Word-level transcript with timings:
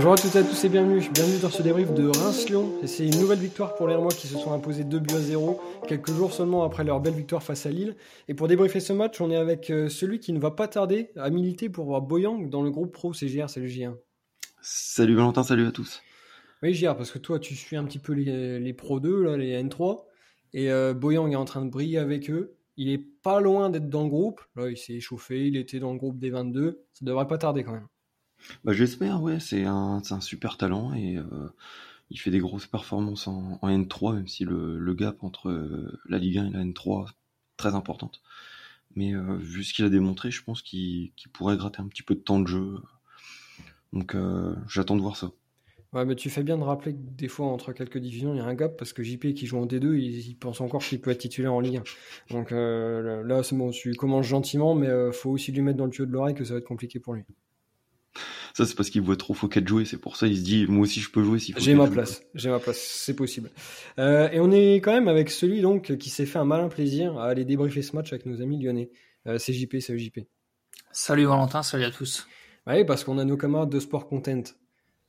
Bonjour 0.00 0.14
à 0.14 0.16
toutes 0.16 0.34
et 0.34 0.38
à 0.38 0.42
tous 0.42 0.64
et 0.64 0.70
bienvenue. 0.70 1.06
Bienvenue 1.12 1.38
dans 1.42 1.50
ce 1.50 1.62
débrief 1.62 1.92
de 1.92 2.06
Reims-Lyon. 2.08 2.78
Et 2.82 2.86
c'est 2.86 3.06
une 3.06 3.20
nouvelle 3.20 3.38
victoire 3.38 3.74
pour 3.74 3.86
les 3.86 3.94
Rémois 3.94 4.12
qui 4.12 4.28
se 4.28 4.38
sont 4.38 4.50
imposés 4.54 4.82
2 4.82 4.98
buts 4.98 5.14
à 5.14 5.20
0, 5.20 5.60
quelques 5.86 6.10
jours 6.10 6.32
seulement 6.32 6.64
après 6.64 6.84
leur 6.84 7.00
belle 7.00 7.12
victoire 7.12 7.42
face 7.42 7.66
à 7.66 7.70
Lille. 7.70 7.94
Et 8.26 8.32
pour 8.32 8.48
débriefer 8.48 8.80
ce 8.80 8.94
match, 8.94 9.20
on 9.20 9.30
est 9.30 9.36
avec 9.36 9.68
euh, 9.68 9.90
celui 9.90 10.18
qui 10.18 10.32
ne 10.32 10.38
va 10.38 10.52
pas 10.52 10.68
tarder 10.68 11.10
à 11.16 11.28
militer 11.28 11.68
pour 11.68 11.84
voir 11.84 12.00
Boyang 12.00 12.48
dans 12.48 12.62
le 12.62 12.70
groupe 12.70 12.94
pro 12.94 13.12
CGR. 13.12 13.50
Salut 13.50 13.68
J1. 13.68 13.94
Salut 14.62 15.14
Valentin, 15.16 15.42
salut 15.42 15.66
à 15.66 15.70
tous. 15.70 16.00
Oui, 16.62 16.72
JR, 16.72 16.96
parce 16.96 17.10
que 17.10 17.18
toi, 17.18 17.38
tu 17.38 17.54
suis 17.54 17.76
un 17.76 17.84
petit 17.84 17.98
peu 17.98 18.14
les, 18.14 18.58
les 18.58 18.72
Pro 18.72 19.00
2, 19.00 19.24
là, 19.24 19.36
les 19.36 19.62
N3, 19.62 20.04
et 20.54 20.72
euh, 20.72 20.94
Boyang 20.94 21.30
est 21.30 21.36
en 21.36 21.44
train 21.44 21.62
de 21.62 21.70
briller 21.70 21.98
avec 21.98 22.30
eux. 22.30 22.56
Il 22.78 22.88
est 22.88 23.04
pas 23.22 23.40
loin 23.40 23.68
d'être 23.68 23.90
dans 23.90 24.04
le 24.04 24.08
groupe. 24.08 24.40
Là, 24.56 24.70
il 24.70 24.78
s'est 24.78 24.94
échauffé, 24.94 25.46
il 25.46 25.58
était 25.58 25.78
dans 25.78 25.92
le 25.92 25.98
groupe 25.98 26.18
des 26.18 26.30
22. 26.30 26.86
Ça 26.94 27.04
devrait 27.04 27.26
pas 27.26 27.36
tarder 27.36 27.64
quand 27.64 27.72
même. 27.72 27.86
Bah, 28.64 28.72
J'espère, 28.72 29.22
ouais, 29.22 29.40
c'est 29.40 29.64
un, 29.64 30.02
un, 30.08 30.20
super 30.20 30.56
talent 30.56 30.92
et 30.94 31.16
euh, 31.16 31.48
il 32.10 32.18
fait 32.18 32.30
des 32.30 32.40
grosses 32.40 32.66
performances 32.66 33.26
en, 33.28 33.58
en 33.62 33.68
N3, 33.68 34.14
même 34.14 34.28
si 34.28 34.44
le, 34.44 34.94
gap 34.94 35.22
entre 35.22 35.50
euh, 35.50 36.00
la 36.08 36.18
Ligue 36.18 36.38
1 36.38 36.46
et 36.46 36.50
la 36.50 36.64
N3 36.64 37.08
est 37.08 37.12
très 37.56 37.74
importante. 37.74 38.20
Mais 38.96 39.14
euh, 39.14 39.36
vu 39.36 39.62
ce 39.64 39.72
qu'il 39.72 39.84
a 39.84 39.88
démontré, 39.88 40.30
je 40.30 40.42
pense 40.42 40.62
qu'il 40.62 41.12
qu 41.16 41.28
pourrait 41.28 41.56
gratter 41.56 41.80
un 41.80 41.88
petit 41.88 42.02
peu 42.02 42.14
de 42.14 42.20
temps 42.20 42.40
de 42.40 42.48
jeu. 42.48 42.80
Donc 43.92 44.16
j'attends 44.68 44.96
de 44.96 45.00
voir 45.00 45.16
ça. 45.16 45.32
Ouais, 45.92 46.04
mais 46.04 46.14
tu 46.14 46.30
fais 46.30 46.44
bien 46.44 46.56
de 46.56 46.62
rappeler 46.62 46.92
que 46.92 46.98
des 47.00 47.26
fois, 47.26 47.46
entre 47.46 47.72
quelques 47.72 47.98
divisions, 47.98 48.32
il 48.32 48.36
y 48.36 48.40
a 48.40 48.44
un 48.44 48.54
gap 48.54 48.76
parce 48.76 48.92
que 48.92 49.02
JP 49.02 49.34
qui 49.34 49.46
joue 49.46 49.58
en 49.58 49.66
D2, 49.66 49.96
il, 49.98 50.36
pense 50.36 50.60
encore 50.60 50.82
qu'il 50.82 51.00
peut 51.00 51.10
être 51.10 51.18
titulaire 51.18 51.52
en 51.52 51.58
Ligue 51.58 51.78
1. 51.78 52.34
Donc 52.34 52.52
là, 52.52 53.42
c'est 53.42 53.56
bon, 53.56 53.70
tu 53.70 53.92
commences 53.94 54.26
gentiment, 54.26 54.76
mais 54.76 54.86
euh, 54.86 55.10
faut 55.10 55.30
aussi 55.30 55.50
lui 55.50 55.62
mettre 55.62 55.78
dans 55.78 55.86
le 55.86 55.90
tuyau 55.90 56.06
de 56.06 56.12
l'oreille 56.12 56.36
que 56.36 56.44
ça 56.44 56.54
va 56.54 56.58
être 56.60 56.64
compliqué 56.64 57.00
pour 57.00 57.14
lui. 57.14 57.24
Ça, 58.54 58.66
c'est 58.66 58.74
parce 58.74 58.90
qu'il 58.90 59.02
voit 59.02 59.16
trop 59.16 59.34
Fouquet 59.34 59.62
jouer, 59.64 59.84
c'est 59.84 59.98
pour 59.98 60.16
ça 60.16 60.26
il 60.26 60.36
se 60.36 60.42
dit, 60.42 60.66
moi 60.68 60.82
aussi 60.82 61.00
je 61.00 61.10
peux 61.10 61.22
jouer 61.22 61.38
si 61.38 61.54
J'ai 61.58 61.74
ma 61.74 61.86
joue. 61.86 61.92
place, 61.92 62.22
j'ai 62.34 62.50
ma 62.50 62.58
place, 62.58 62.78
c'est 62.78 63.14
possible. 63.14 63.50
Euh, 63.98 64.28
et 64.30 64.40
on 64.40 64.50
est 64.50 64.76
quand 64.76 64.92
même 64.92 65.08
avec 65.08 65.30
celui 65.30 65.60
donc 65.60 65.96
qui 65.96 66.10
s'est 66.10 66.26
fait 66.26 66.38
un 66.38 66.44
malin 66.44 66.68
plaisir 66.68 67.18
à 67.18 67.26
aller 67.28 67.44
débriefer 67.44 67.82
ce 67.82 67.94
match 67.94 68.12
avec 68.12 68.26
nos 68.26 68.40
amis 68.42 68.62
lyonnais. 68.62 68.90
Euh, 69.26 69.38
c'est 69.38 69.52
JP, 69.52 69.78
salut 69.80 69.98
JP. 69.98 70.20
Salut 70.92 71.24
Valentin, 71.24 71.62
salut 71.62 71.84
à 71.84 71.90
tous. 71.90 72.26
Oui, 72.66 72.84
parce 72.84 73.04
qu'on 73.04 73.18
a 73.18 73.24
nos 73.24 73.36
camarades 73.36 73.70
de 73.70 73.80
Sport 73.80 74.08
Content 74.08 74.42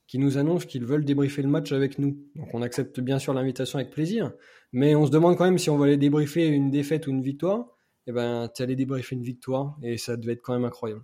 qui 0.07 0.17
nous 0.19 0.37
annoncent 0.37 0.65
qu'ils 0.67 0.85
veulent 0.85 1.05
débriefer 1.05 1.41
le 1.41 1.47
match 1.47 1.71
avec 1.71 1.97
nous. 1.97 2.17
Donc 2.35 2.53
on 2.53 2.61
accepte 2.61 2.99
bien 2.99 3.17
sûr 3.17 3.33
l'invitation 3.33 3.79
avec 3.79 3.91
plaisir, 3.91 4.31
mais 4.73 4.93
on 4.95 5.05
se 5.05 5.11
demande 5.11 5.37
quand 5.37 5.45
même 5.45 5.57
si 5.57 5.69
on 5.69 5.77
va 5.77 5.85
aller 5.85 5.97
débriefer 5.97 6.47
une 6.47 6.69
défaite 6.69 7.07
ou 7.07 7.11
une 7.11 7.23
victoire. 7.23 7.77
Eh 8.07 8.11
ben, 8.11 8.49
tu 8.53 8.61
allé 8.63 8.75
débriefer 8.75 9.15
une 9.15 9.23
victoire 9.23 9.77
et 9.83 9.97
ça 9.97 10.17
devait 10.17 10.33
être 10.33 10.41
quand 10.41 10.53
même 10.53 10.65
incroyable. 10.65 11.03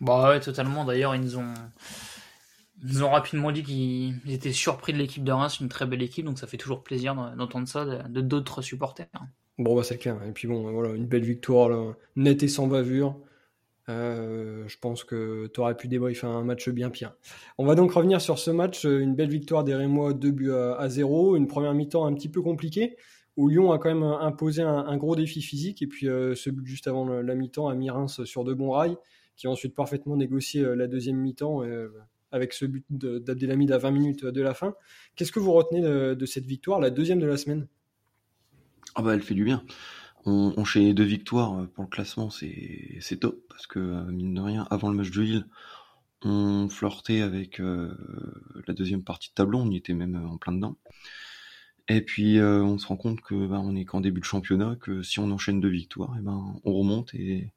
Bah 0.00 0.28
ouais, 0.28 0.40
totalement. 0.40 0.84
D'ailleurs, 0.84 1.14
ils 1.14 1.20
nous 1.20 1.38
ont, 1.38 1.54
ils 2.82 2.92
nous 2.92 3.02
ont 3.02 3.10
rapidement 3.10 3.52
dit 3.52 3.62
qu'ils 3.62 4.32
étaient 4.32 4.52
surpris 4.52 4.92
de 4.92 4.98
l'équipe 4.98 5.24
de 5.24 5.32
Reims, 5.32 5.60
une 5.60 5.68
très 5.68 5.86
belle 5.86 6.02
équipe, 6.02 6.26
donc 6.26 6.38
ça 6.38 6.46
fait 6.46 6.56
toujours 6.56 6.82
plaisir 6.82 7.14
d'entendre 7.14 7.68
ça 7.68 7.84
de 7.84 8.20
d'autres 8.20 8.62
supporters. 8.62 9.08
Bon, 9.58 9.76
bah 9.76 9.84
c'est 9.84 9.98
clair. 9.98 10.18
Et 10.28 10.32
puis 10.32 10.48
bon, 10.48 10.70
voilà, 10.72 10.94
une 10.94 11.06
belle 11.06 11.24
victoire, 11.24 11.68
là, 11.68 11.92
nette 12.16 12.42
et 12.42 12.48
sans 12.48 12.66
bavure. 12.66 13.16
Euh, 13.88 14.64
je 14.66 14.78
pense 14.78 15.04
que 15.04 15.50
tu 15.52 15.60
aurais 15.60 15.76
pu 15.76 15.88
débriefer 15.88 16.26
un 16.26 16.42
match 16.42 16.68
bien 16.70 16.90
pire. 16.90 17.14
On 17.58 17.66
va 17.66 17.74
donc 17.74 17.92
revenir 17.92 18.20
sur 18.20 18.38
ce 18.38 18.50
match, 18.50 18.84
une 18.84 19.14
belle 19.14 19.28
victoire 19.28 19.62
des 19.62 19.74
Rémois, 19.74 20.14
2 20.14 20.30
buts 20.30 20.52
à, 20.52 20.74
à 20.76 20.88
0, 20.88 21.36
une 21.36 21.46
première 21.46 21.74
mi-temps 21.74 22.06
un 22.06 22.14
petit 22.14 22.30
peu 22.30 22.40
compliquée, 22.40 22.96
où 23.36 23.48
Lyon 23.48 23.72
a 23.72 23.78
quand 23.78 23.90
même 23.90 24.02
imposé 24.02 24.62
un, 24.62 24.86
un 24.86 24.96
gros 24.96 25.16
défi 25.16 25.42
physique, 25.42 25.82
et 25.82 25.86
puis 25.86 26.08
euh, 26.08 26.34
ce 26.34 26.50
but 26.50 26.66
juste 26.66 26.88
avant 26.88 27.06
la 27.06 27.34
mi-temps 27.34 27.68
a 27.68 27.74
mis 27.74 27.90
Reims 27.90 28.24
sur 28.24 28.44
de 28.44 28.54
bons 28.54 28.70
rails, 28.70 28.96
qui 29.36 29.46
a 29.46 29.50
ensuite 29.50 29.74
parfaitement 29.74 30.16
négocié 30.16 30.62
euh, 30.62 30.74
la 30.74 30.86
deuxième 30.86 31.16
mi-temps 31.16 31.62
euh, 31.62 31.88
avec 32.32 32.52
ce 32.52 32.64
but 32.64 32.84
d'Abdelhamid 32.90 33.70
à 33.72 33.78
20 33.78 33.90
minutes 33.90 34.24
de 34.24 34.42
la 34.42 34.54
fin. 34.54 34.74
Qu'est-ce 35.16 35.32
que 35.32 35.40
vous 35.40 35.52
retenez 35.52 35.82
de, 35.82 36.26
cette 36.26 36.46
victoire, 36.46 36.80
la 36.80 36.90
deuxième 36.90 37.20
de 37.20 37.26
la 37.26 37.36
semaine? 37.36 37.68
Ah 38.96 39.02
bah 39.02 39.14
elle 39.14 39.22
fait 39.22 39.34
du 39.34 39.44
bien 39.44 39.64
on, 40.24 40.52
enchaîner 40.56 40.94
deux 40.94 41.04
victoires 41.04 41.68
pour 41.74 41.84
le 41.84 41.90
classement, 41.90 42.30
c'est 42.30 43.20
top 43.20 43.40
parce 43.48 43.68
que 43.68 43.78
mine 44.10 44.34
de 44.34 44.40
rien, 44.40 44.66
avant 44.70 44.88
le 44.88 44.96
match 44.96 45.10
de 45.10 45.20
Lille, 45.20 45.46
on 46.24 46.68
flirtait 46.68 47.20
avec 47.20 47.60
euh, 47.60 47.94
la 48.66 48.74
deuxième 48.74 49.04
partie 49.04 49.28
de 49.28 49.34
tableau, 49.34 49.58
on 49.58 49.70
y 49.70 49.76
était 49.76 49.92
même 49.92 50.16
en 50.16 50.38
plein 50.38 50.52
dedans. 50.52 50.76
Et 51.88 52.00
puis 52.00 52.38
euh, 52.38 52.62
on 52.62 52.78
se 52.78 52.86
rend 52.86 52.96
compte 52.96 53.20
que 53.20 53.46
bah, 53.46 53.60
on 53.62 53.76
est 53.76 53.84
qu'en 53.84 54.00
début 54.00 54.20
de 54.20 54.24
championnat, 54.24 54.76
que 54.80 55.02
si 55.02 55.18
on 55.18 55.30
enchaîne 55.30 55.60
deux 55.60 55.68
victoires, 55.68 56.16
et 56.18 56.22
ben 56.22 56.54
on 56.64 56.72
remonte 56.72 57.14
et, 57.14 57.52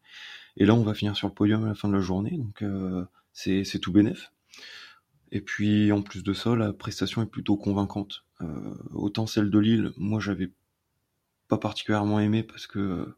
et 0.57 0.65
là 0.65 0.73
on 0.75 0.83
va 0.83 0.93
finir 0.93 1.15
sur 1.15 1.27
le 1.27 1.33
podium 1.33 1.63
à 1.63 1.67
la 1.67 1.75
fin 1.75 1.87
de 1.87 1.93
la 1.93 2.01
journée, 2.01 2.37
donc 2.37 2.61
euh, 2.61 3.05
c'est 3.31 3.63
c'est 3.63 3.79
tout 3.79 3.93
bénef. 3.93 4.31
Et 5.31 5.41
puis 5.41 5.91
en 5.91 6.01
plus 6.01 6.23
de 6.23 6.33
ça, 6.33 6.55
la 6.55 6.73
prestation 6.73 7.21
est 7.21 7.27
plutôt 7.27 7.57
convaincante. 7.57 8.25
Euh, 8.41 8.75
autant 8.93 9.27
celle 9.27 9.49
de 9.49 9.59
Lille, 9.59 9.93
moi 9.97 10.19
j'avais 10.19 10.51
pas 11.47 11.57
particulièrement 11.57 12.19
aimé 12.19 12.43
parce 12.43 12.67
que 12.67 12.79
euh, 12.79 13.17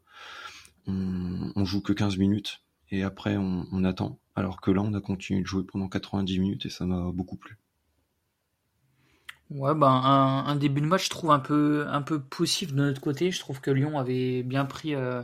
on, 0.86 1.52
on, 1.56 1.64
joue 1.64 1.82
que 1.82 1.92
15 1.92 2.16
minutes 2.18 2.62
et 2.90 3.02
après 3.02 3.36
on, 3.36 3.66
on, 3.72 3.84
attend. 3.84 4.18
Alors 4.36 4.60
que 4.60 4.70
là, 4.70 4.82
on 4.82 4.94
a 4.94 5.00
continué 5.00 5.42
de 5.42 5.46
jouer 5.46 5.64
pendant 5.64 5.88
90 5.88 6.38
minutes 6.38 6.66
et 6.66 6.70
ça 6.70 6.86
m'a 6.86 7.10
beaucoup 7.12 7.36
plu. 7.36 7.58
Ouais, 9.50 9.74
ben 9.74 9.88
un, 9.88 10.54
début 10.54 10.80
de 10.80 10.86
match, 10.86 11.06
je 11.06 11.10
trouve 11.10 11.32
un 11.32 11.40
peu 11.40 11.84
un 11.88 12.02
peu 12.02 12.18
de 12.20 12.72
notre 12.74 13.00
côté. 13.00 13.32
Je 13.32 13.40
trouve 13.40 13.60
que 13.60 13.72
Lyon 13.72 13.98
avait 13.98 14.44
bien 14.44 14.64
pris, 14.64 14.94
euh, 14.94 15.22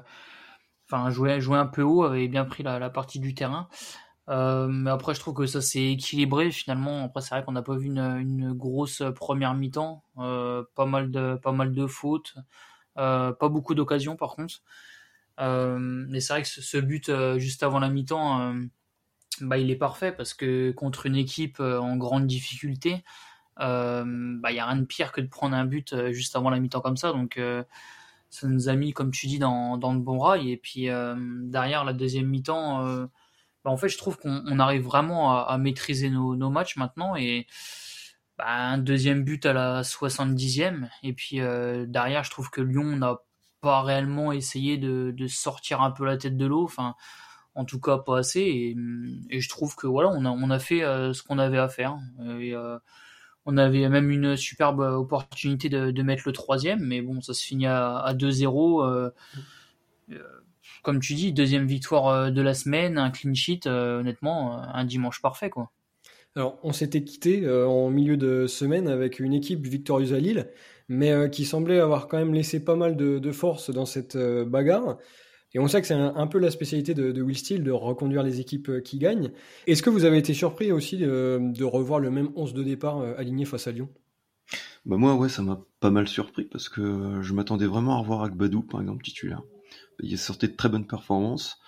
enfin 0.90 1.10
joué 1.10 1.40
joué 1.40 1.58
un 1.58 1.66
peu 1.66 1.82
haut, 1.82 2.02
avait 2.04 2.28
bien 2.28 2.44
pris 2.44 2.62
la, 2.64 2.90
partie 2.90 3.20
du 3.20 3.34
terrain. 3.34 3.68
Euh, 4.28 4.68
mais 4.68 4.90
après, 4.90 5.14
je 5.14 5.20
trouve 5.20 5.34
que 5.34 5.46
ça 5.46 5.62
s'est 5.62 5.92
équilibré 5.92 6.50
finalement. 6.50 7.04
Après, 7.04 7.20
c'est 7.22 7.30
vrai 7.36 7.44
qu'on 7.44 7.52
n'a 7.52 7.62
pas 7.62 7.76
vu 7.76 7.86
une, 7.86 8.00
une, 8.00 8.52
grosse 8.52 9.02
première 9.14 9.54
mi-temps, 9.54 10.02
euh, 10.18 10.64
pas 10.74 10.86
mal 10.86 11.10
de 11.12 11.36
pas 11.42 11.52
mal 11.52 11.72
de 11.72 11.86
fautes. 11.86 12.34
Pas 12.96 13.36
beaucoup 13.40 13.74
d'occasions 13.74 14.16
par 14.16 14.36
contre. 14.36 14.56
Mais 15.38 16.20
c'est 16.20 16.32
vrai 16.32 16.42
que 16.42 16.48
ce, 16.48 16.62
ce 16.62 16.78
but 16.78 17.10
juste 17.38 17.62
avant 17.62 17.78
la 17.80 17.90
mi-temps, 17.90 18.54
bah, 19.42 19.58
il 19.58 19.70
est 19.70 19.76
parfait 19.76 20.12
parce 20.12 20.34
que 20.34 20.72
contre 20.72 21.06
une 21.06 21.16
équipe 21.16 21.60
en 21.60 21.96
grande 21.96 22.26
difficulté, 22.26 23.04
il 23.58 24.38
bah, 24.40 24.52
y 24.52 24.58
a 24.58 24.66
rien 24.66 24.76
de 24.76 24.84
pire 24.84 25.12
que 25.12 25.20
de 25.20 25.28
prendre 25.28 25.56
un 25.56 25.64
but 25.64 25.94
juste 26.12 26.36
avant 26.36 26.50
la 26.50 26.60
mi-temps 26.60 26.80
comme 26.80 26.96
ça. 26.96 27.12
Donc 27.12 27.40
ça 28.30 28.48
nous 28.48 28.68
a 28.68 28.74
mis, 28.74 28.92
comme 28.92 29.10
tu 29.10 29.26
dis, 29.26 29.38
dans, 29.38 29.78
dans 29.78 29.92
le 29.92 30.00
bon 30.00 30.18
rail. 30.18 30.50
Et 30.50 30.56
puis 30.56 30.88
derrière 31.42 31.84
la 31.84 31.92
deuxième 31.92 32.26
mi-temps, 32.26 32.84
bah, 33.64 33.70
en 33.70 33.76
fait, 33.76 33.88
je 33.88 33.98
trouve 33.98 34.18
qu'on 34.18 34.58
arrive 34.58 34.82
vraiment 34.82 35.36
à, 35.46 35.58
maîtriser 35.58 36.10
nos, 36.10 36.36
nos, 36.36 36.50
matchs 36.50 36.76
maintenant. 36.76 37.16
Et 37.16 37.46
bah, 38.38 38.44
un 38.48 38.78
deuxième 38.78 39.24
but 39.24 39.46
à 39.46 39.52
la 39.52 39.82
70e. 39.82 40.88
Et 41.02 41.12
puis 41.14 41.40
euh, 41.40 41.86
derrière, 41.86 42.22
je 42.24 42.30
trouve 42.30 42.50
que 42.50 42.60
Lyon 42.60 42.96
n'a 42.96 43.18
pas 43.62 43.82
réellement 43.82 44.32
essayé 44.32 44.76
de, 44.76 45.14
sortir 45.26 45.80
un 45.80 45.90
peu 45.90 46.04
la 46.04 46.18
tête 46.18 46.36
de 46.36 46.46
l'eau. 46.46 46.64
Enfin, 46.64 46.94
en 47.54 47.64
tout 47.64 47.80
cas, 47.80 47.98
pas 47.98 48.18
assez. 48.18 48.76
Et, 49.30 49.40
je 49.40 49.48
trouve 49.48 49.74
que 49.76 49.86
voilà, 49.86 50.10
on 50.10 50.24
a, 50.26 50.30
on 50.30 50.50
a 50.50 50.58
fait 50.58 50.82
euh, 50.84 51.12
ce 51.14 51.22
qu'on 51.22 51.38
avait 51.38 51.58
à 51.58 51.68
faire. 51.68 51.96
Euh, 52.20 52.78
on 53.46 53.56
avait 53.56 53.88
même 53.88 54.10
une 54.10 54.36
superbe 54.36 54.80
opportunité 54.80 55.68
de, 55.68 56.02
mettre 56.02 56.24
le 56.26 56.32
troisième, 56.32 56.80
mais 56.80 57.00
bon, 57.00 57.20
ça 57.20 57.34
se 57.34 57.44
finit 57.44 57.66
à, 57.66 57.96
à 57.98 58.14
2-0. 58.14 59.10
comme 60.82 61.00
tu 61.00 61.14
dis, 61.14 61.32
deuxième 61.32 61.66
victoire 61.66 62.30
de 62.30 62.42
la 62.42 62.54
semaine, 62.54 62.98
un 62.98 63.10
clean 63.10 63.34
sheet, 63.34 63.66
honnêtement, 63.66 64.60
un 64.60 64.84
dimanche 64.84 65.22
parfait, 65.22 65.50
quoi. 65.50 65.70
Alors, 66.36 66.58
on 66.62 66.72
s'était 66.74 67.02
quitté 67.02 67.44
euh, 67.44 67.66
en 67.66 67.88
milieu 67.88 68.18
de 68.18 68.46
semaine 68.46 68.88
avec 68.88 69.20
une 69.20 69.32
équipe 69.32 69.66
victorieuse 69.66 70.12
à 70.12 70.18
Lille, 70.18 70.50
mais 70.88 71.10
euh, 71.10 71.28
qui 71.28 71.46
semblait 71.46 71.80
avoir 71.80 72.08
quand 72.08 72.18
même 72.18 72.34
laissé 72.34 72.62
pas 72.62 72.76
mal 72.76 72.94
de, 72.94 73.32
force 73.32 73.70
dans 73.70 73.86
cette 73.86 74.16
euh, 74.16 74.44
bagarre. 74.44 74.98
Et 75.54 75.58
on 75.58 75.68
sait 75.68 75.80
que 75.80 75.86
c'est 75.86 75.94
un, 75.94 76.26
peu 76.26 76.38
la 76.38 76.50
spécialité 76.50 76.92
de, 76.92 77.22
Will 77.22 77.36
Steele 77.36 77.62
de 77.62 77.70
reconduire 77.70 78.22
les 78.22 78.40
équipes 78.40 78.82
qui 78.82 78.98
gagnent. 78.98 79.30
Est-ce 79.66 79.82
que 79.82 79.88
vous 79.88 80.04
avez 80.04 80.18
été 80.18 80.34
surpris 80.34 80.70
aussi 80.70 80.98
de, 80.98 81.40
de 81.40 81.64
revoir 81.64 81.98
le 81.98 82.10
même 82.10 82.30
11 82.36 82.52
de 82.52 82.62
départ 82.62 83.00
aligné 83.16 83.46
face 83.46 83.66
à 83.66 83.72
Lyon? 83.72 83.88
Bah 84.84 84.96
Moi, 84.96 85.28
ça 85.28 85.42
m'a 85.42 85.60
pas 85.80 85.90
mal 85.90 86.08
surpris 86.08 86.44
parce 86.44 86.68
que 86.68 87.20
je 87.22 87.32
m'attendais 87.32 87.66
vraiment 87.66 87.94
à 87.94 87.98
revoir 87.98 88.22
Agbadou, 88.22 88.62
par 88.62 88.80
exemple, 88.80 89.02
titulaire. 89.02 89.42
Il 90.00 90.18
sortait 90.18 90.48
de 90.48 90.54
très 90.56 90.68
bonnes 90.68 90.86
performances. 90.86 91.58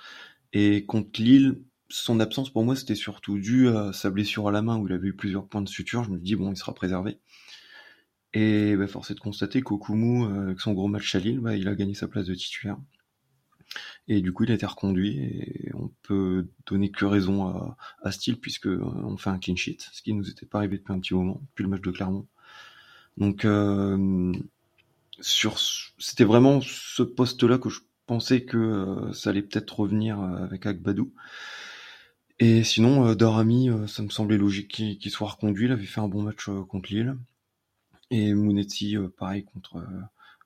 Et 0.52 0.84
contre 0.86 1.20
Lille, 1.20 1.62
son 1.88 2.20
absence 2.20 2.50
pour 2.50 2.64
moi 2.64 2.76
c'était 2.76 2.94
surtout 2.94 3.38
dû 3.38 3.68
à 3.68 3.92
sa 3.92 4.10
blessure 4.10 4.48
à 4.48 4.52
la 4.52 4.62
main 4.62 4.76
où 4.78 4.86
il 4.86 4.92
avait 4.92 5.08
eu 5.08 5.16
plusieurs 5.16 5.46
points 5.46 5.62
de 5.62 5.68
suture. 5.68 6.04
Je 6.04 6.10
me 6.10 6.18
dis 6.18 6.36
bon 6.36 6.52
il 6.52 6.56
sera 6.56 6.74
préservé. 6.74 7.18
Et 8.34 8.76
bah, 8.76 8.86
force 8.86 9.10
est 9.10 9.14
de 9.14 9.20
constater 9.20 9.62
qu'Okumu 9.62 10.24
avec 10.42 10.60
son 10.60 10.72
gros 10.72 10.88
match 10.88 11.14
à 11.14 11.18
Lille, 11.18 11.40
bah, 11.40 11.56
il 11.56 11.66
a 11.66 11.74
gagné 11.74 11.94
sa 11.94 12.08
place 12.08 12.26
de 12.26 12.34
titulaire. 12.34 12.76
Et 14.08 14.20
du 14.20 14.32
coup 14.32 14.44
il 14.44 14.50
a 14.50 14.54
été 14.54 14.66
reconduit 14.66 15.18
et 15.18 15.70
on 15.74 15.90
peut 16.02 16.48
donner 16.66 16.90
que 16.90 17.04
raison 17.04 17.46
à, 17.46 17.76
à 18.02 18.12
Steele 18.12 18.40
puisque 18.40 18.66
euh, 18.66 18.82
on 18.82 19.16
fait 19.16 19.30
un 19.30 19.38
clean 19.38 19.56
sheet, 19.56 19.78
ce 19.92 20.02
qui 20.02 20.14
nous 20.14 20.28
était 20.30 20.46
pas 20.46 20.58
arrivé 20.58 20.78
depuis 20.78 20.92
un 20.92 21.00
petit 21.00 21.14
moment, 21.14 21.40
depuis 21.50 21.64
le 21.64 21.68
match 21.68 21.82
de 21.82 21.90
Clermont. 21.90 22.26
Donc 23.16 23.44
euh, 23.44 24.32
c'était 25.20 26.24
vraiment 26.24 26.60
ce 26.60 27.02
poste 27.02 27.42
là 27.42 27.58
que 27.58 27.68
je 27.68 27.80
pensais 28.06 28.44
que 28.44 28.56
euh, 28.56 29.12
ça 29.12 29.30
allait 29.30 29.42
peut-être 29.42 29.80
revenir 29.80 30.20
avec 30.20 30.66
Agbadou. 30.66 31.12
Et 32.40 32.62
sinon, 32.62 33.16
Darami, 33.16 33.68
ça 33.88 34.00
me 34.04 34.10
semblait 34.10 34.38
logique 34.38 34.68
qu'il 34.68 35.10
soit 35.10 35.28
reconduit. 35.28 35.66
Il 35.66 35.72
avait 35.72 35.86
fait 35.86 36.00
un 36.00 36.06
bon 36.06 36.22
match 36.22 36.48
contre 36.68 36.88
Lille. 36.88 37.16
Et 38.12 38.32
Mounetti, 38.32 38.96
pareil, 39.16 39.42
contre 39.42 39.82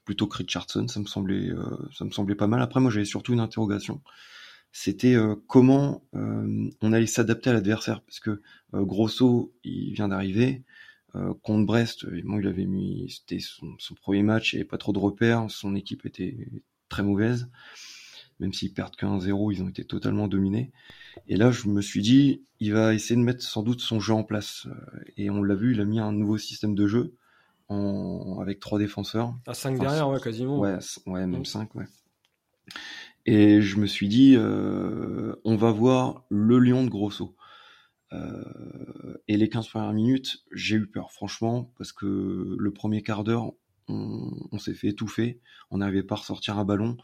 plutôt 0.05 0.27
que 0.27 0.39
Richardson, 0.39 0.89
ça 0.89 1.01
me 1.01 1.07
semblait, 1.07 1.51
ça 1.97 2.05
me 2.05 2.11
semblait 2.11 2.35
pas 2.35 2.47
mal. 2.47 2.63
Après, 2.63 2.81
moi, 2.81 2.91
j'avais 2.91 3.05
surtout 3.05 3.33
une 3.33 3.41
interrogation. 3.41 4.03
C'était 4.73 5.17
comment 5.47 6.03
on 6.13 6.93
allait 6.93 7.07
s'adapter 7.07 7.51
à 7.51 7.53
l'adversaire, 7.53 8.03
parce 8.03 8.21
que 8.21 8.41
Grosso, 8.73 9.55
il 9.65 9.93
vient 9.93 10.09
d'arriver. 10.09 10.65
contre 11.43 11.67
Brest, 11.67 12.07
bon, 12.25 12.41
il 12.41 12.47
avait 12.47 12.67
mis, 12.67 13.11
c'était 13.11 13.41
son, 13.41 13.77
premier 14.01 14.23
match, 14.23 14.53
il 14.53 14.57
avait 14.57 14.65
pas 14.65 14.79
trop 14.79 14.93
de 14.93 14.99
repères, 14.99 15.47
son 15.51 15.75
équipe 15.75 16.07
était 16.07 16.49
très 16.89 17.03
mauvaise 17.03 17.49
même 18.43 18.53
s'ils 18.53 18.75
perdent 18.75 18.97
qu'un 18.97 19.21
0 19.21 19.53
ils 19.53 19.63
ont 19.63 19.69
été 19.69 19.85
totalement 19.85 20.29
dominés. 20.29 20.73
Et 21.29 21.37
là, 21.37 21.51
je 21.51 21.69
me 21.69 21.81
suis 21.81 22.03
dit, 22.03 22.43
il 22.61 22.73
va 22.73 22.93
essayer 22.93 23.17
de 23.17 23.25
mettre 23.25 23.43
sans 23.43 23.63
doute 23.63 23.81
son 23.81 24.01
jeu 24.01 24.13
en 24.13 24.25
place. 24.25 24.67
Euh, 24.67 25.01
et 25.17 25.31
on 25.31 25.43
l'a 25.43 25.55
vu, 25.55 25.73
il 25.73 25.81
a 25.81 25.85
mis 25.85 26.01
un 26.01 26.13
nouveau 26.13 26.37
système 26.37 26.75
de 26.75 26.87
jeu 26.87 27.15
en... 27.73 28.41
avec 28.41 28.61
trois 28.61 28.79
défenseurs. 28.79 29.35
À 29.47 29.55
5 29.55 29.79
derrière, 29.79 30.09
ouais, 30.09 30.21
quasiment. 30.21 30.59
Ouais, 30.59 30.79
ouais 31.07 31.27
même 31.27 31.45
5, 31.45 31.75
ouais. 31.75 31.87
Et 33.25 33.61
je 33.61 33.79
me 33.79 33.87
suis 33.87 34.09
dit, 34.09 34.35
euh, 34.37 35.35
on 35.45 35.57
va 35.57 35.71
voir 35.71 36.25
le 36.29 36.59
lion 36.59 36.85
de 36.85 36.91
Grosso. 36.91 37.37
Euh, 38.13 39.17
et 39.29 39.37
les 39.37 39.49
15 39.49 39.69
premières 39.69 39.93
minutes, 39.93 40.45
j'ai 40.53 40.77
eu 40.77 40.87
peur, 40.87 41.13
franchement, 41.13 41.73
parce 41.79 41.93
que 41.93 42.57
le 42.59 42.73
premier 42.73 43.03
quart 43.03 43.25
d'heure, 43.25 43.53
on, 43.89 44.31
on 44.51 44.59
s'est 44.59 44.75
fait 44.75 44.89
étouffer, 44.89 45.41
on 45.71 45.79
n'arrivait 45.79 46.03
pas 46.03 46.17
à 46.17 46.19
ressortir 46.19 46.59
un 46.59 46.65
ballon 46.65 46.97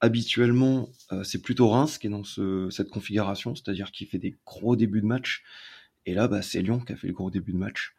habituellement, 0.00 0.90
euh, 1.12 1.24
c'est 1.24 1.40
plutôt 1.40 1.68
Reims 1.68 1.98
qui 1.98 2.06
est 2.06 2.10
dans 2.10 2.24
cette 2.70 2.90
configuration, 2.90 3.54
c'est-à-dire 3.54 3.92
qui 3.92 4.06
fait 4.06 4.18
des 4.18 4.36
gros 4.44 4.76
débuts 4.76 5.00
de 5.00 5.06
match. 5.06 5.42
Et 6.04 6.14
là, 6.14 6.28
bah, 6.28 6.42
c'est 6.42 6.62
Lyon 6.62 6.80
qui 6.80 6.92
a 6.92 6.96
fait 6.96 7.08
le 7.08 7.12
gros 7.12 7.30
début 7.30 7.52
de 7.52 7.58
match. 7.58 7.94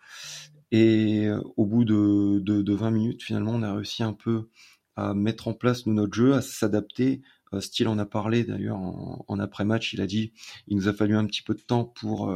Et 0.71 1.27
euh, 1.27 1.41
au 1.55 1.65
bout 1.65 1.85
de, 1.85 2.39
de, 2.39 2.73
20 2.73 2.91
minutes, 2.91 3.23
finalement, 3.23 3.53
on 3.53 3.63
a 3.63 3.73
réussi 3.75 4.03
un 4.03 4.13
peu 4.13 4.49
à 4.95 5.13
mettre 5.13 5.47
en 5.47 5.53
place 5.53 5.85
notre 5.85 6.13
jeu, 6.13 6.33
à 6.33 6.41
s'adapter. 6.41 7.21
Euh, 7.53 7.61
Style 7.61 7.87
en 7.87 7.97
a 7.97 8.05
parlé 8.05 8.43
d'ailleurs 8.43 8.77
en, 8.77 9.39
après-match. 9.39 9.93
Il 9.93 10.01
a 10.01 10.07
dit 10.07 10.33
il 10.67 10.75
nous 10.75 10.87
a 10.87 10.93
fallu 10.93 11.15
un 11.15 11.25
petit 11.25 11.41
peu 11.41 11.53
de 11.53 11.61
temps 11.61 11.85
pour 11.85 12.33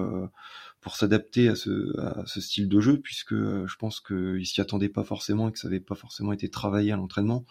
pour 0.80 0.96
s'adapter 0.96 1.48
à 1.48 1.56
ce, 1.56 1.98
à 2.00 2.24
ce 2.26 2.42
style 2.42 2.68
de 2.68 2.82
jeu, 2.82 3.00
puisque 3.00 3.36
je 3.36 3.76
pense 3.78 4.00
qu'il 4.00 4.46
s'y 4.46 4.62
attendait 4.62 4.90
pas 4.90 5.04
forcément 5.04 5.50
et 5.50 5.52
que 5.52 5.60
ça 5.60 5.68
n'avait 5.68 5.80
pas 5.80 5.96
forcément 5.96 6.34
été 6.34 6.50
travaillé 6.50 6.92
à 6.92 6.96
l'entraînement. 6.96 7.46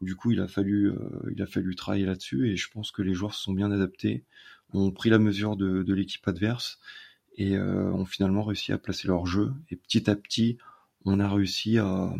Du 0.00 0.14
coup, 0.14 0.30
il 0.32 0.40
a 0.40 0.48
fallu, 0.48 0.90
euh, 0.90 0.98
il 1.32 1.40
a 1.42 1.46
fallu 1.46 1.74
travailler 1.74 2.04
là-dessus 2.04 2.50
et 2.50 2.56
je 2.56 2.68
pense 2.70 2.90
que 2.90 3.02
les 3.02 3.14
joueurs 3.14 3.34
se 3.34 3.42
sont 3.42 3.54
bien 3.54 3.70
adaptés, 3.70 4.24
ont 4.74 4.90
pris 4.90 5.08
la 5.08 5.18
mesure 5.18 5.56
de, 5.56 5.82
de 5.82 5.94
l'équipe 5.94 6.26
adverse 6.28 6.78
et 7.36 7.56
euh, 7.56 7.92
ont 7.92 8.04
finalement 8.04 8.42
réussi 8.42 8.72
à 8.72 8.78
placer 8.78 9.08
leur 9.08 9.26
jeu. 9.26 9.52
Et 9.70 9.76
petit 9.76 10.08
à 10.10 10.16
petit, 10.16 10.58
on 11.04 11.20
a 11.20 11.28
réussi 11.28 11.78
à, 11.78 12.12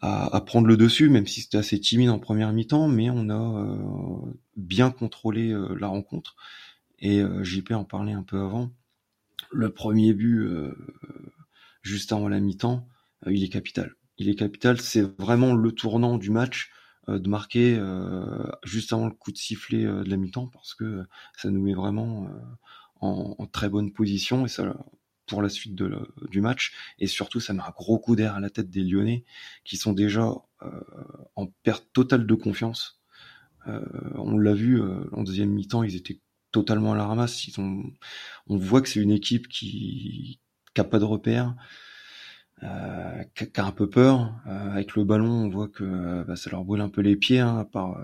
à, 0.00 0.36
à 0.36 0.40
prendre 0.40 0.66
le 0.66 0.76
dessus, 0.76 1.08
même 1.08 1.26
si 1.26 1.40
c'était 1.42 1.58
assez 1.58 1.80
timide 1.80 2.10
en 2.10 2.18
première 2.18 2.52
mi-temps, 2.52 2.88
mais 2.88 3.10
on 3.10 3.28
a 3.30 3.64
euh, 3.64 4.32
bien 4.56 4.90
contrôlé 4.90 5.50
euh, 5.50 5.74
la 5.78 5.88
rencontre. 5.88 6.36
Et 7.04 7.20
JP 7.42 7.72
en 7.72 7.82
parlait 7.82 8.12
un 8.12 8.22
peu 8.22 8.38
avant. 8.38 8.70
Le 9.50 9.70
premier 9.70 10.14
but, 10.14 10.46
juste 11.82 12.12
avant 12.12 12.28
la 12.28 12.38
mi-temps, 12.38 12.86
il 13.26 13.42
est 13.42 13.48
capital 13.48 13.96
il 14.18 14.28
est 14.28 14.36
capital. 14.36 14.80
C'est 14.80 15.02
vraiment 15.18 15.52
le 15.52 15.72
tournant 15.72 16.16
du 16.16 16.30
match 16.30 16.70
de 17.08 17.28
marquer 17.28 17.76
juste 18.62 18.92
avant 18.92 19.06
le 19.06 19.14
coup 19.14 19.32
de 19.32 19.36
sifflet 19.36 19.82
de 19.82 20.08
la 20.08 20.16
mi-temps 20.16 20.46
parce 20.46 20.74
que 20.74 21.02
ça 21.36 21.50
nous 21.50 21.60
met 21.60 21.74
vraiment 21.74 22.28
en, 23.02 23.46
très 23.46 23.68
bonne 23.68 23.92
position 23.92 24.46
et 24.46 24.48
ça 24.48 24.74
pour 25.26 25.42
la 25.42 25.48
suite 25.48 25.74
de 25.74 26.14
du 26.30 26.40
match 26.40 26.72
et 26.98 27.06
surtout 27.06 27.40
ça 27.40 27.52
met 27.52 27.62
un 27.62 27.70
gros 27.70 27.98
coup 27.98 28.16
d'air 28.16 28.34
à 28.34 28.40
la 28.40 28.50
tête 28.50 28.70
des 28.70 28.82
Lyonnais 28.82 29.24
qui 29.64 29.76
sont 29.76 29.92
déjà 29.92 30.32
en 31.36 31.46
perte 31.62 31.88
totale 31.92 32.26
de 32.26 32.34
confiance. 32.34 33.00
on 33.66 34.38
l'a 34.38 34.54
vu 34.54 34.80
en 35.12 35.22
deuxième 35.22 35.50
mi-temps, 35.50 35.82
ils 35.82 35.96
étaient 35.96 36.20
totalement 36.52 36.92
à 36.92 36.96
la 36.96 37.06
ramasse. 37.06 37.48
Ils 37.48 37.58
ont, 37.60 37.82
on 38.46 38.56
voit 38.56 38.82
que 38.82 38.88
c'est 38.88 39.00
une 39.00 39.10
équipe 39.10 39.48
qui 39.48 40.38
n'a 40.76 40.84
pas 40.84 41.00
de 41.00 41.04
repères, 41.04 41.56
euh, 42.62 43.24
qui 43.34 43.60
a 43.60 43.64
un 43.64 43.72
peu 43.72 43.90
peur. 43.90 44.32
Euh, 44.46 44.70
avec 44.70 44.94
le 44.94 45.04
ballon, 45.04 45.30
on 45.30 45.48
voit 45.48 45.68
que 45.68 45.82
euh, 45.82 46.24
bah, 46.24 46.36
ça 46.36 46.50
leur 46.50 46.64
brûle 46.64 46.82
un 46.82 46.88
peu 46.88 47.00
les 47.00 47.16
pieds, 47.16 47.40
hein, 47.40 47.64
par, 47.72 47.98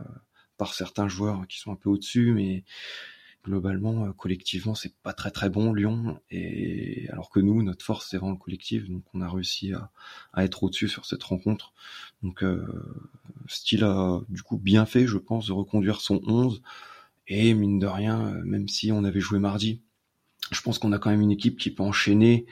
par 0.57 0.75
certains 0.75 1.09
joueurs 1.09 1.47
qui 1.47 1.59
sont 1.59 1.71
un 1.71 1.77
peu 1.77 1.91
au-dessus, 1.91 2.33
mais 2.33 2.65
globalement, 3.49 4.13
collectivement, 4.13 4.75
c'est 4.75 4.95
pas 5.03 5.15
très 5.15 5.31
très 5.31 5.49
bon 5.49 5.73
Lyon. 5.73 6.21
Et 6.31 7.09
alors 7.11 7.31
que 7.31 7.41
nous, 7.41 7.63
notre 7.63 7.85
force, 7.85 8.09
c'est 8.11 8.19
vraiment 8.19 8.33
le 8.33 8.39
collectif, 8.39 8.89
donc 8.89 9.03
on 9.15 9.23
a 9.23 9.29
réussi 9.29 9.73
à, 9.73 9.91
à 10.35 10.45
être 10.45 10.63
au-dessus 10.63 10.89
sur 10.89 11.07
cette 11.07 11.23
rencontre. 11.23 11.73
Donc, 12.23 12.45
euh, 12.45 12.67
Style 13.47 13.85
a 13.85 14.21
du 14.29 14.43
coup 14.43 14.59
bien 14.59 14.85
fait, 14.85 15.07
je 15.07 15.17
pense, 15.17 15.47
de 15.47 15.53
reconduire 15.53 16.01
son 16.01 16.21
11. 16.27 16.63
Et 17.27 17.55
mine 17.55 17.79
de 17.79 17.87
rien, 17.87 18.33
même 18.45 18.69
si 18.69 18.91
on 18.93 19.05
avait 19.05 19.21
joué 19.21 19.39
mardi, 19.39 19.83
je 20.51 20.61
pense 20.61 20.79
qu'on 20.79 20.93
a 20.93 20.99
quand 20.99 21.11
même 21.11 21.21
une 21.21 21.31
équipe 21.31 21.59
qui 21.59 21.71
peut 21.71 21.83
enchaîner 21.83 22.47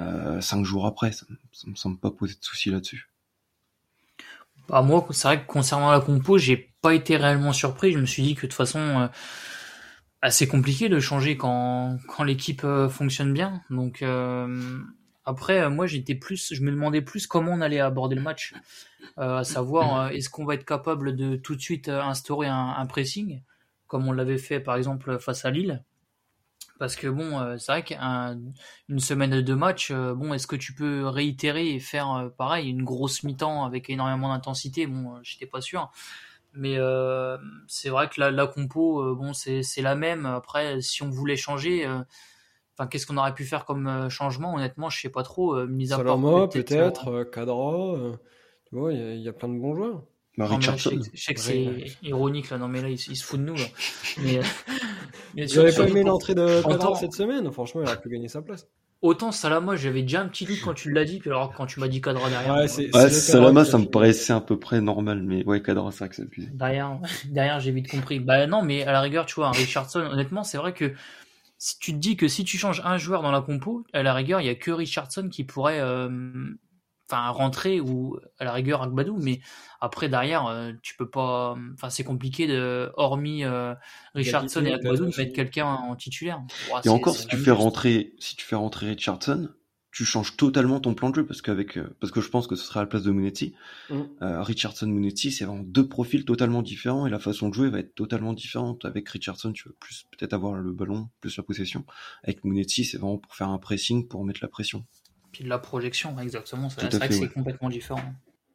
euh, 0.00 0.40
cinq 0.40 0.64
jours 0.64 0.86
après. 0.86 1.12
Ça, 1.12 1.26
ça, 1.52 1.68
me 1.68 1.74
semble 1.74 1.98
pas 1.98 2.10
poser 2.10 2.34
de 2.34 2.44
soucis 2.44 2.70
là-dessus. 2.70 3.10
Bah 4.68 4.82
moi, 4.82 5.06
c'est 5.10 5.28
vrai 5.28 5.42
que 5.42 5.46
concernant 5.46 5.90
la 5.90 6.00
compo, 6.00 6.38
j'ai 6.38 6.72
pas 6.80 6.94
été 6.94 7.16
réellement 7.16 7.52
surpris. 7.52 7.92
Je 7.92 7.98
me 7.98 8.06
suis 8.06 8.22
dit 8.22 8.34
que 8.34 8.42
de 8.42 8.46
toute 8.46 8.54
façon, 8.54 8.78
euh, 8.78 9.08
assez 10.22 10.48
compliqué 10.48 10.88
de 10.88 10.98
changer 11.00 11.36
quand, 11.36 11.98
quand 12.08 12.24
l'équipe 12.24 12.64
euh, 12.64 12.88
fonctionne 12.88 13.34
bien. 13.34 13.62
Donc 13.70 14.04
après, 15.24 15.70
moi, 15.70 15.86
j'étais 15.86 16.14
plus, 16.14 16.54
je 16.54 16.62
me 16.62 16.70
demandais 16.70 17.02
plus 17.02 17.26
comment 17.26 17.52
on 17.52 17.60
allait 17.60 17.80
aborder 17.80 18.16
le 18.16 18.22
match, 18.22 18.54
à 19.16 19.44
savoir 19.44 20.08
est-ce 20.10 20.30
qu'on 20.30 20.44
va 20.44 20.54
être 20.54 20.64
capable 20.64 21.14
de 21.14 21.36
tout 21.36 21.54
de 21.54 21.60
suite 21.60 21.88
instaurer 21.88 22.48
un, 22.48 22.74
un 22.76 22.86
pressing, 22.86 23.42
comme 23.86 24.08
on 24.08 24.12
l'avait 24.12 24.38
fait 24.38 24.58
par 24.58 24.76
exemple 24.76 25.18
face 25.18 25.44
à 25.44 25.50
Lille, 25.50 25.84
parce 26.82 26.96
que 26.96 27.06
bon, 27.06 27.38
euh, 27.38 27.58
c'est 27.58 27.70
vrai 27.70 27.84
qu'une 27.84 28.98
semaine 28.98 29.40
de 29.40 29.92
euh, 29.92 30.14
bon, 30.16 30.34
est-ce 30.34 30.48
que 30.48 30.56
tu 30.56 30.74
peux 30.74 31.06
réitérer 31.06 31.74
et 31.74 31.78
faire 31.78 32.10
euh, 32.12 32.28
pareil, 32.28 32.68
une 32.68 32.82
grosse 32.82 33.22
mi-temps 33.22 33.64
avec 33.64 33.88
énormément 33.88 34.30
d'intensité? 34.30 34.88
Bon, 34.88 35.14
j'étais 35.22 35.46
pas 35.46 35.60
sûr. 35.60 35.92
Mais 36.54 36.76
c'est 37.66 37.88
vrai 37.88 38.08
que 38.08 38.20
la, 38.20 38.46
compo, 38.46 39.14
bon, 39.14 39.32
c'est 39.32 39.62
la 39.78 39.94
même. 39.94 40.26
Après, 40.26 40.80
si 40.80 41.02
on 41.02 41.10
voulait 41.10 41.36
changer, 41.36 41.86
enfin, 42.76 42.86
qu'est-ce 42.88 43.06
qu'on 43.06 43.16
aurait 43.16 43.34
pu 43.34 43.44
faire 43.44 43.64
comme 43.64 44.08
changement? 44.10 44.54
Honnêtement, 44.54 44.90
je 44.90 45.00
sais 45.00 45.08
pas 45.08 45.22
trop. 45.22 45.66
mis 45.66 45.92
à 45.92 46.02
part 46.02 46.48
peut-être, 46.50 47.24
Cadra. 47.24 47.94
tu 48.66 48.76
vois, 48.76 48.92
il 48.92 49.18
y, 49.18 49.22
y, 49.22 49.28
a 49.28 49.32
plein 49.32 49.48
de 49.48 49.58
bons 49.58 49.74
joueurs. 49.74 50.02
Bah, 50.38 50.48
je, 50.60 50.70
sais, 51.14 51.34
que 51.34 51.40
c'est 51.40 51.84
ironique 52.02 52.48
là, 52.48 52.56
non 52.56 52.66
mais 52.66 52.80
là 52.80 52.88
il, 52.88 52.98
se 52.98 53.22
fout 53.22 53.38
de 53.38 53.44
nous. 53.44 53.54
Là. 53.54 53.66
Mais, 54.22 54.40
mais 55.36 55.46
J'aurais 55.46 55.74
pas 55.74 55.86
aimé 55.86 56.02
l'entrée 56.02 56.34
de 56.34 56.62
Quadra 56.62 56.94
cette 56.94 57.12
semaine, 57.12 57.52
franchement 57.52 57.82
il 57.82 57.86
aurait 57.86 58.00
pu 58.00 58.08
gagner 58.08 58.28
sa 58.28 58.40
place. 58.40 58.66
Autant 59.02 59.32
Salama, 59.32 59.74
j'avais 59.74 60.02
déjà 60.02 60.22
un 60.22 60.28
petit 60.28 60.44
doute 60.44 60.60
quand 60.62 60.74
tu 60.74 60.92
l'as 60.92 61.04
dit, 61.04 61.18
puis 61.18 61.28
alors 61.28 61.52
quand 61.52 61.66
tu 61.66 61.80
m'as 61.80 61.88
dit 61.88 62.00
Cadra 62.00 62.30
derrière. 62.30 62.54
Ouais, 62.54 62.68
c'est, 62.68 62.94
ouais, 62.94 63.10
Salama, 63.10 63.64
ça 63.64 63.76
me 63.76 63.86
paraissait 63.86 64.32
à 64.32 64.40
peu 64.40 64.56
près 64.58 64.80
normal, 64.80 65.22
mais 65.24 65.44
ouais, 65.44 65.60
Cadra, 65.60 65.90
c'est 65.90 65.98
vrai 65.98 66.08
que 66.08 66.14
c'est 66.14 66.22
abusé. 66.22 66.48
Derrière, 66.52 66.98
derrière 67.24 67.58
j'ai 67.58 67.72
vite 67.72 67.90
compris. 67.90 68.20
Bah 68.20 68.46
non, 68.46 68.62
mais 68.62 68.84
à 68.84 68.92
la 68.92 69.00
rigueur, 69.00 69.26
tu 69.26 69.34
vois, 69.34 69.50
Richardson, 69.50 70.00
honnêtement, 70.00 70.44
c'est 70.44 70.56
vrai 70.56 70.72
que 70.72 70.94
si 71.58 71.78
tu 71.80 71.92
te 71.92 71.98
dis 71.98 72.16
que 72.16 72.28
si 72.28 72.44
tu 72.44 72.58
changes 72.58 72.80
un 72.84 72.96
joueur 72.96 73.22
dans 73.22 73.32
la 73.32 73.40
compo, 73.40 73.84
à 73.92 74.04
la 74.04 74.14
rigueur, 74.14 74.40
il 74.40 74.46
y 74.46 74.50
a 74.50 74.54
que 74.54 74.70
Richardson 74.70 75.28
qui 75.28 75.44
pourrait 75.44 75.80
euh, 75.80 76.08
enfin 77.12 77.28
rentrer 77.28 77.80
ou 77.80 78.16
à 78.38 78.44
la 78.44 78.52
rigueur 78.52 78.82
Agbadou 78.82 79.18
mais 79.20 79.40
après 79.80 80.08
derrière 80.08 80.46
euh, 80.46 80.72
tu 80.82 80.96
peux 80.96 81.08
pas 81.08 81.56
enfin 81.74 81.90
c'est 81.90 82.04
compliqué 82.04 82.46
de 82.46 82.90
hormis 82.96 83.44
euh, 83.44 83.74
Richardson 84.14 84.64
et 84.64 84.72
Agbadou 84.72 85.06
de 85.06 85.16
mettre 85.16 85.32
quelqu'un 85.34 85.66
en 85.66 85.94
titulaire. 85.96 86.40
Et 86.84 86.88
encore 86.88 87.14
si 87.14 87.26
tu 87.26 87.36
fais 87.36 87.50
rentrer 87.50 88.14
si 88.18 88.36
tu 88.36 88.44
fais 88.44 88.56
rentrer 88.56 88.86
Richardson 88.88 89.50
tu 89.90 90.06
changes 90.06 90.38
totalement 90.38 90.80
ton 90.80 90.94
plan 90.94 91.10
de 91.10 91.16
jeu 91.16 91.26
parce 91.26 91.42
qu'avec 91.42 91.76
euh, 91.76 91.94
parce 92.00 92.10
que 92.10 92.22
je 92.22 92.30
pense 92.30 92.46
que 92.46 92.56
ce 92.56 92.64
sera 92.64 92.80
à 92.80 92.82
la 92.84 92.86
place 92.86 93.02
de 93.02 93.10
Monetti 93.10 93.54
mm. 93.90 94.02
Richardson 94.20 94.86
Monetti 94.86 95.30
c'est 95.30 95.44
vraiment 95.44 95.62
deux 95.62 95.86
profils 95.86 96.24
totalement 96.24 96.62
différents 96.62 97.06
et 97.06 97.10
la 97.10 97.18
façon 97.18 97.50
de 97.50 97.54
jouer 97.54 97.68
va 97.68 97.80
être 97.80 97.94
totalement 97.94 98.32
différente. 98.32 98.84
Avec 98.86 99.08
Richardson 99.08 99.52
tu 99.52 99.68
veux 99.68 99.76
plus 99.78 100.06
peut-être 100.10 100.32
avoir 100.32 100.54
le 100.54 100.72
ballon 100.72 101.10
plus 101.20 101.36
la 101.36 101.42
possession. 101.42 101.84
Avec 102.22 102.44
Monetti 102.44 102.84
c'est 102.84 102.96
vraiment 102.96 103.18
pour 103.18 103.34
faire 103.34 103.50
un 103.50 103.58
pressing 103.58 104.08
pour 104.08 104.24
mettre 104.24 104.40
la 104.42 104.48
pression 104.48 104.86
puis 105.32 105.44
de 105.44 105.48
la 105.48 105.58
projection, 105.58 106.18
exactement. 106.20 106.68
C'est 106.70 106.94
vrai 106.94 107.08
que 107.08 107.14
c'est 107.14 107.28
complètement 107.28 107.70
différent. 107.70 108.02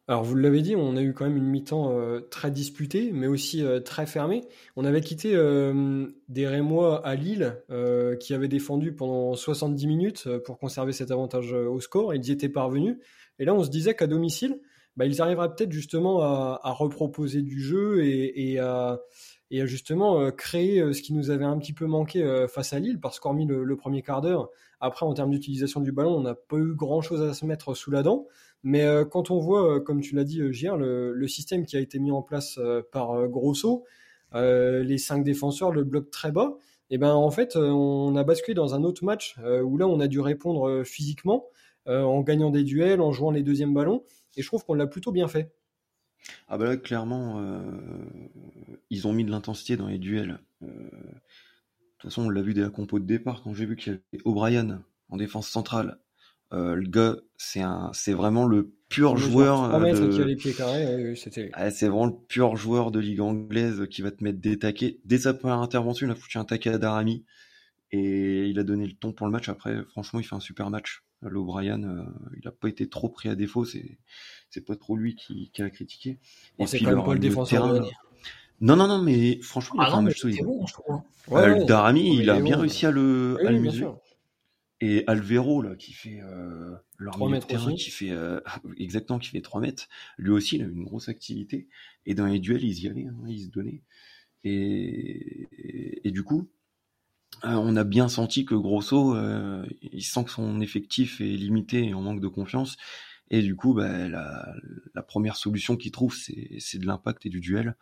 Alors 0.10 0.24
vous 0.24 0.36
l'avez 0.36 0.62
dit, 0.62 0.74
on 0.74 0.96
a 0.96 1.02
eu 1.02 1.14
quand 1.14 1.26
même 1.26 1.36
une 1.36 1.48
mi-temps 1.48 1.92
euh, 1.92 2.22
très 2.22 2.50
disputée, 2.50 3.12
mais 3.12 3.28
aussi 3.28 3.62
euh, 3.62 3.82
très 3.82 4.06
fermée. 4.06 4.42
On 4.78 4.86
avait 4.86 5.02
quitté 5.02 5.36
euh, 5.36 6.06
des 6.30 6.48
Rémois 6.48 7.06
à 7.06 7.16
Lille, 7.16 7.58
qui 8.22 8.34
avaient 8.34 8.48
défendu 8.48 8.94
pendant 8.94 9.36
70 9.36 9.88
minutes 9.88 10.30
pour 10.46 10.60
conserver 10.60 10.94
cet 10.94 11.12
avantage 11.12 11.52
au 11.52 11.82
score. 11.82 12.14
Ils 12.14 12.26
y 12.26 12.32
étaient 12.32 12.48
parvenus. 12.48 12.98
Et 13.40 13.46
là, 13.46 13.54
on 13.54 13.64
se 13.64 13.70
disait 13.70 13.96
qu'à 13.96 14.08
domicile, 14.08 14.60
bah, 14.98 15.06
ils 15.06 15.22
arriveraient 15.22 15.54
peut-être 15.54 15.72
justement 15.72 16.22
à, 16.22 16.72
reproposer 16.72 17.44
du 17.44 17.62
jeu 17.62 18.04
et, 18.04 18.60
à 18.60 19.00
justement 19.52 20.20
euh, 20.20 20.32
créer 20.32 20.82
euh, 20.82 20.92
ce 20.92 21.02
qui 21.02 21.14
nous 21.14 21.30
avait 21.30 21.46
un 21.46 21.58
petit 21.58 21.72
peu 21.74 21.86
manqué 21.86 22.24
euh, 22.24 22.48
face 22.48 22.74
à 22.74 22.80
Lille, 22.80 23.00
parce 23.00 23.20
qu'hormis 23.20 23.46
le, 23.46 23.76
premier 23.78 24.02
quart 24.02 24.22
d'heure, 24.22 24.50
après 24.80 25.06
en 25.06 25.14
termes 25.14 25.32
d'utilisation 25.32 25.82
du 25.82 25.92
ballon, 25.92 26.18
on 26.18 26.22
n'a 26.22 26.34
pas 26.34 26.58
eu 26.58 26.74
grand-chose 26.74 27.22
à 27.22 27.34
se 27.34 27.46
mettre 27.46 27.76
sous 27.76 27.92
la 27.92 28.04
dent. 28.04 28.26
Mais 28.64 28.86
quand 29.12 29.30
on 29.30 29.40
voit, 29.40 29.80
comme 29.82 30.02
tu 30.02 30.16
l'as 30.16 30.24
dit, 30.24 30.42
Gilles, 30.52 30.72
le, 30.78 31.28
système 31.28 31.66
qui 31.66 31.78
a 31.78 31.80
été 31.80 32.00
mis 32.00 32.12
en 32.12 32.24
place 32.24 32.60
par 32.92 33.28
Grosso, 33.28 33.86
les 34.34 34.98
cinq 34.98 35.24
défenseurs, 35.24 35.72
le 35.72 35.84
bloc 35.84 36.10
très 36.10 36.32
bas, 36.32 36.58
et 36.90 36.96
eh 36.96 36.98
ben 36.98 37.14
en 37.14 37.30
fait, 37.32 37.56
on 37.56 38.16
a 38.16 38.24
basculé 38.24 38.56
dans 38.56 38.74
un 38.74 38.84
autre 38.84 39.06
match 39.06 39.36
où 39.64 39.78
là, 39.78 39.88
on 39.88 40.00
a 40.00 40.08
dû 40.08 40.20
répondre 40.20 40.84
physiquement, 40.84 41.46
en 41.88 42.22
gagnant 42.22 42.50
des 42.50 42.64
duels, 42.64 43.00
en 43.00 43.12
jouant 43.12 43.32
les 43.32 43.44
deuxièmes 43.44 43.74
ballons, 43.74 44.04
et 44.38 44.42
je 44.42 44.48
trouve 44.48 44.64
qu'on 44.64 44.76
l'a 44.76 44.88
plutôt 44.88 45.12
bien 45.12 45.28
fait. 45.28 45.54
Ah 46.48 46.58
bah 46.58 46.66
là, 46.66 46.78
clairement, 46.78 47.40
euh, 47.40 47.62
ils 48.90 49.08
ont 49.08 49.14
mis 49.14 49.26
de 49.26 49.32
l'intensité 49.32 49.78
dans 49.78 49.88
les 49.88 49.98
duels. 49.98 50.40
Euh, 50.64 50.68
de 50.68 52.00
toute 52.00 52.10
façon, 52.10 52.24
on 52.24 52.30
l'a 52.30 52.42
vu 52.42 52.54
dès 52.54 52.62
la 52.62 52.70
compo 52.70 53.00
de 53.00 53.06
départ, 53.06 53.42
quand 53.44 53.54
j'ai 53.54 53.66
vu 53.66 53.76
qu'il 53.76 53.94
y 53.94 53.96
avait 53.96 54.22
O'Brien 54.26 54.84
en 55.10 55.18
défense 55.18 55.48
centrale. 55.48 56.00
Euh, 56.54 56.76
le 56.76 56.88
gars, 56.88 57.18
c'est 57.36 57.62
un, 57.62 57.92
c'est 57.94 58.14
vraiment 58.14 58.46
le 58.46 58.72
pur 58.88 59.18
joueur. 59.18 59.70
c'est 61.72 61.88
vraiment 61.88 62.06
le 62.06 62.26
pur 62.28 62.56
joueur 62.56 62.92
de 62.92 63.00
ligue 63.00 63.20
anglaise 63.20 63.86
qui 63.90 64.02
va 64.02 64.12
te 64.12 64.24
mettre 64.24 64.40
des 64.40 64.58
taquets. 64.58 65.00
Dès 65.04 65.18
sa 65.20 65.34
première 65.34 65.60
intervention, 65.60 66.08
il 66.08 66.12
a 66.12 66.16
foutu 66.16 66.38
un 66.38 66.46
taquet 66.46 66.70
à 66.70 66.78
Darami 66.78 67.26
et 67.92 68.48
il 68.48 68.60
a 68.60 68.64
donné 68.64 68.86
le 68.86 68.94
ton 68.94 69.14
pour 69.14 69.28
le 69.28 69.32
match. 69.32 69.50
Après, 69.50 69.84
franchement, 69.86 70.20
il 70.20 70.24
fait 70.24 70.36
un 70.36 70.40
super 70.40 70.70
match. 70.70 71.04
L'O'Brien, 71.22 71.84
euh, 71.84 72.04
il 72.36 72.42
n'a 72.46 72.52
pas 72.52 72.68
été 72.68 72.88
trop 72.90 73.10
pris 73.10 73.30
à 73.30 73.36
défaut. 73.36 73.66
C'est, 73.66 73.98
c'est 74.50 74.66
pas 74.66 74.76
trop 74.76 74.96
lui 74.96 75.16
qui, 75.16 75.50
qui 75.52 75.62
a 75.62 75.70
critiqué. 75.70 76.20
Et 76.60 76.68
c'est 76.68 76.80
quand 76.80 76.96
même 76.96 77.04
pas 77.04 77.14
le 77.14 77.20
défenseur 77.20 77.74
de 77.74 77.80
Non, 78.62 78.76
non, 78.76 78.88
non, 78.88 79.02
mais 79.02 79.40
franchement, 79.42 79.80
ah 79.80 79.88
il 79.90 79.94
a 79.94 79.98
un 79.98 80.02
match 80.02 80.20
solide. 80.20 80.44
Bon, 80.44 80.66
je 80.66 80.74
trouve. 80.74 81.02
Ouais, 81.30 81.66
Darami, 81.66 82.18
il 82.18 82.30
a 82.30 82.40
bien 82.40 82.58
réussi 82.58 82.86
à 82.86 82.92
le, 82.92 83.38
à 83.46 83.52
le 83.52 83.60
muser. 83.60 83.88
Et 84.80 85.04
Alvero, 85.08 85.64
là, 85.64 85.76
qui 85.76 85.92
fait 85.92 86.20
euh, 86.22 86.76
leur 86.98 87.18
milieu 87.18 87.40
de 87.40 87.46
terrain, 87.46 87.74
qui 87.74 87.90
fait 87.90 88.12
euh, 88.12 88.40
exactement, 88.78 89.18
qui 89.18 89.30
fait 89.30 89.42
3 89.42 89.62
mètres, 89.62 89.88
lui 90.18 90.30
aussi, 90.30 90.58
il 90.58 90.62
a 90.62 90.66
une 90.66 90.84
grosse 90.84 91.10
activité. 91.10 91.68
Et 92.06 92.14
dans 92.14 92.28
les 92.28 92.40
duels, 92.40 92.64
ils 92.64 92.84
y 92.84 92.88
allaient, 92.88 93.08
hein, 93.08 93.26
ils 93.28 93.46
se 93.46 93.50
donnaient. 93.50 93.82
Et, 94.44 95.48
et, 95.52 96.08
et 96.08 96.12
du 96.12 96.24
coup, 96.24 96.42
euh, 96.42 96.57
on 97.44 97.76
a 97.76 97.84
bien 97.84 98.08
senti 98.10 98.46
que 98.46 98.56
Grosso, 98.56 99.16
euh, 99.16 99.66
il 99.82 100.04
sent 100.04 100.26
que 100.26 100.32
son 100.32 100.60
effectif 100.62 101.22
est 101.22 101.38
limité 101.38 101.86
et 101.86 101.94
en 101.94 102.02
manque 102.02 102.22
de 102.22 102.28
confiance. 102.28 102.78
Et 103.30 103.42
du 103.42 103.56
coup, 103.56 103.74
bah, 103.74 104.08
la, 104.08 105.02
première 105.04 105.36
solution 105.36 105.76
qu'il 105.76 105.92
trouve, 105.92 106.16
c'est 106.16 106.78
de 106.78 106.86
l'impact 106.86 107.26
et 107.26 107.30
du 107.30 107.40
duel. 107.42 107.76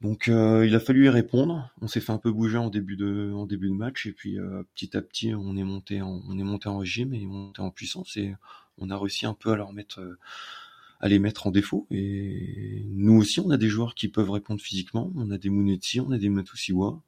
Donc 0.00 0.28
euh, 0.28 0.64
il 0.64 0.74
a 0.74 0.80
fallu 0.80 1.06
y 1.06 1.08
répondre. 1.08 1.70
On 1.82 1.88
s'est 1.88 2.00
fait 2.00 2.12
un 2.12 2.18
peu 2.18 2.30
bouger 2.30 2.56
en 2.56 2.70
début 2.70 2.96
de, 2.96 3.32
en 3.34 3.46
début 3.46 3.68
de 3.68 3.74
match 3.74 4.06
et 4.06 4.12
puis 4.12 4.38
petit 4.74 4.96
à 4.96 5.02
petit 5.02 5.34
on 5.34 5.56
est 5.56 5.64
monté 5.64 6.02
en, 6.02 6.22
on 6.28 6.38
est 6.38 6.44
monté 6.44 6.68
en 6.68 6.78
régime 6.78 7.12
et 7.14 7.26
monté 7.26 7.60
en 7.60 7.72
puissance 7.72 8.16
et 8.16 8.32
on 8.76 8.90
a 8.90 8.96
réussi 8.96 9.26
un 9.26 9.34
peu 9.34 9.50
à 9.50 9.56
leur 9.56 9.72
mettre 9.72 10.00
à 11.00 11.08
les 11.08 11.18
mettre 11.18 11.46
en 11.46 11.50
défaut. 11.50 11.86
Et 11.90 12.84
nous 12.90 13.14
aussi, 13.14 13.40
on 13.40 13.50
a 13.50 13.56
des 13.56 13.68
joueurs 13.68 13.94
qui 13.94 14.08
peuvent 14.08 14.30
répondre 14.30 14.60
physiquement. 14.60 15.12
On 15.16 15.30
a 15.30 15.38
des 15.38 15.50
Munetti, 15.50 16.00
on 16.00 16.10
a 16.10 16.18
des 16.18 16.28
Matusiwa. 16.28 17.00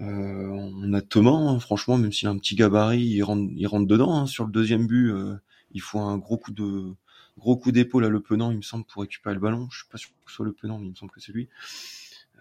Euh, 0.00 0.48
on 0.48 0.92
a 0.92 1.00
Thomas, 1.00 1.32
hein, 1.32 1.58
franchement, 1.58 1.98
même 1.98 2.12
s'il 2.12 2.28
a 2.28 2.30
un 2.30 2.38
petit 2.38 2.54
gabarit, 2.54 3.02
il 3.02 3.22
rentre, 3.22 3.50
il 3.54 3.66
rentre 3.66 3.86
dedans. 3.86 4.14
Hein. 4.14 4.26
Sur 4.26 4.44
le 4.44 4.52
deuxième 4.52 4.86
but, 4.86 5.10
euh, 5.10 5.34
il 5.72 5.80
faut 5.80 5.98
un 5.98 6.18
gros 6.18 6.36
coup 6.36 6.52
de 6.52 6.94
gros 7.38 7.56
coup 7.56 7.72
d'épaule 7.72 8.04
à 8.04 8.08
Le 8.08 8.20
Penant, 8.20 8.50
il 8.50 8.58
me 8.58 8.62
semble, 8.62 8.84
pour 8.84 9.02
récupérer 9.02 9.34
le 9.34 9.40
ballon. 9.40 9.68
Je 9.70 9.78
suis 9.78 9.88
pas 9.88 9.98
sûr 9.98 10.10
que 10.24 10.30
ce 10.30 10.36
soit 10.36 10.44
Le 10.44 10.52
Penant, 10.52 10.78
mais 10.78 10.86
il 10.86 10.90
me 10.90 10.94
semble 10.96 11.12
que 11.12 11.20
c'est 11.20 11.32
lui. 11.32 11.48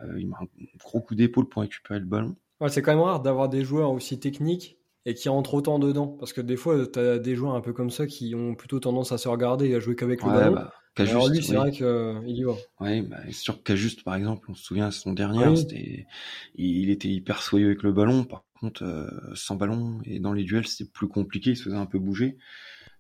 Euh, 0.02 0.20
il 0.20 0.28
met 0.28 0.36
un 0.36 0.48
gros 0.80 1.02
coup 1.02 1.16
d'épaule 1.16 1.48
pour 1.48 1.62
récupérer 1.62 2.00
le 2.00 2.06
ballon. 2.06 2.36
Ouais, 2.60 2.70
c'est 2.70 2.82
quand 2.82 2.92
même 2.92 3.04
rare 3.04 3.22
d'avoir 3.22 3.50
des 3.50 3.64
joueurs 3.64 3.92
aussi 3.92 4.20
techniques 4.20 4.78
et 5.06 5.14
qui 5.14 5.30
rentrent 5.30 5.54
autant 5.54 5.80
dedans. 5.80 6.08
Parce 6.08 6.34
que 6.34 6.42
des 6.42 6.58
fois, 6.58 6.86
tu 6.88 7.00
as 7.00 7.20
des 7.20 7.36
joueurs 7.36 7.56
un 7.56 7.62
peu 7.62 7.74
comme 7.74 7.92
ça 7.92 8.08
qui 8.08 8.34
ont 8.36 8.56
plutôt 8.56 8.80
tendance 8.80 9.12
à 9.12 9.18
se 9.18 9.28
regarder 9.28 9.70
et 9.70 9.76
à 9.76 9.80
jouer 9.80 9.96
qu'avec 9.96 10.24
le 10.24 10.30
ballon. 10.30 10.56
Bah, 10.56 10.74
alors 11.00 11.30
lui, 11.30 11.44
c'est 11.44 11.56
vrai 11.56 11.72
qu'il 11.72 11.86
euh, 11.86 12.22
y 12.26 12.44
va. 12.44 12.54
Oui, 12.80 13.02
bah, 13.02 13.18
c'est 13.26 13.34
sûr 13.34 13.64
qu'Ajuste, 13.64 14.04
par 14.04 14.16
exemple, 14.16 14.50
on 14.50 14.56
se 14.56 14.64
souvient, 14.64 14.92
son 14.92 15.14
dernier, 15.14 15.56
c'était, 15.56 16.08
il 16.56 16.90
était 16.90 17.10
hyper 17.10 17.42
soyeux 17.42 17.68
avec 17.68 17.84
le 17.84 17.92
ballon. 17.92 18.24
Par 18.24 18.44
contre, 18.60 18.84
euh, 18.84 19.10
sans 19.36 19.56
ballon 19.56 20.00
et 20.06 20.20
dans 20.20 20.34
les 20.34 20.44
duels, 20.44 20.68
c'était 20.68 20.90
plus 20.90 21.08
compliqué, 21.08 21.52
il 21.52 21.58
se 21.58 21.64
faisait 21.64 21.78
un 21.78 21.86
peu 21.86 22.00
bouger. 22.00 22.38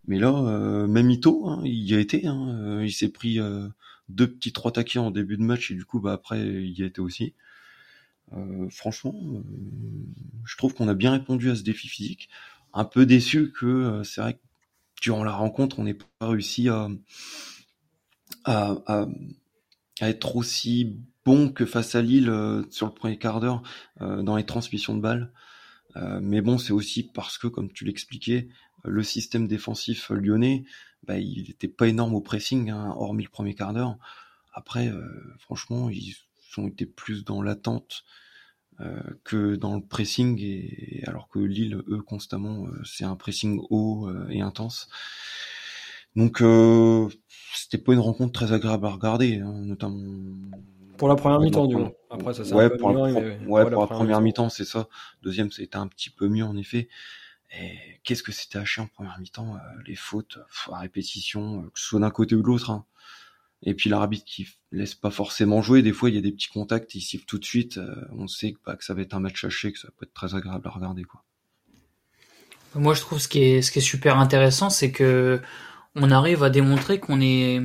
Mais 0.07 0.19
là, 0.19 0.33
euh, 0.33 0.87
même 0.87 1.09
Ito, 1.09 1.49
hein, 1.49 1.61
il 1.65 1.83
y 1.83 1.95
a 1.95 1.99
été. 1.99 2.27
Hein, 2.27 2.81
il 2.83 2.91
s'est 2.91 3.09
pris 3.09 3.39
deux 4.09 4.27
petits 4.27 4.53
trois 4.53 4.71
taquets 4.71 4.99
en 4.99 5.11
début 5.11 5.37
de 5.37 5.43
match 5.43 5.71
et 5.71 5.75
du 5.75 5.85
coup, 5.85 5.99
bah 5.99 6.13
après, 6.13 6.39
il 6.41 6.77
y 6.77 6.83
a 6.83 6.85
été 6.85 7.01
aussi. 7.01 7.33
franchement, 8.69 9.13
je 10.45 10.57
trouve 10.57 10.73
qu'on 10.73 10.87
a 10.87 10.93
bien 10.93 11.11
répondu 11.11 11.49
à 11.49 11.55
ce 11.55 11.63
défi 11.63 11.87
physique. 11.87 12.29
Un 12.73 12.85
peu 12.85 13.05
déçu 13.05 13.51
que 13.51 14.01
c'est 14.03 14.21
vrai 14.21 14.33
que 14.35 14.39
durant 15.01 15.23
la 15.23 15.33
rencontre, 15.33 15.79
on 15.79 15.83
n'ait 15.83 15.93
pas 15.93 16.07
réussi 16.21 16.69
à 16.69 16.89
à, 18.47 19.05
être 20.01 20.35
aussi 20.35 20.95
bon 21.25 21.49
que 21.49 21.65
face 21.65 21.95
à 21.95 22.01
Lille 22.01 22.29
euh, 22.29 22.63
sur 22.69 22.85
le 22.85 22.93
premier 22.93 23.17
quart 23.17 23.39
d'heure 23.39 23.61
euh, 24.01 24.21
dans 24.21 24.37
les 24.37 24.45
transmissions 24.45 24.95
de 24.95 25.01
balles. 25.01 25.31
Euh, 25.95 26.19
mais 26.21 26.41
bon, 26.41 26.57
c'est 26.57 26.73
aussi 26.73 27.03
parce 27.03 27.37
que, 27.37 27.47
comme 27.47 27.71
tu 27.71 27.83
l'expliquais, 27.83 28.47
le 28.83 29.03
système 29.03 29.47
défensif 29.47 30.09
lyonnais, 30.09 30.65
bah, 31.03 31.17
il 31.17 31.47
n'était 31.47 31.67
pas 31.67 31.87
énorme 31.87 32.15
au 32.15 32.21
pressing, 32.21 32.69
hein, 32.69 32.93
hormis 32.95 33.23
le 33.23 33.29
premier 33.29 33.55
quart 33.55 33.73
d'heure. 33.73 33.97
Après, 34.53 34.91
franchement, 35.39 35.89
ils 35.89 36.15
ont 36.57 36.67
été 36.67 36.87
plus 36.87 37.23
dans 37.23 37.43
l'attente 37.43 38.05
que 39.23 39.55
dans 39.55 39.75
le 39.75 39.81
pressing, 39.81 40.39
et, 40.41 41.03
alors 41.05 41.29
que 41.29 41.37
Lille, 41.37 41.83
eux, 41.87 42.01
constamment, 42.01 42.65
c'est 42.83 43.03
un 43.03 43.15
pressing 43.15 43.61
haut 43.69 44.09
et 44.29 44.41
intense. 44.41 44.89
Donc, 46.17 46.43
c'était 47.55 47.77
pas 47.77 47.93
une 47.93 47.99
rencontre 47.99 48.33
très 48.33 48.51
agréable 48.51 48.85
à 48.85 48.89
regarder, 48.89 49.39
hein, 49.39 49.53
notamment. 49.63 50.01
Pour 50.97 51.07
la 51.07 51.15
première 51.15 51.39
mi-temps, 51.39 51.67
du 51.67 51.75
moins. 51.75 51.91
Après, 52.09 52.33
ça 52.33 52.55
ouais, 52.55 52.75
pour, 52.75 52.91
la, 52.91 53.03
ouais, 53.11 53.69
pour 53.69 53.81
la 53.81 53.87
première 53.87 54.19
mi-temps, 54.19 54.49
c'est 54.49 54.65
ça. 54.65 54.87
Deuxième, 55.21 55.51
c'était 55.51 55.77
un 55.77 55.87
petit 55.87 56.09
peu 56.09 56.27
mieux, 56.27 56.43
en 56.43 56.57
effet. 56.57 56.89
Et 57.51 57.77
qu'est-ce 58.03 58.23
que 58.23 58.31
c'était 58.31 58.57
haché 58.57 58.81
en 58.81 58.87
première 58.87 59.17
mi-temps 59.19 59.55
euh, 59.55 59.59
Les 59.85 59.95
fautes 59.95 60.39
à 60.71 60.79
répétition, 60.79 61.61
euh, 61.61 61.69
que 61.69 61.79
ce 61.79 61.85
soit 61.85 61.99
d'un 61.99 62.09
côté 62.09 62.35
ou 62.35 62.41
de 62.41 62.47
l'autre. 62.47 62.71
Hein. 62.71 62.85
Et 63.63 63.73
puis 63.73 63.89
l'arbitre 63.89 64.25
qui 64.25 64.47
laisse 64.71 64.95
pas 64.95 65.11
forcément 65.11 65.61
jouer. 65.61 65.81
Des 65.81 65.93
fois, 65.93 66.09
il 66.09 66.15
y 66.15 66.17
a 66.17 66.21
des 66.21 66.31
petits 66.31 66.49
contacts, 66.49 66.93
il 66.95 67.01
siffle 67.01 67.25
tout 67.25 67.37
de 67.37 67.45
suite. 67.45 67.77
Euh, 67.77 67.95
on 68.11 68.27
sait 68.27 68.53
que, 68.53 68.59
bah, 68.65 68.75
que 68.75 68.83
ça 68.83 68.93
va 68.93 69.01
être 69.01 69.13
un 69.13 69.19
match 69.19 69.43
haché, 69.43 69.71
que 69.71 69.79
ça 69.79 69.89
peut 69.97 70.05
être 70.05 70.13
très 70.13 70.35
agréable 70.35 70.67
à 70.67 70.71
regarder. 70.71 71.03
quoi. 71.03 71.23
Moi, 72.75 72.93
je 72.93 73.01
trouve 73.01 73.19
ce 73.19 73.27
qui 73.27 73.43
est, 73.43 73.61
ce 73.61 73.71
qui 73.71 73.79
est 73.79 73.81
super 73.81 74.19
intéressant, 74.19 74.69
c'est 74.69 74.91
que 74.91 75.41
on 75.99 76.11
arrive 76.11 76.43
à 76.43 76.49
démontrer 76.49 76.99
qu'on 76.99 77.19
est, 77.21 77.59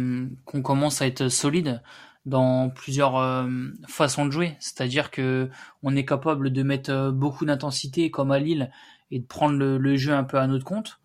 qu'on 0.45 0.63
commence 0.63 1.03
à 1.03 1.07
être 1.07 1.29
solide 1.29 1.83
dans 2.25 2.71
plusieurs 2.71 3.17
euh, 3.17 3.47
façons 3.89 4.27
de 4.27 4.31
jouer. 4.31 4.57
C'est-à-dire 4.59 5.11
que 5.11 5.51
on 5.83 5.95
est 5.97 6.05
capable 6.05 6.51
de 6.51 6.63
mettre 6.63 6.91
euh, 6.91 7.11
beaucoup 7.11 7.45
d'intensité 7.45 8.11
comme 8.11 8.31
à 8.31 8.39
Lille 8.39 8.71
et 9.11 9.19
de 9.19 9.27
prendre 9.27 9.59
le, 9.59 9.97
jeu 9.97 10.15
un 10.15 10.25
peu 10.25 10.39
à 10.39 10.47
notre 10.47 10.65
compte. 10.65 11.01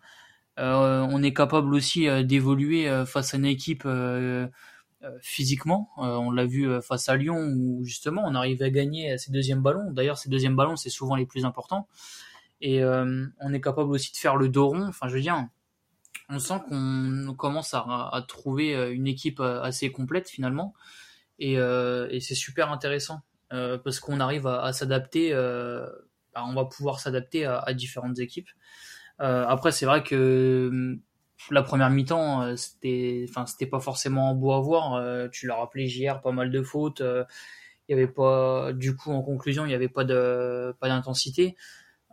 Euh, 0.58 1.06
on 1.10 1.22
est 1.22 1.34
capable 1.34 1.74
aussi 1.74 2.08
d'évoluer 2.24 2.90
face 3.06 3.34
à 3.34 3.36
une 3.36 3.44
équipe 3.44 3.86
physiquement. 5.20 5.90
on 5.98 6.30
l'a 6.30 6.46
vu 6.46 6.68
face 6.80 7.08
à 7.10 7.16
Lyon 7.16 7.36
où 7.54 7.84
justement 7.84 8.22
on 8.24 8.34
arrive 8.34 8.62
à 8.62 8.70
gagner 8.70 9.18
ces 9.18 9.30
deuxièmes 9.30 9.62
ballons. 9.62 9.92
D'ailleurs, 9.92 10.16
ces 10.16 10.30
deuxièmes 10.30 10.56
ballons, 10.56 10.76
c'est 10.76 10.90
souvent 10.90 11.16
les 11.16 11.26
plus 11.26 11.44
importants. 11.44 11.86
Et 12.62 12.82
on 12.82 13.52
est 13.52 13.60
capable 13.60 13.90
aussi 13.90 14.10
de 14.10 14.16
faire 14.16 14.36
le 14.36 14.48
dos 14.48 14.68
rond. 14.68 14.86
Enfin, 14.88 15.06
je 15.08 15.14
veux 15.14 15.20
dire, 15.20 15.46
on 16.28 16.38
sent 16.38 16.60
qu'on 16.68 17.34
commence 17.36 17.74
à, 17.74 18.24
trouver 18.28 18.74
euh, 18.74 18.92
une 18.92 19.06
équipe 19.06 19.40
euh, 19.40 19.62
assez 19.62 19.90
complète 19.90 20.28
finalement. 20.28 20.74
Et, 21.38 21.58
euh, 21.58 22.08
c'est 22.20 22.34
super 22.34 22.70
intéressant 22.72 23.22
parce 23.50 23.98
qu'on 23.98 24.20
arrive 24.20 24.46
à, 24.46 24.74
s'adapter. 24.74 25.32
Bah, 25.32 26.44
on 26.44 26.54
va 26.54 26.66
pouvoir 26.66 27.00
s'adapter 27.00 27.46
à, 27.46 27.72
différentes 27.72 28.18
équipes. 28.18 28.50
après, 29.18 29.72
c'est 29.72 29.86
vrai 29.86 30.02
que 30.02 30.98
la 31.50 31.62
première 31.62 31.88
mi-temps, 31.88 32.56
c'était, 32.56 33.24
pas 33.70 33.80
forcément 33.80 34.34
beau 34.34 34.52
à 34.52 34.60
voir. 34.60 35.30
tu 35.30 35.46
l'as 35.46 35.56
rappelé 35.56 35.86
hier, 35.86 36.20
pas 36.20 36.32
mal 36.32 36.50
de 36.50 36.62
fautes. 36.62 37.00
Il 37.00 37.92
y 37.92 37.94
avait 37.94 38.06
pas, 38.06 38.74
du 38.74 38.94
coup, 38.94 39.12
en 39.12 39.22
conclusion, 39.22 39.64
il 39.64 39.68
n'y 39.68 39.74
avait 39.74 39.88
pas 39.88 40.04
d'intensité. 40.04 41.56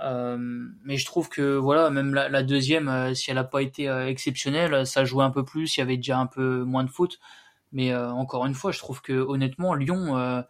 Euh, 0.02 0.38
mais 0.84 0.98
je 0.98 1.06
trouve 1.06 1.30
que 1.30 1.56
voilà, 1.56 1.90
même 1.90 2.14
la, 2.14 2.44
deuxième, 2.44 2.90
euh, 2.90 3.14
si 3.14 3.30
elle 3.32 3.38
n'a 3.38 3.44
pas 3.44 3.62
été 3.62 3.88
euh, 3.90 4.08
exceptionnelle, 4.08 4.86
ça 4.86 5.06
jouait 5.06 5.24
un 5.24 5.32
peu 5.32 5.46
plus, 5.46 5.78
il 5.78 5.80
y 5.80 5.84
avait 5.84 5.98
déjà 5.98 6.20
un 6.20 6.28
peu 6.28 6.64
moins 6.64 6.84
de 6.84 6.90
foot. 6.90 7.20
Mais 7.72 7.94
encore 7.96 8.46
une 8.46 8.54
fois, 8.54 8.72
je 8.72 8.80
trouve 8.80 9.02
que 9.02 9.12
honnêtement, 9.14 9.74
Lyon, 9.74 10.46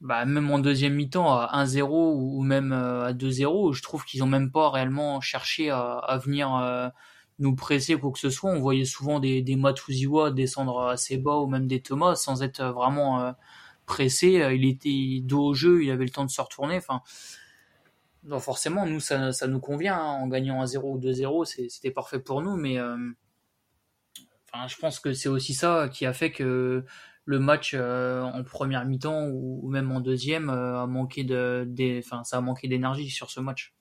bah, 0.00 0.24
même 0.24 0.50
en 0.50 0.58
deuxième 0.58 0.94
mi-temps 0.94 1.30
à 1.30 1.62
1-0 1.62 1.86
ou 1.90 2.42
même 2.42 2.72
à 2.72 3.12
2-0, 3.12 3.74
je 3.74 3.82
trouve 3.82 4.04
qu'ils 4.04 4.22
ont 4.22 4.26
même 4.26 4.50
pas 4.50 4.70
réellement 4.70 5.20
cherché 5.20 5.70
à, 5.70 6.18
venir 6.24 6.92
nous 7.38 7.54
presser 7.54 7.96
quoi 7.96 8.12
que 8.12 8.18
ce 8.18 8.30
soit. 8.30 8.50
On 8.50 8.60
voyait 8.60 8.84
souvent 8.84 9.20
des, 9.20 9.42
des 9.42 9.56
descendre 10.34 10.86
assez 10.86 11.18
bas 11.18 11.36
ou 11.36 11.46
même 11.46 11.66
des 11.66 11.82
Thomas 11.82 12.14
sans 12.14 12.42
être 12.42 12.64
vraiment 12.64 13.20
euh, 13.20 13.32
pressé. 13.86 14.42
Il 14.54 14.64
était 14.64 15.20
dos 15.22 15.48
au 15.48 15.54
jeu, 15.54 15.84
il 15.84 15.90
avait 15.90 16.04
le 16.04 16.10
temps 16.10 16.24
de 16.24 16.30
se 16.30 16.40
retourner. 16.40 16.76
Enfin, 16.76 17.02
forcément, 18.38 18.86
nous, 18.86 19.00
ça, 19.00 19.46
nous 19.46 19.60
convient. 19.60 19.96
Hein. 19.96 20.20
En 20.22 20.28
gagnant 20.28 20.60
un 20.62 20.66
0 20.66 20.94
ou 20.94 20.98
2-0, 20.98 21.68
c'était 21.68 21.90
parfait 21.90 22.20
pour 22.20 22.42
nous. 22.42 22.56
Mais 22.56 22.78
euh, 22.78 22.96
je 24.66 24.76
pense 24.76 25.00
que 25.00 25.12
c'est 25.12 25.28
aussi 25.28 25.54
ça 25.54 25.88
qui 25.92 26.06
a 26.06 26.12
fait 26.12 26.32
que 26.32 26.84
le 27.24 27.38
match 27.38 27.74
euh, 27.74 28.22
en 28.22 28.42
première 28.42 28.84
mi-temps 28.84 29.28
ou, 29.28 29.68
même 29.70 29.92
en 29.92 30.00
deuxième 30.00 30.50
a 30.50 30.86
manqué 30.86 31.24
de, 31.24 31.68
ça 32.24 32.36
a 32.36 32.40
manqué 32.40 32.68
d'énergie 32.68 33.10
sur 33.10 33.30
ce 33.30 33.40
match. 33.40 33.74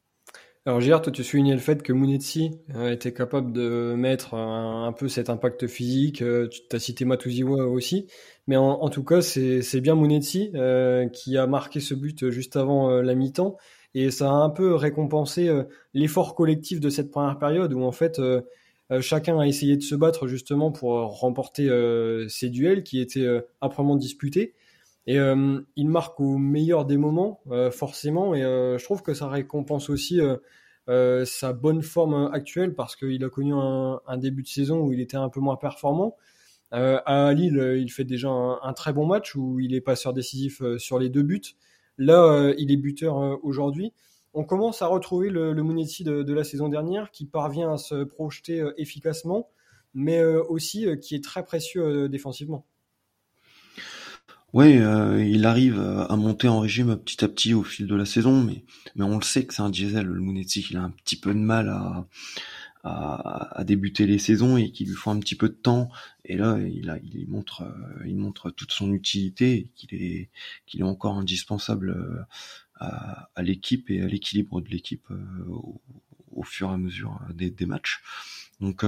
Alors 0.68 0.80
Gérard, 0.80 1.02
toi 1.02 1.12
tu 1.12 1.24
soulignais 1.24 1.54
le 1.56 1.60
fait 1.60 1.82
que 1.82 1.92
Munetsi 1.92 2.52
euh, 2.76 2.92
était 2.92 3.14
capable 3.14 3.52
de 3.52 3.96
mettre 3.98 4.36
un, 4.36 4.94
peu 4.94 5.08
cet 5.08 5.32
impact 5.32 5.66
physique, 5.66 6.22
euh, 6.22 6.50
tu 6.50 6.76
as 6.76 6.78
cité 6.78 7.04
Matuziwa 7.04 7.66
aussi, 7.66 8.06
mais 8.46 8.58
en, 8.58 8.88
tout 8.90 9.04
cas 9.04 9.24
c'est 9.24 9.82
bien 9.82 9.96
Munetsi 9.96 10.52
euh, 10.54 11.10
qui 11.10 11.36
a 11.36 11.48
marqué 11.48 11.80
ce 11.80 11.96
but 11.96 12.30
juste 12.30 12.58
avant 12.58 12.92
la 13.02 13.16
mi-temps, 13.16 13.58
et 13.94 14.12
ça 14.12 14.30
a 14.30 14.34
un 14.34 14.50
peu 14.50 14.76
récompensé 14.76 15.50
l'effort 15.94 16.36
collectif 16.36 16.80
de 16.80 16.90
cette 16.90 17.12
première 17.12 17.38
période 17.38 17.74
où 17.74 17.84
en 17.84 17.92
fait 17.92 18.22
chacun 19.02 19.40
a 19.40 19.48
essayé 19.48 19.78
de 19.78 19.82
se 19.82 19.96
battre 19.96 20.28
justement 20.28 20.72
pour 20.72 20.94
remporter 21.20 21.70
ces 22.30 22.50
duels 22.50 22.84
qui 22.84 23.02
étaient 23.02 23.28
âprement 23.62 23.96
disputés. 23.96 24.56
Et 25.08 25.20
euh, 25.20 25.60
il 25.76 25.90
marque 25.90 26.20
au 26.20 26.38
meilleur 26.38 26.86
des 26.86 26.98
moments, 26.98 27.42
euh, 27.50 27.72
forcément, 27.72 28.36
et 28.36 28.44
euh, 28.44 28.78
je 28.78 28.84
trouve 28.84 29.02
que 29.02 29.14
ça 29.14 29.28
récompense 29.28 29.90
aussi 29.90 30.20
sa 31.26 31.54
bonne 31.54 31.82
forme 31.84 32.30
actuelle 32.34 32.74
parce 32.76 32.98
qu'il 32.98 33.24
a 33.24 33.30
connu 33.30 33.54
un, 33.54 34.18
début 34.18 34.44
de 34.44 34.48
saison 34.48 34.82
où 34.82 34.92
il 34.92 35.00
était 35.00 35.16
un 35.18 35.30
peu 35.30 35.40
moins 35.40 35.56
performant. 35.56 36.18
à 36.72 37.34
Lille, 37.34 37.78
il 37.80 37.90
fait 37.92 38.04
déjà 38.04 38.30
un, 38.30 38.74
très 38.74 38.92
bon 38.92 39.06
match 39.06 39.36
où 39.36 39.60
il 39.60 39.74
est 39.74 39.82
passeur 39.82 40.12
décisif 40.14 40.62
sur 40.78 41.00
les 41.00 41.10
deux 41.10 41.24
buts. 41.24 41.56
Là, 41.98 42.54
il 42.58 42.72
est 42.72 42.78
buteur 42.78 43.44
aujourd'hui. 43.44 43.94
On 44.34 44.44
commence 44.44 44.82
à 44.82 44.88
retrouver 44.88 45.30
le, 45.30 45.54
le 45.54 45.64
de, 45.64 46.34
la 46.34 46.44
saison 46.44 46.70
dernière 46.70 47.12
qui 47.12 47.26
parvient 47.26 47.74
à 47.74 47.78
se 47.78 48.04
projeter 48.04 48.66
efficacement, 48.78 49.50
mais 49.94 50.24
aussi 50.24 50.88
qui 51.02 51.16
est 51.16 51.24
très 51.24 51.44
précieux 51.44 52.08
défensivement. 52.08 52.66
Euh, 54.56 55.24
il 55.24 55.46
arrive 55.46 55.80
à 55.80 56.16
monter 56.16 56.48
en 56.48 56.60
régime 56.60 56.98
petit 56.98 57.24
à 57.24 57.28
petit 57.28 57.54
au 57.54 57.64
fil 57.64 57.88
de 57.88 57.96
la 57.96 58.06
saison, 58.06 58.42
mais, 58.42 58.64
on 59.00 59.18
le 59.18 59.24
sait 59.24 59.46
que 59.46 59.54
c'est 59.54 59.62
un 59.62 59.70
diesel, 59.70 60.06
le 60.06 60.20
Mounetzi, 60.20 60.66
il 60.70 60.78
a 60.78 60.84
un 60.84 60.92
petit 60.92 61.16
peu 61.16 61.34
de 61.34 61.40
mal 61.40 61.70
à, 61.70 62.08
à, 62.84 63.64
débuter 63.66 64.08
les 64.08 64.20
saisons 64.20 64.58
et 64.58 64.72
qu'il 64.72 64.88
lui 64.88 64.96
faut 64.96 65.12
un 65.12 65.20
petit 65.20 65.36
peu 65.36 65.50
de 65.50 65.54
temps. 65.54 65.90
Et 66.26 66.36
là, 66.36 66.58
il, 66.60 66.90
a, 66.90 66.98
il 67.00 67.28
montre, 67.30 67.64
euh, 67.64 68.08
il 68.08 68.18
montre 68.18 68.50
toute 68.50 68.72
son 68.72 68.92
utilité, 68.94 69.70
qu'il 69.76 69.94
est, 69.94 70.30
qu'il 70.66 70.82
est 70.82 70.86
encore 70.86 71.18
indispensable 71.18 71.92
euh, 71.92 72.22
à, 72.76 73.30
à 73.36 73.42
l'équipe 73.44 73.90
et 73.90 74.02
à 74.02 74.08
l'équilibre 74.08 74.62
de 74.62 74.70
l'équipe 74.70 75.08
au, 75.48 76.44
fur 76.44 76.72
et 76.72 76.74
à 76.74 76.78
mesure 76.78 77.20
des, 77.34 77.52
des 77.52 77.66
matchs. 77.68 78.02
Donc, 78.60 78.84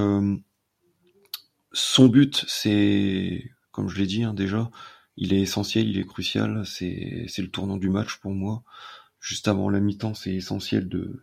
son 1.72 2.08
but, 2.08 2.46
c'est, 2.48 3.52
comme 3.72 3.90
je 3.90 4.00
l'ai 4.00 4.08
dit 4.08 4.24
hein, 4.24 4.34
déjà, 4.34 4.72
il 5.18 5.34
est 5.34 5.42
essentiel, 5.42 5.88
il 5.88 6.00
est 6.00 6.06
crucial, 6.06 6.66
c'est 6.66 7.26
c'est 7.28 7.42
le 7.44 7.50
tournant 7.50 7.78
du 7.78 7.90
match 7.90 8.18
pour 8.18 8.32
moi. 8.32 8.64
Juste 9.20 9.48
avant 9.48 9.70
la 9.70 9.80
mi-temps, 9.80 10.16
c'est 10.16 10.34
essentiel 10.34 10.90
de, 10.90 11.22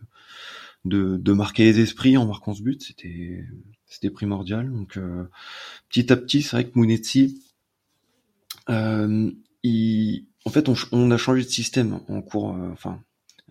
de 0.85 1.17
de 1.17 1.33
marquer 1.33 1.63
les 1.65 1.79
esprits 1.79 2.17
en 2.17 2.25
marquant 2.25 2.53
ce 2.53 2.61
but, 2.63 2.81
c'était 2.81 3.45
c'était 3.85 4.09
primordial. 4.09 4.71
Donc 4.71 4.97
euh, 4.97 5.25
petit 5.89 6.11
à 6.11 6.17
petit, 6.17 6.41
c'est 6.41 6.55
vrai 6.55 6.65
que 6.65 6.77
Mounetzi, 6.77 7.41
euh, 8.69 9.31
il, 9.63 10.25
en 10.45 10.49
fait, 10.49 10.69
on, 10.69 10.75
on, 10.91 11.11
a 11.11 11.17
changé 11.17 11.43
de 11.43 11.49
système 11.49 11.99
en 12.07 12.21
cours, 12.21 12.55
euh, 12.55 12.69
enfin 12.71 13.03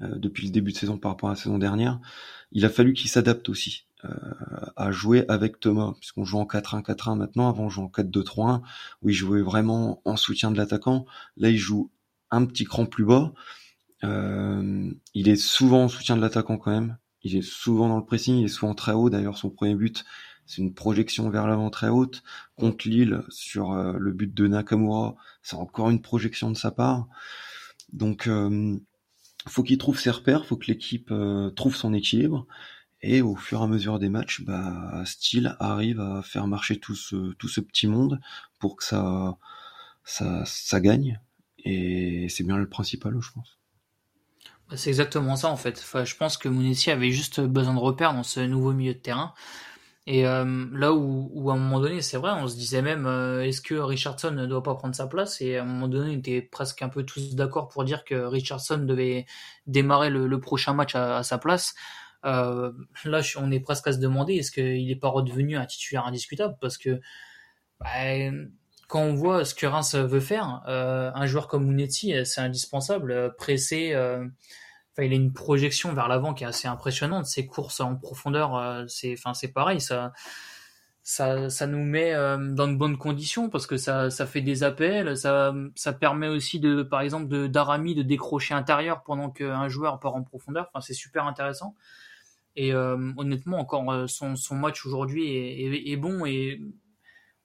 euh, 0.02 0.16
depuis 0.16 0.46
le 0.46 0.52
début 0.52 0.72
de 0.72 0.76
saison 0.76 0.98
par 0.98 1.12
rapport 1.12 1.28
à 1.28 1.32
la 1.32 1.38
saison 1.38 1.58
dernière. 1.58 2.00
Il 2.52 2.64
a 2.64 2.70
fallu 2.70 2.94
qu'il 2.94 3.10
s'adapte 3.10 3.48
aussi 3.48 3.86
à 4.76 4.92
jouer 4.92 5.26
avec 5.28 5.60
Thomas, 5.60 5.92
puisqu'on 6.00 6.24
joue 6.24 6.38
en 6.38 6.46
4-1-4-1 6.46 7.18
maintenant, 7.18 7.50
avant 7.50 7.64
on 7.64 7.68
jouait 7.68 7.84
en 7.84 7.88
4-2-3-1, 7.88 8.62
où 9.02 9.10
il 9.10 9.14
jouait 9.14 9.42
vraiment 9.42 10.00
en 10.06 10.16
soutien 10.16 10.50
de 10.50 10.56
l'attaquant. 10.56 11.04
Là, 11.36 11.50
il 11.50 11.58
joue 11.58 11.90
un 12.30 12.46
petit 12.46 12.64
cran 12.64 12.86
plus 12.86 13.04
bas. 13.04 13.34
Euh, 14.04 14.90
il 15.14 15.28
est 15.28 15.36
souvent 15.36 15.84
en 15.84 15.88
soutien 15.88 16.16
de 16.16 16.22
l'attaquant 16.22 16.56
quand 16.56 16.70
même. 16.70 16.96
Il 17.22 17.36
est 17.36 17.42
souvent 17.42 17.88
dans 17.88 17.98
le 17.98 18.04
pressing, 18.04 18.36
il 18.38 18.44
est 18.46 18.48
souvent 18.48 18.74
très 18.74 18.92
haut. 18.92 19.10
D'ailleurs, 19.10 19.36
son 19.36 19.50
premier 19.50 19.74
but, 19.74 20.04
c'est 20.46 20.62
une 20.62 20.74
projection 20.74 21.30
vers 21.30 21.46
l'avant 21.46 21.70
très 21.70 21.88
haute. 21.88 22.22
Contre 22.56 22.88
Lille, 22.88 23.22
sur 23.28 23.72
euh, 23.72 23.94
le 23.98 24.12
but 24.12 24.34
de 24.34 24.46
Nakamura, 24.46 25.16
c'est 25.42 25.56
encore 25.56 25.90
une 25.90 26.02
projection 26.02 26.50
de 26.50 26.56
sa 26.56 26.70
part. 26.70 27.06
Donc, 27.92 28.26
euh, 28.26 28.78
faut 29.48 29.62
qu'il 29.62 29.78
trouve 29.78 29.98
ses 29.98 30.10
repères, 30.10 30.46
faut 30.46 30.56
que 30.56 30.66
l'équipe 30.66 31.10
euh, 31.10 31.50
trouve 31.50 31.76
son 31.76 31.94
équilibre. 31.94 32.46
Et 33.02 33.22
au 33.22 33.36
fur 33.36 33.60
et 33.60 33.64
à 33.64 33.66
mesure 33.66 33.98
des 33.98 34.10
matchs, 34.10 34.42
bah, 34.42 35.02
Steele 35.06 35.56
arrive 35.60 36.00
à 36.00 36.22
faire 36.22 36.46
marcher 36.46 36.78
tout 36.78 36.94
ce, 36.94 37.32
tout 37.34 37.48
ce 37.48 37.60
petit 37.60 37.86
monde 37.86 38.20
pour 38.58 38.76
que 38.76 38.84
ça, 38.84 39.38
ça, 40.04 40.44
ça 40.46 40.80
gagne. 40.80 41.20
Et 41.64 42.28
c'est 42.28 42.44
bien 42.44 42.56
le 42.58 42.68
principal, 42.68 43.18
je 43.20 43.32
pense. 43.32 43.59
C'est 44.76 44.90
exactement 44.90 45.36
ça 45.36 45.48
en 45.48 45.56
fait. 45.56 45.78
Enfin, 45.78 46.04
je 46.04 46.14
pense 46.16 46.36
que 46.36 46.48
Mounetsi 46.48 46.90
avait 46.90 47.10
juste 47.10 47.40
besoin 47.40 47.74
de 47.74 47.80
repères 47.80 48.14
dans 48.14 48.22
ce 48.22 48.40
nouveau 48.40 48.72
milieu 48.72 48.94
de 48.94 48.98
terrain. 48.98 49.34
Et 50.06 50.26
euh, 50.26 50.66
là 50.72 50.92
où, 50.92 51.30
où, 51.34 51.50
à 51.50 51.54
un 51.54 51.56
moment 51.56 51.80
donné, 51.80 52.02
c'est 52.02 52.16
vrai, 52.16 52.32
on 52.32 52.48
se 52.48 52.56
disait 52.56 52.82
même, 52.82 53.06
euh, 53.06 53.44
est-ce 53.44 53.60
que 53.60 53.74
Richardson 53.74 54.30
ne 54.32 54.46
doit 54.46 54.62
pas 54.62 54.74
prendre 54.74 54.94
sa 54.94 55.06
place? 55.06 55.40
Et 55.40 55.58
à 55.58 55.62
un 55.62 55.64
moment 55.64 55.88
donné, 55.88 56.14
on 56.14 56.18
était 56.18 56.42
presque 56.42 56.82
un 56.82 56.88
peu 56.88 57.04
tous 57.04 57.34
d'accord 57.36 57.68
pour 57.68 57.84
dire 57.84 58.04
que 58.04 58.14
Richardson 58.14 58.78
devait 58.78 59.26
démarrer 59.66 60.10
le, 60.10 60.26
le 60.26 60.40
prochain 60.40 60.72
match 60.74 60.94
à, 60.94 61.18
à, 61.18 61.22
sa 61.22 61.38
place. 61.38 61.74
Euh, 62.24 62.72
là, 63.04 63.20
on 63.38 63.52
est 63.52 63.60
presque 63.60 63.86
à 63.88 63.92
se 63.92 63.98
demander 63.98 64.34
est-ce 64.36 64.50
qu'il 64.52 64.86
n'est 64.86 64.96
pas 64.96 65.08
redevenu 65.08 65.56
un 65.56 65.66
titulaire 65.66 66.06
indiscutable? 66.06 66.56
Parce 66.60 66.78
que 66.78 67.00
bah, 67.80 67.88
quand 68.90 69.00
on 69.00 69.14
voit 69.14 69.44
ce 69.44 69.54
que 69.54 69.66
Reims 69.66 69.94
veut 69.94 70.20
faire, 70.20 70.62
euh, 70.68 71.10
un 71.14 71.26
joueur 71.26 71.48
comme 71.48 71.66
Munetsi, 71.66 72.14
c'est 72.24 72.40
indispensable, 72.40 73.12
euh, 73.12 73.30
pressé. 73.30 73.94
Il 74.98 75.12
a 75.12 75.16
une 75.16 75.32
projection 75.32 75.94
vers 75.94 76.08
l'avant 76.08 76.34
qui 76.34 76.44
est 76.44 76.46
assez 76.46 76.68
impressionnante. 76.68 77.24
Ses 77.24 77.46
courses 77.46 77.80
en 77.80 77.96
profondeur, 77.96 78.84
c'est, 78.86 79.14
enfin, 79.14 79.32
c'est 79.32 79.48
pareil. 79.48 79.80
Ça, 79.80 80.12
ça, 81.02 81.48
ça 81.48 81.66
nous 81.66 81.82
met 81.82 82.12
dans 82.12 82.68
de 82.68 82.76
bonnes 82.76 82.98
conditions 82.98 83.48
parce 83.48 83.66
que 83.66 83.78
ça, 83.78 84.10
ça 84.10 84.26
fait 84.26 84.42
des 84.42 84.62
appels, 84.62 85.16
ça, 85.16 85.54
ça 85.74 85.94
permet 85.94 86.28
aussi 86.28 86.60
de, 86.60 86.82
par 86.82 87.00
exemple, 87.00 87.28
de 87.28 87.46
d'Arami 87.46 87.94
de 87.94 88.02
décrocher 88.02 88.52
intérieur 88.52 89.02
pendant 89.02 89.30
qu'un 89.30 89.68
joueur 89.70 90.00
part 90.00 90.16
en 90.16 90.22
profondeur. 90.22 90.68
Enfin, 90.68 90.82
c'est 90.82 90.92
super 90.92 91.24
intéressant. 91.24 91.74
Et 92.56 92.72
euh, 92.72 93.12
honnêtement, 93.16 93.58
encore 93.58 93.90
euh, 93.90 94.06
son, 94.06 94.36
son 94.36 94.56
match 94.56 94.84
aujourd'hui 94.84 95.34
est, 95.34 95.90
est, 95.90 95.96
bon 95.96 96.26
et 96.26 96.60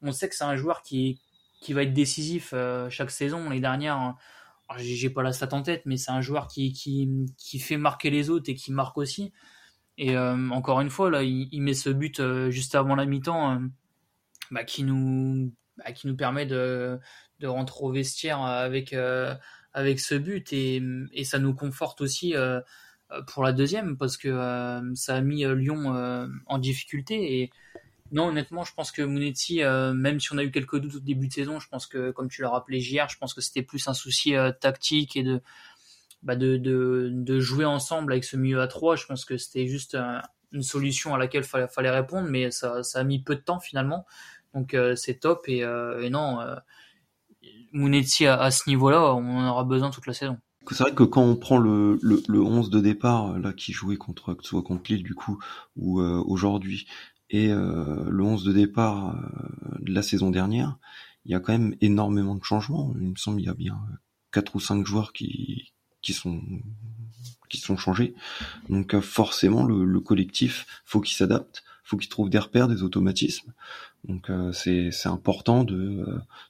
on 0.01 0.11
sait 0.11 0.27
que 0.29 0.35
c'est 0.35 0.43
un 0.43 0.55
joueur 0.55 0.81
qui, 0.81 1.21
qui 1.61 1.73
va 1.73 1.83
être 1.83 1.93
décisif 1.93 2.51
euh, 2.53 2.89
chaque 2.89 3.11
saison. 3.11 3.49
Les 3.49 3.59
dernières, 3.59 4.15
j'ai 4.77 5.09
pas 5.09 5.23
la 5.23 5.33
stat 5.33 5.49
en 5.51 5.61
tête, 5.61 5.83
mais 5.85 5.97
c'est 5.97 6.11
un 6.11 6.21
joueur 6.21 6.47
qui, 6.47 6.73
qui, 6.73 7.09
qui 7.37 7.59
fait 7.59 7.77
marquer 7.77 8.09
les 8.09 8.29
autres 8.29 8.49
et 8.49 8.55
qui 8.55 8.71
marque 8.71 8.97
aussi. 8.97 9.31
Et 9.97 10.17
encore 10.17 10.81
une 10.81 10.89
fois, 10.89 11.09
là, 11.09 11.23
il, 11.23 11.61
met 11.61 11.73
ce 11.73 11.89
but 11.89 12.21
juste 12.49 12.75
avant 12.75 12.95
la 12.95 13.05
mi-temps 13.05 13.61
bah, 14.51 14.65
qui, 14.65 14.83
nous, 14.83 15.53
bah, 15.77 15.93
qui 15.93 16.07
nous 16.07 16.17
permet 16.17 16.45
de, 16.45 16.99
de 17.39 17.47
rentrer 17.47 17.79
au 17.81 17.91
vestiaire 17.93 18.41
avec, 18.41 18.93
avec 19.71 19.99
ce 20.01 20.15
but 20.15 20.51
et, 20.51 20.83
et 21.13 21.23
ça 21.23 21.39
nous 21.39 21.53
conforte 21.53 22.01
aussi 22.01 22.35
euh, 23.11 23.21
pour 23.21 23.43
la 23.43 23.53
deuxième 23.53 23.97
parce 23.97 24.17
que 24.17 24.29
euh, 24.29 24.81
ça 24.95 25.15
a 25.15 25.21
mis 25.21 25.45
euh, 25.45 25.53
Lyon 25.53 26.29
en 26.47 26.57
difficulté 26.57 27.51
non, 28.11 28.27
honnêtement, 28.27 28.63
je 28.63 28.73
pense 28.73 28.91
que 28.91 29.01
Monetti, 29.01 29.61
même 29.63 30.19
si 30.19 30.33
on 30.33 30.37
a 30.37 30.43
eu 30.43 30.51
quelques 30.51 30.79
doutes 30.79 30.95
au 30.95 30.99
début 30.99 31.27
de 31.27 31.33
saison, 31.33 31.59
je 31.59 31.67
pense 31.67 31.87
que, 31.87 32.11
comme 32.11 32.29
tu 32.29 32.41
l'as 32.41 32.49
rappelé 32.49 32.79
hier, 32.79 33.09
je 33.09 33.17
pense 33.17 33.33
que 33.33 33.41
c'était 33.41 33.63
plus 33.63 33.87
un 33.87 33.93
souci 33.93 34.33
tactique 34.61 35.15
et 35.15 35.23
de, 35.23 35.41
bah 36.21 36.35
de, 36.35 37.39
jouer 37.39 37.65
ensemble 37.65 38.13
avec 38.13 38.23
ce 38.23 38.37
milieu 38.37 38.61
à 38.61 38.67
trois. 38.67 38.95
Je 38.95 39.05
pense 39.05 39.25
que 39.25 39.37
c'était 39.37 39.65
juste 39.67 39.97
une 40.51 40.61
solution 40.61 41.15
à 41.15 41.17
laquelle 41.17 41.43
il 41.43 41.67
fallait, 41.67 41.89
répondre, 41.89 42.27
mais 42.29 42.51
ça, 42.51 42.81
a 42.93 43.03
mis 43.03 43.23
peu 43.23 43.35
de 43.35 43.41
temps 43.41 43.59
finalement. 43.59 44.05
Donc 44.53 44.75
c'est 44.95 45.19
top 45.19 45.49
et, 45.49 45.59
et 45.59 46.09
non, 46.11 46.39
Monetti 47.75 48.25
à, 48.25 48.51
ce 48.51 48.69
niveau-là, 48.69 49.15
on 49.15 49.39
en 49.39 49.47
aura 49.47 49.63
besoin 49.63 49.89
toute 49.89 50.07
la 50.07 50.13
saison. 50.13 50.37
C'est 50.71 50.81
vrai 50.81 50.95
que 50.95 51.03
quand 51.03 51.21
on 51.21 51.35
prend 51.35 51.57
le, 51.57 51.99
le, 52.01 52.23
le 52.27 52.41
11 52.41 52.69
de 52.71 52.79
départ, 52.79 53.37
là, 53.37 53.53
qui 53.53 53.71
jouait 53.71 53.97
contre, 53.97 54.35
soit 54.41 54.63
contre 54.63 54.91
Lille, 54.91 55.03
du 55.03 55.13
coup, 55.13 55.37
ou 55.75 56.01
euh, 56.01 56.23
aujourd'hui, 56.25 56.87
et 57.29 57.49
euh, 57.49 58.05
le 58.09 58.23
11 58.23 58.43
de 58.43 58.53
départ 58.53 59.15
euh, 59.15 59.77
de 59.79 59.93
la 59.93 60.01
saison 60.01 60.29
dernière, 60.29 60.77
il 61.25 61.31
y 61.31 61.35
a 61.35 61.39
quand 61.39 61.53
même 61.53 61.75
énormément 61.81 62.35
de 62.35 62.43
changements. 62.43 62.93
Il 62.99 63.09
me 63.09 63.15
semble 63.15 63.37
qu'il 63.37 63.47
y 63.47 63.49
a 63.49 63.55
bien 63.55 63.79
quatre 64.31 64.55
ou 64.55 64.59
cinq 64.59 64.85
joueurs 64.85 65.13
qui, 65.13 65.73
qui 66.01 66.13
sont 66.13 66.41
qui 67.49 67.57
sont 67.59 67.77
changés. 67.77 68.15
Donc 68.69 68.99
forcément, 68.99 69.63
le, 69.63 69.85
le 69.85 69.99
collectif, 69.99 70.65
faut 70.83 70.99
qu'il 70.99 71.15
s'adapte, 71.15 71.63
faut 71.83 71.97
qu'il 71.97 72.09
trouve 72.09 72.29
des 72.29 72.39
repères, 72.39 72.67
des 72.67 72.83
automatismes. 72.83 73.53
Donc 74.03 74.29
c'est 74.51 74.91
c'est 74.91 75.09
important 75.09 75.63
de, 75.63 76.05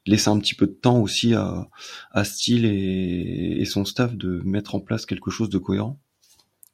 laisser 0.05 0.29
un 0.29 0.39
petit 0.39 0.55
peu 0.55 0.67
de 0.67 0.73
temps 0.73 0.99
aussi 0.99 1.33
à 1.35 1.69
à 2.11 2.23
Steele 2.25 2.65
et 2.65 3.63
son 3.65 3.85
staff 3.85 4.15
de 4.15 4.41
mettre 4.43 4.75
en 4.75 4.81
place 4.81 5.05
quelque 5.05 5.31
chose 5.31 5.49
de 5.49 5.57
cohérent. 5.57 5.99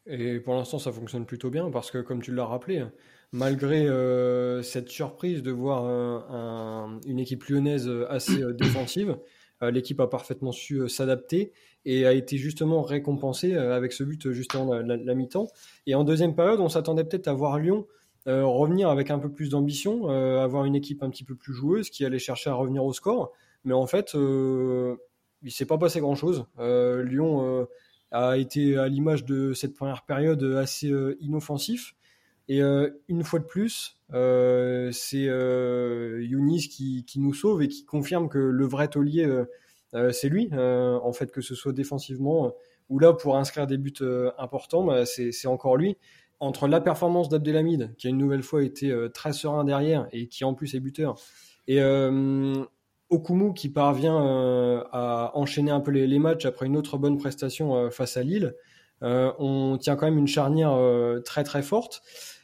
Et 0.07 0.39
pour 0.39 0.55
l'instant, 0.55 0.79
ça 0.79 0.91
fonctionne 0.91 1.25
plutôt 1.25 1.49
bien 1.49 1.69
parce 1.69 1.91
que, 1.91 1.99
comme 1.99 2.21
tu 2.21 2.33
l'as 2.33 2.45
rappelé, 2.45 2.83
malgré 3.31 3.87
euh, 3.87 4.61
cette 4.61 4.89
surprise 4.89 5.41
de 5.43 5.51
voir 5.51 5.85
une 7.05 7.19
équipe 7.19 7.43
lyonnaise 7.45 7.89
assez 8.09 8.41
euh, 8.43 8.53
défensive, 8.53 9.17
euh, 9.63 9.71
l'équipe 9.71 9.99
a 9.99 10.07
parfaitement 10.07 10.51
su 10.51 10.87
s'adapter 10.89 11.53
et 11.85 12.05
a 12.05 12.13
été 12.13 12.37
justement 12.37 12.81
récompensée 12.81 13.55
avec 13.55 13.91
ce 13.93 14.03
but 14.03 14.31
juste 14.31 14.55
avant 14.55 14.75
la, 14.75 15.15
mi-temps. 15.15 15.47
Et 15.87 15.95
en 15.95 16.03
deuxième 16.03 16.35
période, 16.35 16.59
on 16.59 16.69
s'attendait 16.69 17.03
peut-être 17.03 17.27
à 17.27 17.33
voir 17.33 17.57
Lyon 17.57 17.87
revenir 18.27 18.89
avec 18.89 19.09
un 19.09 19.17
peu 19.17 19.31
plus 19.31 19.49
d'ambition, 19.49 20.07
avoir 20.07 20.65
une 20.65 20.75
équipe 20.75 21.01
un 21.01 21.09
petit 21.09 21.23
peu 21.23 21.33
plus 21.33 21.53
joueuse 21.53 21.89
qui 21.89 22.05
allait 22.05 22.19
chercher 22.19 22.51
à 22.51 22.53
revenir 22.53 22.85
au 22.85 22.93
score. 22.93 23.31
Mais 23.63 23.73
en 23.73 23.87
fait, 23.87 24.13
il 24.13 25.51
s'est 25.51 25.65
pas 25.65 25.79
passé 25.79 26.01
grand-chose. 26.01 26.45
Lyon 26.59 27.67
a 28.11 28.37
été 28.37 28.77
à 28.77 28.87
l'image 28.87 29.25
de 29.25 29.53
cette 29.53 29.73
première 29.73 30.03
période 30.03 30.43
assez 30.43 30.89
euh, 30.89 31.17
inoffensif. 31.21 31.95
Et 32.51 32.61
euh, 32.61 32.89
une 33.07 33.23
fois 33.23 33.39
de 33.39 33.45
plus, 33.45 33.97
euh, 34.13 34.91
c'est 34.91 35.23
Younis 35.23 36.67
qui, 36.67 37.05
nous 37.17 37.33
sauve 37.33 37.61
et 37.61 37.67
qui 37.67 37.85
confirme 37.85 38.27
que 38.27 38.39
le 38.39 38.65
vrai 38.65 38.87
taulier, 38.87 39.27
c'est 40.11 40.29
lui. 40.29 40.49
en 40.53 41.13
fait, 41.13 41.31
que 41.31 41.41
ce 41.41 41.55
soit 41.55 41.73
défensivement 41.73 42.53
ou 42.89 42.99
là 42.99 43.13
pour 43.13 43.37
inscrire 43.37 43.67
des 43.67 43.77
buts 43.77 43.93
importants, 44.37 44.83
bah, 44.83 45.05
c'est 45.05 45.47
encore 45.47 45.77
lui. 45.77 45.97
Entre 46.39 46.67
la 46.67 46.81
performance 46.81 47.29
d'Abdelhamid, 47.29 47.95
qui 47.97 48.07
a 48.07 48.09
une 48.09 48.17
nouvelle 48.17 48.43
fois 48.43 48.63
été 48.63 48.93
très 49.13 49.31
serein 49.31 49.63
derrière 49.63 50.07
et 50.11 50.27
qui 50.27 50.43
en 50.43 50.53
plus 50.53 50.75
est 50.75 50.79
buteur, 50.79 51.15
et 51.67 51.79
Okumu 53.11 53.53
qui 53.53 53.69
parvient 53.69 54.25
euh, 54.25 54.83
à 54.93 55.31
enchaîner 55.35 55.69
un 55.69 55.81
peu 55.81 55.91
les, 55.91 56.19
matchs 56.19 56.45
après 56.45 56.65
une 56.65 56.77
autre 56.77 56.97
bonne 56.97 57.17
prestation 57.17 57.75
euh, 57.75 57.89
face 57.89 58.15
à 58.15 58.23
Lille. 58.23 58.55
Euh, 59.03 59.33
on 59.37 59.77
tient 59.77 59.97
quand 59.97 60.05
même 60.05 60.17
une 60.17 60.27
charnière 60.27 60.77
très 61.25 61.43
très 61.43 61.61
forte. 61.61 62.01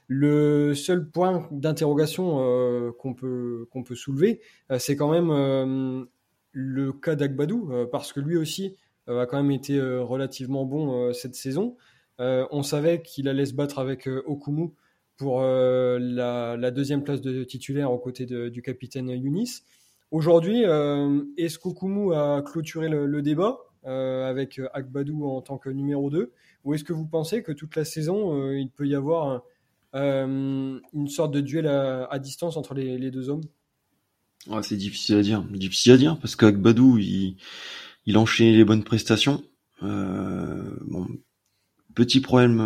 Le 0.07 0.73
seul 0.73 1.09
point 1.09 1.47
d'interrogation 1.51 2.93
qu'on 2.97 3.13
peut, 3.13 3.67
peut 3.85 3.95
soulever, 3.95 4.39
c'est 4.77 4.95
quand 4.95 5.11
même 5.11 6.07
le 6.51 6.93
cas 6.93 7.15
d'Agbadou, 7.15 7.69
parce 7.91 8.13
que 8.13 8.21
lui 8.21 8.37
aussi 8.37 8.77
a 9.07 9.25
quand 9.25 9.37
même 9.37 9.51
été 9.51 9.81
relativement 9.81 10.63
bon 10.65 11.11
cette 11.11 11.35
saison. 11.35 11.75
on 12.19 12.63
savait 12.63 13.01
qu'il 13.01 13.27
allait 13.27 13.45
se 13.45 13.53
battre 13.53 13.79
avec 13.79 14.07
Okumu 14.07 14.69
pour 15.17 15.41
la, 15.41 16.71
deuxième 16.71 17.03
place 17.03 17.19
de 17.19 17.43
titulaire 17.43 17.91
aux 17.91 17.99
côtés 17.99 18.25
du 18.25 18.61
capitaine 18.61 19.09
Yunis. 19.09 19.63
Aujourd'hui, 20.11 20.63
euh, 20.63 21.21
est-ce 21.35 21.59
qu'Okumu 21.59 22.15
a 22.15 22.41
clôturé 22.41 22.87
le, 22.87 23.21
débat 23.21 23.57
euh, 23.85 24.29
avec 24.29 24.61
Akbadou 24.73 25.25
en 25.25 25.41
tant 25.41 25.57
que 25.57 25.69
numéro 25.69 26.09
2 26.09 26.31
Ou 26.63 26.73
est-ce 26.73 26.85
que 26.85 26.93
vous 26.93 27.05
pensez 27.05 27.43
que 27.43 27.51
toute 27.51 27.75
la 27.75 27.83
saison, 27.83 28.33
euh, 28.33 28.57
il 28.57 28.69
peut 28.69 28.87
y 28.87 28.95
avoir 28.95 29.43
une 29.93 31.07
sorte 31.07 31.33
de 31.33 31.41
duel 31.41 31.67
à, 31.67 32.19
distance 32.19 32.57
entre 32.57 32.73
les, 32.73 33.11
deux 33.11 33.29
hommes 33.29 33.43
C'est 34.61 34.77
difficile 34.77 35.15
à 35.17 35.21
dire. 35.21 35.41
Difficile 35.43 35.93
à 35.93 35.97
dire 35.97 36.19
parce 36.19 36.35
qu'Akbadou, 36.35 36.97
il, 36.97 37.37
il 38.05 38.17
enchaîne 38.17 38.53
les 38.53 38.65
bonnes 38.65 38.83
prestations. 38.83 39.43
bon, 39.81 41.07
petit 41.95 42.21
problème 42.21 42.59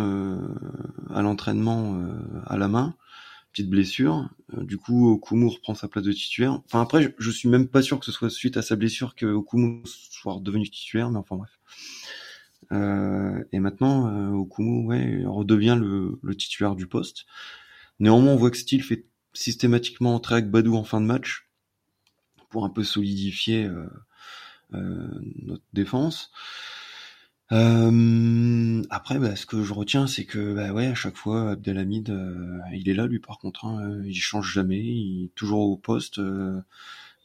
à 1.10 1.22
l'entraînement 1.22 2.02
à 2.46 2.56
la 2.56 2.68
main 2.68 2.94
petite 3.52 3.70
blessure. 3.70 4.28
Euh, 4.54 4.64
du 4.64 4.78
coup, 4.78 5.10
Okumu 5.10 5.46
reprend 5.46 5.74
sa 5.74 5.88
place 5.88 6.04
de 6.04 6.12
titulaire. 6.12 6.60
Enfin 6.66 6.80
après, 6.80 7.14
je, 7.18 7.30
suis 7.30 7.48
même 7.48 7.68
pas 7.68 7.82
sûr 7.82 8.00
que 8.00 8.06
ce 8.06 8.12
soit 8.12 8.30
suite 8.30 8.56
à 8.56 8.62
sa 8.62 8.76
blessure 8.76 9.14
que 9.14 9.26
Okumu 9.26 9.82
soit 9.84 10.38
devenu 10.40 10.68
titulaire, 10.68 11.10
mais 11.10 11.18
enfin 11.18 11.36
bref. 11.36 11.50
Euh, 12.72 13.44
et 13.52 13.60
maintenant, 13.60 14.08
euh, 14.08 14.30
Okumu 14.30 14.86
ouais, 14.86 15.22
redevient 15.26 15.76
le, 15.78 16.18
le, 16.22 16.34
titulaire 16.34 16.74
du 16.74 16.86
poste. 16.86 17.26
Néanmoins, 18.00 18.32
on 18.32 18.36
voit 18.36 18.50
que 18.50 18.56
Steele 18.56 18.82
fait 18.82 19.06
systématiquement 19.34 20.14
entrer 20.14 20.36
avec 20.36 20.50
Badou 20.50 20.76
en 20.76 20.84
fin 20.84 21.00
de 21.00 21.06
match 21.06 21.48
pour 22.50 22.64
un 22.64 22.70
peu 22.70 22.84
solidifier 22.84 23.64
euh, 23.64 23.86
euh 24.74 25.08
notre 25.42 25.64
défense. 25.72 26.30
Euh, 27.50 28.82
après, 28.90 29.18
bah, 29.18 29.36
ce 29.36 29.44
que 29.46 29.62
je 29.62 29.74
retiens, 29.74 30.06
c'est 30.06 30.24
que 30.24 30.54
bah 30.54 30.72
ouais, 30.72 30.86
à 30.86 30.94
chaque 30.94 31.16
fois, 31.16 31.50
Abdelhamid, 31.50 32.08
euh, 32.10 32.58
il 32.72 32.88
est 32.88 32.94
là, 32.94 33.06
lui, 33.06 33.18
par 33.18 33.38
contre, 33.38 33.66
hein, 33.66 34.02
il 34.06 34.14
change 34.14 34.52
jamais, 34.52 34.80
il 34.80 35.24
est 35.26 35.34
toujours 35.34 35.70
au 35.70 35.76
poste. 35.76 36.20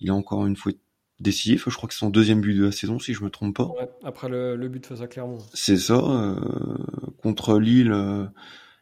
il 0.01 0.09
a 0.09 0.13
encore 0.13 0.45
une 0.45 0.55
fois 0.55 0.73
décisif. 1.19 1.69
Je 1.69 1.75
crois 1.75 1.87
que 1.87 1.93
c'est 1.93 1.99
son 1.99 2.09
deuxième 2.09 2.41
but 2.41 2.53
de 2.53 2.65
la 2.65 2.71
saison, 2.71 2.99
si 2.99 3.13
je 3.13 3.23
me 3.23 3.29
trompe 3.29 3.55
pas. 3.55 3.71
après 4.03 4.29
le, 4.29 4.67
but 4.67 4.85
face 4.85 5.01
à 5.01 5.07
Clermont. 5.07 5.39
C'est 5.53 5.77
ça. 5.77 6.01
contre 7.21 7.59
Lille, 7.59 7.95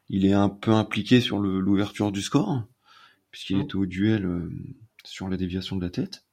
il 0.10 0.26
est 0.26 0.34
un 0.34 0.50
peu 0.50 0.72
impliqué 0.72 1.22
sur 1.22 1.40
l'ouverture 1.40 2.12
du 2.12 2.22
score, 2.22 2.64
puisqu'il 3.32 3.58
mmh. 3.58 3.62
est 3.62 3.76
au 3.76 3.86
duel 3.86 4.50
sur 5.04 5.30
la 5.30 5.38
déviation 5.38 5.76
de 5.76 5.84
la 5.84 5.90
tête. 5.90 6.26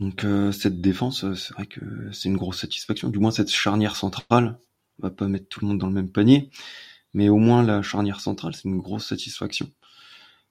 Donc 0.00 0.24
euh, 0.24 0.52
cette 0.52 0.80
défense, 0.80 1.24
euh, 1.24 1.34
c'est 1.34 1.54
vrai 1.54 1.66
que 1.66 1.80
c'est 2.12 2.28
une 2.28 2.36
grosse 2.36 2.60
satisfaction. 2.60 3.08
Du 3.08 3.18
moins 3.18 3.30
cette 3.30 3.50
charnière 3.50 3.96
centrale, 3.96 4.58
on 4.98 5.06
va 5.06 5.10
pas 5.10 5.28
mettre 5.28 5.48
tout 5.48 5.60
le 5.60 5.68
monde 5.68 5.78
dans 5.78 5.86
le 5.86 5.92
même 5.92 6.10
panier, 6.10 6.50
mais 7.12 7.28
au 7.28 7.36
moins 7.36 7.62
la 7.62 7.82
charnière 7.82 8.20
centrale, 8.20 8.54
c'est 8.54 8.64
une 8.64 8.78
grosse 8.78 9.06
satisfaction. 9.06 9.70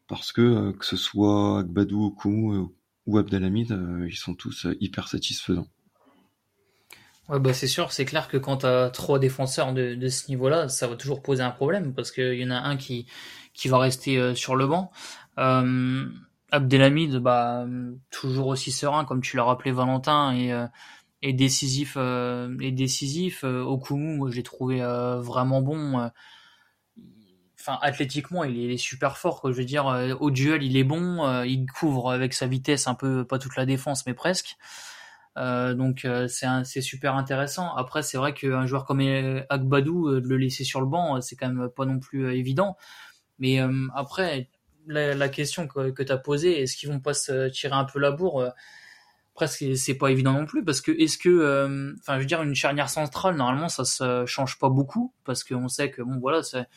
Parce 0.08 0.32
que 0.32 0.42
euh, 0.42 0.72
que 0.74 0.86
ce 0.86 0.98
soit 0.98 1.60
Agbadou, 1.60 2.06
Okumu 2.06 2.68
ou 3.06 3.18
Abdelhamid, 3.18 3.78
ils 4.08 4.16
sont 4.16 4.36
tous 4.36 4.68
hyper 4.80 5.08
satisfaisants. 5.08 5.68
Ouais, 7.30 7.40
bah 7.40 7.54
c'est 7.54 7.68
sûr, 7.68 7.92
c'est 7.92 8.06
clair 8.06 8.28
que 8.28 8.38
quand 8.38 8.58
tu 8.58 8.66
as 8.66 8.90
trois 8.90 9.18
défenseurs 9.20 9.74
de, 9.74 9.96
de 9.96 10.08
ce 10.10 10.28
niveau-là, 10.30 10.68
ça 10.68 10.88
va 10.88 10.96
toujours 10.96 11.22
poser 11.22 11.42
un 11.42 11.52
problème 11.52 11.94
parce 11.94 12.12
qu'il 12.12 12.36
y 12.36 12.46
en 12.46 12.52
a 12.52 12.60
un 12.60 12.76
qui, 12.76 13.08
qui 13.54 13.70
va 13.70 13.78
rester 13.78 14.36
sur 14.36 14.56
le 14.56 14.68
banc. 14.68 14.92
Euh, 15.38 16.06
Abdelhamid, 16.54 17.18
bah, 17.18 17.66
toujours 18.12 18.46
aussi 18.48 18.72
serein, 18.72 19.06
comme 19.06 19.22
tu 19.22 19.38
l'as 19.38 19.44
rappelé, 19.44 19.72
Valentin, 19.72 20.36
et, 20.36 20.54
euh, 20.54 20.68
et 21.24 21.34
décisif. 21.34 21.96
Euh, 21.98 22.56
et 22.62 22.72
décisif. 22.72 23.44
Euh, 23.44 23.64
Okumu, 23.64 24.18
moi, 24.18 24.30
je 24.30 24.36
l'ai 24.36 24.44
trouvé 24.44 24.78
vraiment 24.80 25.62
bon. 25.62 26.12
Enfin, 27.66 27.80
athlétiquement, 27.82 28.44
il 28.44 28.72
est, 28.72 28.78
super 28.78 29.18
fort. 29.18 29.42
Je 29.46 29.58
veux 29.58 29.64
dire, 29.64 29.86
au 30.20 30.32
duel, 30.32 30.64
il 30.64 30.76
est 30.76 30.84
bon. 30.84 31.44
il 31.44 31.66
couvre 31.68 32.12
avec 32.12 32.34
sa 32.34 32.46
vitesse 32.46 32.88
un 32.88 32.94
peu, 32.94 33.26
pas 33.26 33.40
toute 33.40 33.56
la 33.56 33.66
défense, 33.66 34.06
mais 34.06 34.14
presque. 34.14 34.58
donc 35.38 36.06
c'est 36.28 36.82
super 36.82 37.16
intéressant. 37.16 37.74
Après, 37.76 38.04
c'est 38.04 38.18
vrai 38.18 38.34
qu'un 38.34 38.66
joueur 38.66 38.84
comme 38.86 39.00
Agbadou, 39.50 40.20
de 40.20 40.28
le 40.28 40.38
laisser 40.38 40.66
sur 40.66 40.82
le 40.82 40.88
banc, 40.88 41.22
c'est 41.22 41.38
quand 41.38 41.48
même 41.50 41.70
pas 41.70 41.86
non 41.86 42.00
plus 42.00 42.36
évident. 42.36 42.76
Mais 43.40 43.60
après, 43.96 44.50
la, 44.88 45.30
question 45.30 45.68
que, 45.68 45.92
que 45.92 46.04
tu 46.04 46.12
as 46.12 46.18
posée, 46.18 46.62
est-ce 46.62 46.76
qu'ils 46.76 46.90
vont 46.90 47.00
pas 47.00 47.14
se 47.14 47.50
tirer 47.50 47.76
un 47.76 47.86
peu 47.86 48.00
la 48.00 48.12
bourre 48.12 48.42
euh, 48.42 48.50
Presque, 49.34 49.66
c'est 49.76 49.96
pas 49.96 50.12
évident 50.12 50.34
non 50.34 50.46
plus 50.46 50.64
parce 50.64 50.80
que 50.80 50.92
est-ce 50.92 51.18
que, 51.18 51.30
euh, 51.30 51.94
enfin, 52.00 52.16
je 52.16 52.20
veux 52.20 52.26
dire, 52.28 52.44
une 52.44 52.54
charnière 52.54 52.90
centrale, 52.90 53.36
normalement, 53.36 53.68
ça 53.68 53.84
se 53.84 54.28
change 54.28 54.60
pas 54.60 54.70
beaucoup 54.70 55.12
parce 55.24 55.44
qu'on 55.44 55.68
sait 55.68 55.90
que 55.90 56.04
bon, 56.04 56.20
voilà, 56.20 56.44
c'est 56.44 56.68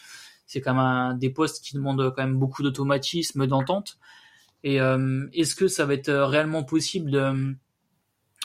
c'est 0.47 0.61
quand 0.61 0.75
même 0.75 0.83
un, 0.83 1.15
des 1.15 1.31
postes 1.31 1.65
qui 1.65 1.75
demandent 1.75 2.13
quand 2.15 2.23
même 2.23 2.39
beaucoup 2.39 2.63
d'automatisme, 2.63 3.47
d'entente. 3.47 3.99
Et 4.63 4.81
euh, 4.81 5.27
est-ce 5.33 5.55
que 5.55 5.69
ça 5.69 5.87
va 5.87 5.95
être 5.95 6.13
réellement 6.13 6.65
possible 6.65 7.11
de, 7.11 7.55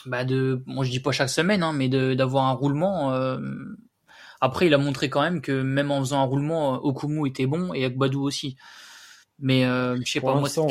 bah 0.05 0.23
de, 0.23 0.61
moi 0.65 0.83
je 0.83 0.91
dis 0.91 0.99
pas 0.99 1.11
chaque 1.11 1.29
semaine, 1.29 1.63
hein, 1.63 1.73
mais 1.73 1.89
d'avoir 2.15 2.45
un 2.45 2.53
roulement. 2.53 3.11
après, 4.39 4.67
il 4.67 4.73
a 4.73 4.77
montré 4.77 5.09
quand 5.09 5.21
même 5.21 5.41
que 5.41 5.61
même 5.61 5.91
en 5.91 5.99
faisant 5.99 6.21
un 6.21 6.25
roulement, 6.25 6.83
Okumu 6.83 7.27
était 7.27 7.47
bon 7.47 7.73
et 7.73 7.85
Akbadou 7.85 8.21
aussi. 8.21 8.57
Mais 9.43 9.65
euh, 9.65 9.97
je 10.05 10.11
sais 10.11 10.21
pas, 10.21 10.35
moi, 10.35 10.47
ça, 10.47 10.61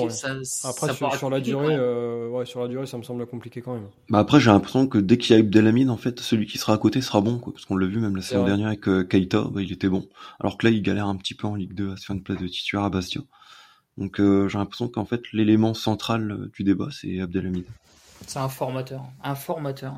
après, 0.64 0.94
sur, 0.94 1.28
la 1.28 1.40
durée, 1.40 1.74
euh, 1.74 2.28
ouais, 2.28 2.46
sur 2.46 2.60
la 2.62 2.68
durée, 2.68 2.86
ça 2.86 2.96
me 2.98 3.02
semble 3.02 3.26
compliqué 3.26 3.62
quand 3.62 3.74
même. 3.74 3.88
Bah 4.08 4.20
après, 4.20 4.38
j'ai 4.38 4.52
l'impression 4.52 4.86
que 4.86 4.96
dès 4.98 5.18
qu'il 5.18 5.34
y 5.34 5.38
a 5.38 5.42
Abdelhamid, 5.42 5.90
en 5.90 5.96
fait, 5.96 6.20
celui 6.20 6.46
qui 6.46 6.56
sera 6.56 6.74
à 6.74 6.78
côté 6.78 7.00
sera 7.00 7.20
bon, 7.20 7.38
quoi, 7.38 7.52
parce 7.52 7.64
qu'on 7.64 7.76
l'a 7.76 7.88
vu 7.88 7.98
même 7.98 8.14
la 8.14 8.22
saison 8.22 8.44
dernière 8.44 8.68
avec 8.68 8.88
euh, 8.88 9.02
Keita, 9.02 9.48
bah, 9.50 9.60
il 9.60 9.72
était 9.72 9.88
bon. 9.88 10.06
Alors 10.38 10.56
que 10.56 10.68
là, 10.68 10.72
il 10.72 10.82
galère 10.82 11.06
un 11.06 11.16
petit 11.16 11.34
peu 11.34 11.48
en 11.48 11.56
Ligue 11.56 11.74
2 11.74 11.92
à 11.92 11.96
se 11.96 12.06
faire 12.06 12.14
une 12.14 12.22
place 12.22 12.38
de 12.38 12.46
titulaire 12.46 12.84
à 12.84 12.90
Bastia. 12.90 13.22
Donc 13.98 14.20
euh, 14.20 14.48
j'ai 14.48 14.58
l'impression 14.58 14.88
qu'en 14.88 15.04
fait, 15.04 15.20
l'élément 15.32 15.74
central 15.74 16.30
euh, 16.30 16.50
du 16.54 16.62
débat, 16.62 16.88
c'est 16.92 17.20
Abdelhamid. 17.20 17.64
C'est 18.26 18.38
un 18.38 18.48
formateur. 18.48 19.02
Un 19.22 19.34
formateur. 19.34 19.94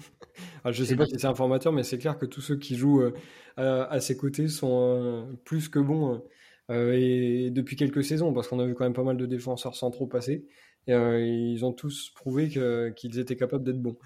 ah, 0.64 0.72
je 0.72 0.82
sais 0.82 0.96
pas 0.96 1.06
si 1.06 1.18
c'est 1.18 1.26
un 1.26 1.34
formateur, 1.34 1.72
mais 1.72 1.84
c'est 1.84 1.98
clair 1.98 2.18
que 2.18 2.26
tous 2.26 2.40
ceux 2.40 2.56
qui 2.56 2.76
jouent 2.76 3.12
à, 3.56 3.84
à, 3.84 4.00
ses 4.00 4.16
côtés 4.16 4.48
sont 4.48 5.38
plus 5.44 5.68
que 5.68 5.78
bons 5.78 6.14
euh, 6.14 6.18
et 6.70 7.50
depuis 7.50 7.76
quelques 7.76 8.04
saisons, 8.04 8.32
parce 8.32 8.48
qu'on 8.48 8.60
a 8.60 8.66
vu 8.66 8.74
quand 8.74 8.84
même 8.84 8.92
pas 8.92 9.02
mal 9.02 9.16
de 9.16 9.26
défenseurs 9.26 9.74
centraux 9.74 10.06
passer. 10.06 10.44
Euh, 10.88 11.20
ils 11.20 11.64
ont 11.64 11.72
tous 11.72 12.10
prouvé 12.14 12.48
qu'ils 12.94 13.18
étaient 13.18 13.36
capables 13.36 13.64
d'être 13.64 13.80
bons. 13.80 13.96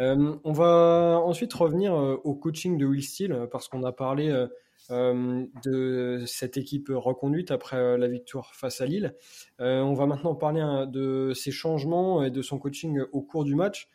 Euh, 0.00 0.36
on 0.44 0.52
va 0.52 1.20
ensuite 1.24 1.52
revenir 1.52 1.92
au 1.94 2.34
coaching 2.34 2.78
de 2.78 2.86
Will 2.86 3.02
Steele, 3.02 3.48
parce 3.50 3.68
qu'on 3.68 3.82
a 3.84 3.92
parlé 3.92 4.46
de 4.90 6.22
cette 6.26 6.56
équipe 6.56 6.88
reconduite 6.90 7.50
après 7.50 7.98
la 7.98 8.08
victoire 8.08 8.54
face 8.54 8.80
à 8.80 8.86
Lille. 8.86 9.14
on 9.58 9.94
va 9.94 10.06
maintenant 10.06 10.34
parler 10.34 10.60
hein, 10.60 10.86
de 10.86 11.32
ses 11.34 11.50
changements 11.50 12.22
et 12.22 12.30
de 12.30 12.42
son 12.42 12.58
coaching 12.58 13.00
au 13.12 13.22
cours 13.22 13.44
du 13.44 13.54
match. 13.54 13.88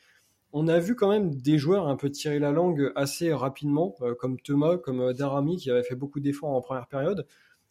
On 0.56 0.68
a 0.68 0.78
vu 0.78 0.96
quand 0.96 1.10
même 1.10 1.34
des 1.34 1.58
joueurs 1.58 1.88
un 1.88 1.96
peu 1.96 2.12
tirer 2.12 2.38
la 2.38 2.52
langue 2.52 2.92
assez 2.96 3.34
rapidement, 3.34 3.96
comme 4.20 4.40
Thomas, 4.40 4.78
comme 4.78 5.14
Darami, 5.14 5.58
qui 5.58 5.72
avait 5.72 5.82
fait 5.82 5.96
beaucoup 5.96 6.20
d'efforts 6.20 6.52
en 6.52 6.62
première 6.62 6.88
période. 6.88 7.26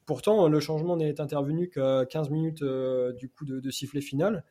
Pourtant, 0.06 0.48
le 0.48 0.60
changement 0.60 0.96
n'est 0.96 1.20
intervenu 1.20 1.68
qu'à 1.68 2.04
15 2.06 2.30
minutes 2.30 2.64
du 3.16 3.28
coup 3.28 3.44
de, 3.44 3.70
sifflet 3.70 4.00
final. 4.00 4.44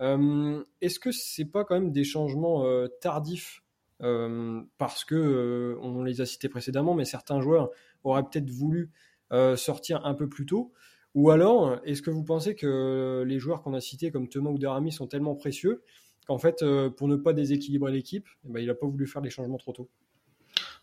Est-ce 0.00 0.98
que 0.98 1.12
c'est 1.12 1.44
pas 1.44 1.64
quand 1.64 1.74
même 1.74 1.92
des 1.92 2.04
changements 2.04 2.64
tardifs 3.00 3.62
euh, 4.02 4.62
parce 4.78 5.04
que 5.04 5.14
euh, 5.16 5.78
on 5.82 6.04
les 6.04 6.20
a 6.20 6.26
cités 6.26 6.48
précédemment, 6.48 6.94
mais 6.94 7.04
certains 7.04 7.40
joueurs 7.40 7.70
auraient 8.04 8.22
peut-être 8.22 8.50
voulu 8.50 8.90
euh, 9.32 9.56
sortir 9.56 10.04
un 10.06 10.14
peu 10.14 10.28
plus 10.28 10.46
tôt? 10.46 10.72
Ou 11.14 11.30
alors, 11.30 11.80
est-ce 11.84 12.02
que 12.02 12.10
vous 12.10 12.22
pensez 12.24 12.54
que 12.54 13.24
les 13.26 13.38
joueurs 13.38 13.62
qu'on 13.62 13.74
a 13.74 13.80
cités 13.80 14.10
comme 14.12 14.28
Thomas 14.28 14.50
ou 14.50 14.58
Darami 14.58 14.92
sont 14.92 15.06
tellement 15.06 15.34
précieux 15.34 15.82
qu'en 16.26 16.38
fait, 16.38 16.62
pour 16.96 17.08
ne 17.08 17.16
pas 17.16 17.32
déséquilibrer 17.32 17.90
l'équipe, 17.90 18.28
eh 18.44 18.52
ben, 18.52 18.60
il 18.60 18.66
n'a 18.66 18.74
pas 18.74 18.86
voulu 18.86 19.06
faire 19.06 19.22
les 19.22 19.30
changements 19.30 19.56
trop 19.56 19.72
tôt? 19.72 19.88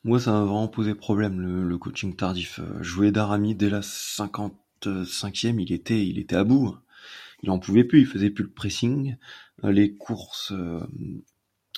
Moi, 0.06 0.20
ça 0.20 0.32
m'a 0.32 0.42
vraiment 0.42 0.70
posé 0.70 0.96
problème, 0.96 1.42
le, 1.42 1.78
coaching 1.78 2.16
tardif. 2.16 2.62
Jouer 2.80 3.12
Darami 3.12 3.56
dès 3.56 3.70
la 3.70 3.82
55e, 3.82 5.60
il 5.60 5.74
était, 5.74 6.06
il 6.08 6.20
était 6.20 6.38
à 6.38 6.46
bout. 6.46 6.78
Il 7.44 7.50
en 7.50 7.60
pouvait 7.60 7.84
plus, 7.84 8.02
il 8.02 8.06
faisait 8.06 8.30
plus 8.30 8.44
le 8.44 8.52
pressing. 8.52 9.18
Les 9.64 9.94
courses 9.96 10.54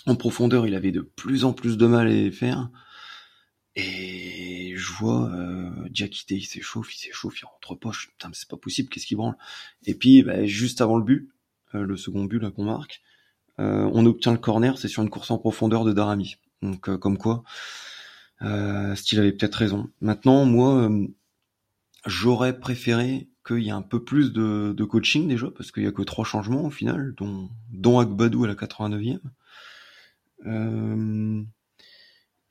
en 0.05 0.15
profondeur, 0.15 0.67
il 0.67 0.75
avait 0.75 0.91
de 0.91 1.01
plus 1.01 1.45
en 1.45 1.53
plus 1.53 1.77
de 1.77 1.87
mal 1.87 2.07
à 2.07 2.09
les 2.09 2.31
faire. 2.31 2.69
Et 3.75 4.73
je 4.75 4.91
vois 4.93 5.31
euh, 5.31 5.69
Diakité, 5.89 6.35
il 6.35 6.45
s'échauffe, 6.45 6.93
il 6.95 6.97
s'échauffe, 6.97 7.39
il 7.41 7.45
rentre 7.45 7.75
pas. 7.75 7.91
Putain, 7.91 8.27
mais 8.27 8.33
c'est 8.35 8.49
pas 8.49 8.57
possible, 8.57 8.89
qu'est-ce 8.89 9.05
qu'il 9.05 9.17
branle? 9.17 9.37
Et 9.85 9.93
puis, 9.93 10.23
bah, 10.23 10.45
juste 10.45 10.81
avant 10.81 10.97
le 10.97 11.03
but, 11.03 11.29
euh, 11.75 11.83
le 11.85 11.95
second 11.95 12.25
but 12.25 12.39
là 12.39 12.51
qu'on 12.51 12.65
marque, 12.65 13.01
euh, 13.59 13.89
on 13.93 14.05
obtient 14.05 14.31
le 14.31 14.37
corner, 14.37 14.77
c'est 14.77 14.87
sur 14.87 15.03
une 15.03 15.09
course 15.09 15.31
en 15.31 15.37
profondeur 15.37 15.83
de 15.83 15.93
Darami. 15.93 16.37
Donc, 16.61 16.89
euh, 16.89 16.97
comme 16.97 17.17
quoi, 17.17 17.43
euh, 18.41 18.95
Style 18.95 19.19
avait 19.19 19.31
peut-être 19.31 19.55
raison. 19.55 19.89
Maintenant, 20.01 20.45
moi, 20.45 20.89
j'aurais 22.05 22.59
préféré 22.59 23.29
qu'il 23.47 23.63
y 23.63 23.69
ait 23.69 23.71
un 23.71 23.81
peu 23.81 24.03
plus 24.03 24.33
de, 24.33 24.83
coaching 24.83 25.27
déjà, 25.27 25.49
parce 25.51 25.71
qu'il 25.71 25.83
y 25.83 25.87
a 25.87 25.91
que 25.91 26.01
trois 26.01 26.25
changements 26.25 26.65
au 26.65 26.69
final, 26.69 27.13
dont, 27.17 27.49
dont 27.71 27.99
Agbadou 27.99 28.43
à 28.43 28.47
la 28.47 28.55
89e. 28.55 29.19
Euh, 30.45 31.43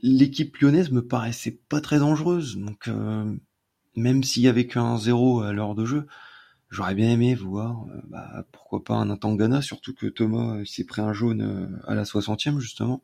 l'équipe 0.01 0.57
lyonnaise 0.59 0.90
me 0.90 1.07
paraissait 1.07 1.61
pas 1.68 1.81
très 1.81 1.99
dangereuse, 1.99 2.57
donc 2.57 2.88
euh, 2.88 3.37
même 3.94 4.25
s'il 4.25 4.42
y 4.42 4.49
avait 4.49 4.66
qu'un 4.66 4.99
zéro 4.99 5.40
à 5.42 5.53
l'heure 5.53 5.75
de 5.75 5.85
jeu, 5.85 6.07
j'aurais 6.70 6.94
bien 6.94 7.11
aimé 7.11 7.35
voir, 7.35 7.87
euh, 7.88 8.01
bah, 8.09 8.44
pourquoi 8.53 8.83
pas 8.83 8.94
un 8.94 9.11
Atangana, 9.11 9.62
surtout 9.62 9.94
que 9.94 10.07
Thomas 10.07 10.64
s'est 10.64 10.85
pris 10.85 11.03
un 11.03 11.12
jaune 11.12 11.81
à 11.87 11.94
la 11.94 12.05
60e 12.05 12.59
justement. 12.59 13.03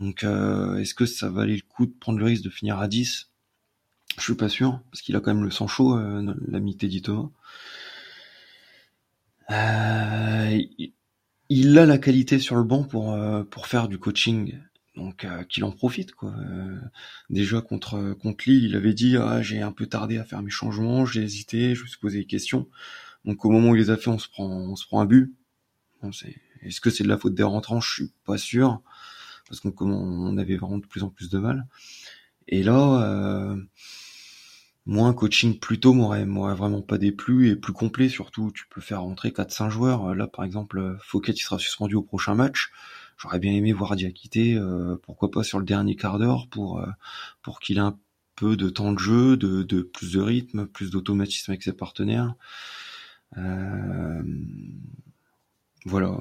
Donc 0.00 0.24
est-ce 0.24 0.94
que 0.94 1.06
ça 1.06 1.28
valait 1.28 1.56
le 1.56 1.62
coup 1.68 1.86
de 1.86 1.92
prendre 1.92 2.18
le 2.18 2.24
risque 2.24 2.42
de 2.42 2.50
finir 2.50 2.78
à 2.78 2.88
10 2.88 3.30
Je 4.18 4.22
suis 4.22 4.34
pas 4.34 4.48
sûr, 4.48 4.80
parce 4.90 5.00
qu'il 5.02 5.14
a 5.14 5.20
quand 5.20 5.32
même 5.32 5.44
le 5.44 5.50
sang 5.50 5.68
chaud, 5.68 5.96
l'ami 6.48 6.76
Teddy 6.76 7.02
Thomas. 7.02 7.30
Euh, 9.50 10.60
il 11.54 11.78
a 11.78 11.84
la 11.84 11.98
qualité 11.98 12.38
sur 12.38 12.56
le 12.56 12.64
banc 12.64 12.82
pour 12.82 13.12
euh, 13.12 13.44
pour 13.44 13.66
faire 13.66 13.88
du 13.88 13.98
coaching. 13.98 14.58
Donc 14.96 15.24
euh, 15.24 15.44
qu'il 15.44 15.64
en 15.64 15.70
profite 15.70 16.12
quoi. 16.12 16.30
Euh, 16.30 16.78
déjà 17.28 17.60
contre 17.60 18.14
contre 18.14 18.44
Lille 18.46 18.64
il 18.64 18.76
avait 18.76 18.94
dit 18.94 19.16
ah 19.16 19.42
j'ai 19.42 19.60
un 19.60 19.72
peu 19.72 19.86
tardé 19.86 20.18
à 20.18 20.24
faire 20.24 20.42
mes 20.42 20.50
changements 20.50 21.06
j'ai 21.06 21.22
hésité 21.22 21.74
je 21.74 21.82
me 21.82 21.86
suis 21.86 21.98
posé 21.98 22.18
des 22.18 22.26
questions 22.26 22.68
donc 23.24 23.44
au 23.46 23.50
moment 23.50 23.70
où 23.70 23.74
il 23.74 23.78
les 23.78 23.90
a 23.90 23.96
fait 23.96 24.08
on 24.08 24.18
se 24.18 24.28
prend 24.28 24.46
on 24.46 24.76
se 24.76 24.86
prend 24.86 25.00
un 25.00 25.06
but. 25.06 25.34
Est-ce 26.62 26.80
que 26.80 26.90
c'est 26.90 27.04
de 27.04 27.08
la 27.08 27.18
faute 27.18 27.34
des 27.34 27.42
rentrants? 27.42 27.80
Je 27.80 27.92
suis 27.92 28.12
pas 28.24 28.38
sûr 28.38 28.82
parce 29.52 29.60
qu'on 29.60 29.92
on 29.92 30.38
avait 30.38 30.56
vraiment 30.56 30.78
de 30.78 30.86
plus 30.86 31.02
en 31.02 31.10
plus 31.10 31.28
de 31.28 31.38
mal 31.38 31.66
et 32.48 32.62
là 32.62 33.54
moi, 34.84 35.06
un 35.06 35.14
coaching 35.14 35.58
plus 35.60 35.78
tôt 35.78 35.92
m'aurait, 35.92 36.24
vraiment 36.24 36.82
pas 36.82 36.98
déplu 36.98 37.48
et 37.48 37.56
plus 37.56 37.72
complet 37.72 38.08
surtout. 38.08 38.50
Tu 38.52 38.66
peux 38.68 38.80
faire 38.80 39.02
rentrer 39.02 39.30
4-5 39.30 39.70
joueurs. 39.70 40.14
Là, 40.14 40.26
par 40.26 40.44
exemple, 40.44 40.78
euh, 40.78 40.96
Fouquet, 41.00 41.32
il 41.32 41.40
sera 41.40 41.58
suspendu 41.58 41.94
au 41.94 42.02
prochain 42.02 42.34
match. 42.34 42.72
J'aurais 43.16 43.38
bien 43.38 43.52
aimé 43.52 43.72
voir 43.72 43.94
Diakité, 43.94 44.56
euh, 44.56 44.96
pourquoi 45.02 45.30
pas 45.30 45.44
sur 45.44 45.60
le 45.60 45.64
dernier 45.64 45.94
quart 45.94 46.18
d'heure 46.18 46.48
pour 46.48 46.80
euh, 46.80 46.86
pour 47.42 47.60
qu'il 47.60 47.76
ait 47.76 47.80
un 47.80 47.96
peu 48.34 48.56
de 48.56 48.70
temps 48.70 48.92
de 48.92 48.98
jeu, 48.98 49.36
de, 49.36 49.62
de 49.62 49.82
plus 49.82 50.12
de 50.14 50.20
rythme, 50.20 50.66
plus 50.66 50.90
d'automatisme 50.90 51.52
avec 51.52 51.62
ses 51.62 51.72
partenaires. 51.72 52.34
Euh, 53.38 54.22
voilà, 55.84 56.18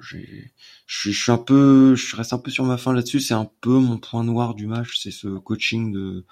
je 0.00 1.10
suis 1.10 1.32
un 1.32 1.38
peu, 1.38 1.94
je 1.94 2.16
reste 2.16 2.32
un 2.32 2.38
peu 2.38 2.50
sur 2.50 2.64
ma 2.64 2.76
fin 2.76 2.92
là-dessus. 2.92 3.20
C'est 3.20 3.34
un 3.34 3.50
peu 3.60 3.78
mon 3.78 3.98
point 3.98 4.24
noir 4.24 4.54
du 4.54 4.66
match, 4.66 4.98
c'est 4.98 5.10
ce 5.10 5.28
coaching 5.38 5.92
de 5.92 6.24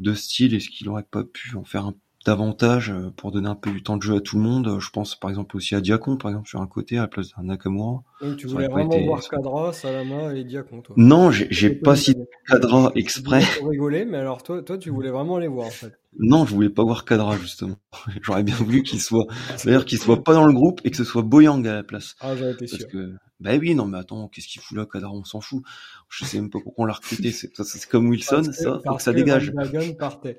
de 0.00 0.14
style 0.14 0.54
Est-ce 0.54 0.68
qu'il 0.68 0.88
aurait 0.88 1.04
pas 1.04 1.24
pu 1.24 1.56
en 1.56 1.64
faire 1.64 1.86
un, 1.86 1.94
davantage 2.24 2.90
euh, 2.90 3.10
pour 3.16 3.32
donner 3.32 3.48
un 3.48 3.54
peu 3.54 3.70
du 3.70 3.82
temps 3.82 3.96
de 3.96 4.02
jeu 4.02 4.16
à 4.16 4.20
tout 4.20 4.36
le 4.36 4.42
monde 4.42 4.78
Je 4.80 4.90
pense 4.90 5.14
par 5.14 5.30
exemple 5.30 5.56
aussi 5.56 5.74
à 5.74 5.80
Diacon, 5.80 6.16
par 6.16 6.30
exemple 6.30 6.48
sur 6.48 6.60
un 6.60 6.66
côté 6.66 6.98
à 6.98 7.02
la 7.02 7.08
place 7.08 7.30
d'un 7.36 7.44
Nakamura. 7.44 8.02
Donc 8.20 8.36
tu 8.36 8.46
voulais 8.46 8.68
vraiment 8.68 8.98
voir 9.04 9.20
Kadra, 9.28 9.72
Salama 9.72 10.34
et 10.34 10.44
Diacon, 10.44 10.82
toi 10.82 10.94
Non, 10.98 11.30
j'ai 11.30 11.70
pas 11.70 11.96
cité 11.96 12.22
Kadra 12.46 12.92
exprès. 12.94 13.42
rigoler, 13.68 14.04
mais 14.04 14.18
alors 14.18 14.42
toi, 14.42 14.62
toi, 14.62 14.78
tu 14.78 14.90
voulais 14.90 15.10
vraiment 15.10 15.38
les 15.38 15.48
voir 15.48 15.66
en 15.66 15.70
fait. 15.70 15.92
Non, 16.18 16.44
je 16.44 16.54
voulais 16.54 16.68
pas 16.68 16.84
voir 16.84 17.04
Kadra 17.04 17.36
justement. 17.38 17.76
J'aurais 18.22 18.42
bien 18.42 18.54
voulu 18.54 18.82
qu'il 18.82 19.00
soit, 19.00 19.26
d'ailleurs 19.64 19.86
qu'il 19.86 19.98
soit 19.98 20.22
pas 20.24 20.34
dans 20.34 20.46
le 20.46 20.52
groupe 20.52 20.80
et 20.84 20.90
que 20.90 20.96
ce 20.96 21.04
soit 21.04 21.22
Boyang 21.22 21.66
à 21.66 21.74
la 21.74 21.82
place. 21.82 22.16
Ah, 22.20 22.36
j'aurais 22.36 22.52
été 22.52 22.66
sûr. 22.66 22.86
Que... 22.88 23.14
Bah 23.40 23.52
oui, 23.58 23.74
non 23.74 23.86
mais 23.86 23.98
attends, 23.98 24.28
qu'est-ce 24.28 24.46
qu'il 24.46 24.60
fout 24.60 24.76
là, 24.76 24.86
Kadra? 24.86 25.10
On 25.10 25.24
s'en 25.24 25.40
fout. 25.40 25.62
Je 26.10 26.24
sais 26.24 26.38
même 26.38 26.50
pas 26.50 26.58
pourquoi 26.62 26.84
on 26.84 26.86
l'a 26.86 26.92
recruté. 26.92 27.32
C'est 27.32 27.88
comme 27.88 28.08
Wilson, 28.08 28.42
ça, 28.52 28.80
faut 28.84 28.96
que 28.96 29.02
ça 29.02 29.12
dégage. 29.12 29.52
partait. 29.98 30.38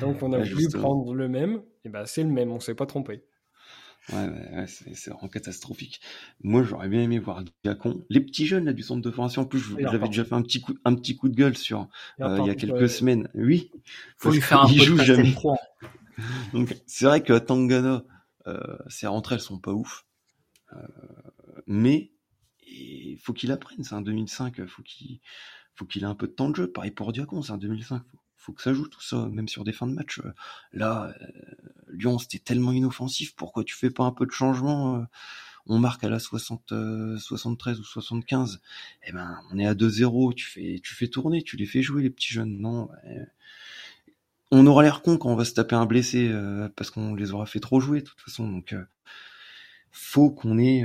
Donc 0.00 0.22
on 0.22 0.32
a 0.32 0.38
voulu 0.38 0.68
prendre 0.68 1.14
le 1.14 1.28
même, 1.28 1.62
et 1.84 1.88
ben 1.88 2.06
c'est 2.06 2.22
le 2.22 2.30
même, 2.30 2.50
on 2.50 2.60
s'est 2.60 2.74
pas 2.74 2.86
trompé. 2.86 3.24
Ouais, 4.12 4.28
ouais, 4.28 4.66
c'est 4.66 5.10
vraiment 5.10 5.28
catastrophique. 5.28 6.00
Moi, 6.42 6.62
j'aurais 6.62 6.88
bien 6.88 7.00
aimé 7.00 7.18
voir 7.18 7.42
Diacon. 7.64 8.04
Les 8.10 8.20
petits 8.20 8.46
jeunes 8.46 8.66
là 8.66 8.74
du 8.74 8.82
centre 8.82 9.00
de 9.00 9.10
formation, 9.10 9.42
en 9.42 9.46
plus, 9.46 9.62
j'avais 9.78 10.08
déjà 10.08 10.24
fait 10.24 10.34
un 10.34 10.42
petit 10.42 10.60
coup, 10.60 10.74
un 10.84 10.94
petit 10.94 11.16
coup 11.16 11.28
de 11.28 11.34
gueule 11.34 11.56
sur 11.56 11.88
euh, 12.20 12.38
il 12.40 12.46
y 12.46 12.50
a 12.50 12.54
quelques 12.54 12.88
semaines. 12.88 13.30
Oui, 13.34 13.70
faut 14.18 14.30
lui 14.30 14.42
faire 14.42 14.62
un 14.62 14.68
peu 14.68 14.74
joue 14.74 14.98
jamais. 14.98 15.34
Donc 16.52 16.76
c'est 16.86 17.06
vrai 17.06 17.22
que 17.22 17.36
Tangana, 17.38 18.04
euh, 18.46 18.76
ses 18.88 19.06
rentrées 19.06 19.36
elles 19.36 19.40
sont 19.40 19.58
pas 19.58 19.72
ouf, 19.72 20.06
euh, 20.74 20.86
mais 21.66 22.12
il 22.66 23.16
faut 23.16 23.32
qu'il 23.32 23.52
apprenne. 23.52 23.82
C'est 23.84 23.94
un 23.94 24.02
2005, 24.02 24.66
faut 24.66 24.82
qu'il 24.82 25.20
faut 25.74 25.86
qu'il 25.86 26.02
ait 26.02 26.06
un 26.06 26.14
peu 26.14 26.26
de 26.26 26.32
temps 26.32 26.50
de 26.50 26.56
jeu. 26.56 26.70
Pareil 26.70 26.90
pour 26.90 27.10
Diacon, 27.10 27.40
c'est 27.40 27.52
un 27.52 27.58
2005. 27.58 28.02
Faut, 28.10 28.18
faut 28.44 28.52
que 28.52 28.62
ça 28.62 28.74
joue 28.74 28.86
tout 28.88 29.00
ça, 29.00 29.26
même 29.32 29.48
sur 29.48 29.64
des 29.64 29.72
fins 29.72 29.86
de 29.86 29.94
match. 29.94 30.20
Là, 30.72 31.14
Lyon, 31.94 32.18
c'était 32.18 32.38
tellement 32.38 32.72
inoffensif. 32.72 33.34
Pourquoi 33.34 33.64
tu 33.64 33.74
fais 33.74 33.90
pas 33.90 34.04
un 34.04 34.12
peu 34.12 34.26
de 34.26 34.30
changement 34.32 34.96
euh, 34.96 35.04
On 35.66 35.78
marque 35.78 36.04
à 36.04 36.08
la 36.08 36.18
60, 36.18 36.72
73 37.18 37.78
euh, 37.78 37.80
ou 37.80 37.84
75. 37.84 38.60
Eh 39.06 39.12
ben, 39.12 39.38
on 39.50 39.58
est 39.58 39.66
à 39.66 39.74
2-0. 39.74 40.34
Tu 40.34 40.46
fais, 40.46 40.80
tu 40.82 40.94
fais 40.94 41.08
tourner, 41.08 41.42
tu 41.42 41.56
les 41.56 41.66
fais 41.66 41.82
jouer 41.82 42.02
les 42.02 42.10
petits 42.10 42.32
jeunes. 42.32 42.58
Non. 42.58 42.88
On 44.50 44.66
aura 44.66 44.82
l'air 44.82 45.02
con 45.02 45.16
quand 45.16 45.30
on 45.30 45.36
va 45.36 45.44
se 45.44 45.54
taper 45.54 45.74
un 45.74 45.86
blessé 45.86 46.28
euh, 46.30 46.68
parce 46.76 46.90
qu'on 46.90 47.14
les 47.14 47.32
aura 47.32 47.46
fait 47.46 47.60
trop 47.60 47.80
jouer 47.80 48.00
de 48.00 48.06
toute 48.06 48.20
façon. 48.20 48.48
Donc, 48.48 48.74
faut 49.90 50.30
qu'on 50.30 50.58
ait 50.58 50.84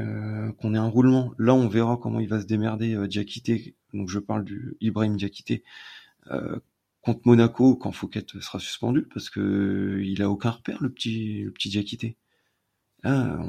qu'on 0.59 0.73
ait 0.73 0.77
un 0.77 0.87
roulement. 0.87 1.33
Là, 1.37 1.53
on 1.53 1.67
verra 1.67 1.97
comment 1.97 2.19
il 2.19 2.29
va 2.29 2.39
se 2.39 2.45
démerder 2.45 3.07
Diakité. 3.07 3.75
Donc, 3.93 4.09
je 4.09 4.19
parle 4.19 4.43
du 4.43 4.77
Ibrahim 4.81 5.17
Diakité 5.17 5.63
contre 7.09 7.27
Monaco 7.27 7.75
quand 7.75 7.91
Fouquet 7.91 8.23
sera 8.39 8.59
suspendu 8.59 9.07
parce 9.11 9.31
que 9.31 9.99
il 10.03 10.21
a 10.21 10.29
aucun 10.29 10.51
repère 10.51 10.77
le 10.81 10.89
petit 10.89 11.41
le 11.41 11.51
petit 11.51 11.69
Diakité. 11.69 12.17
Ah, 13.03 13.39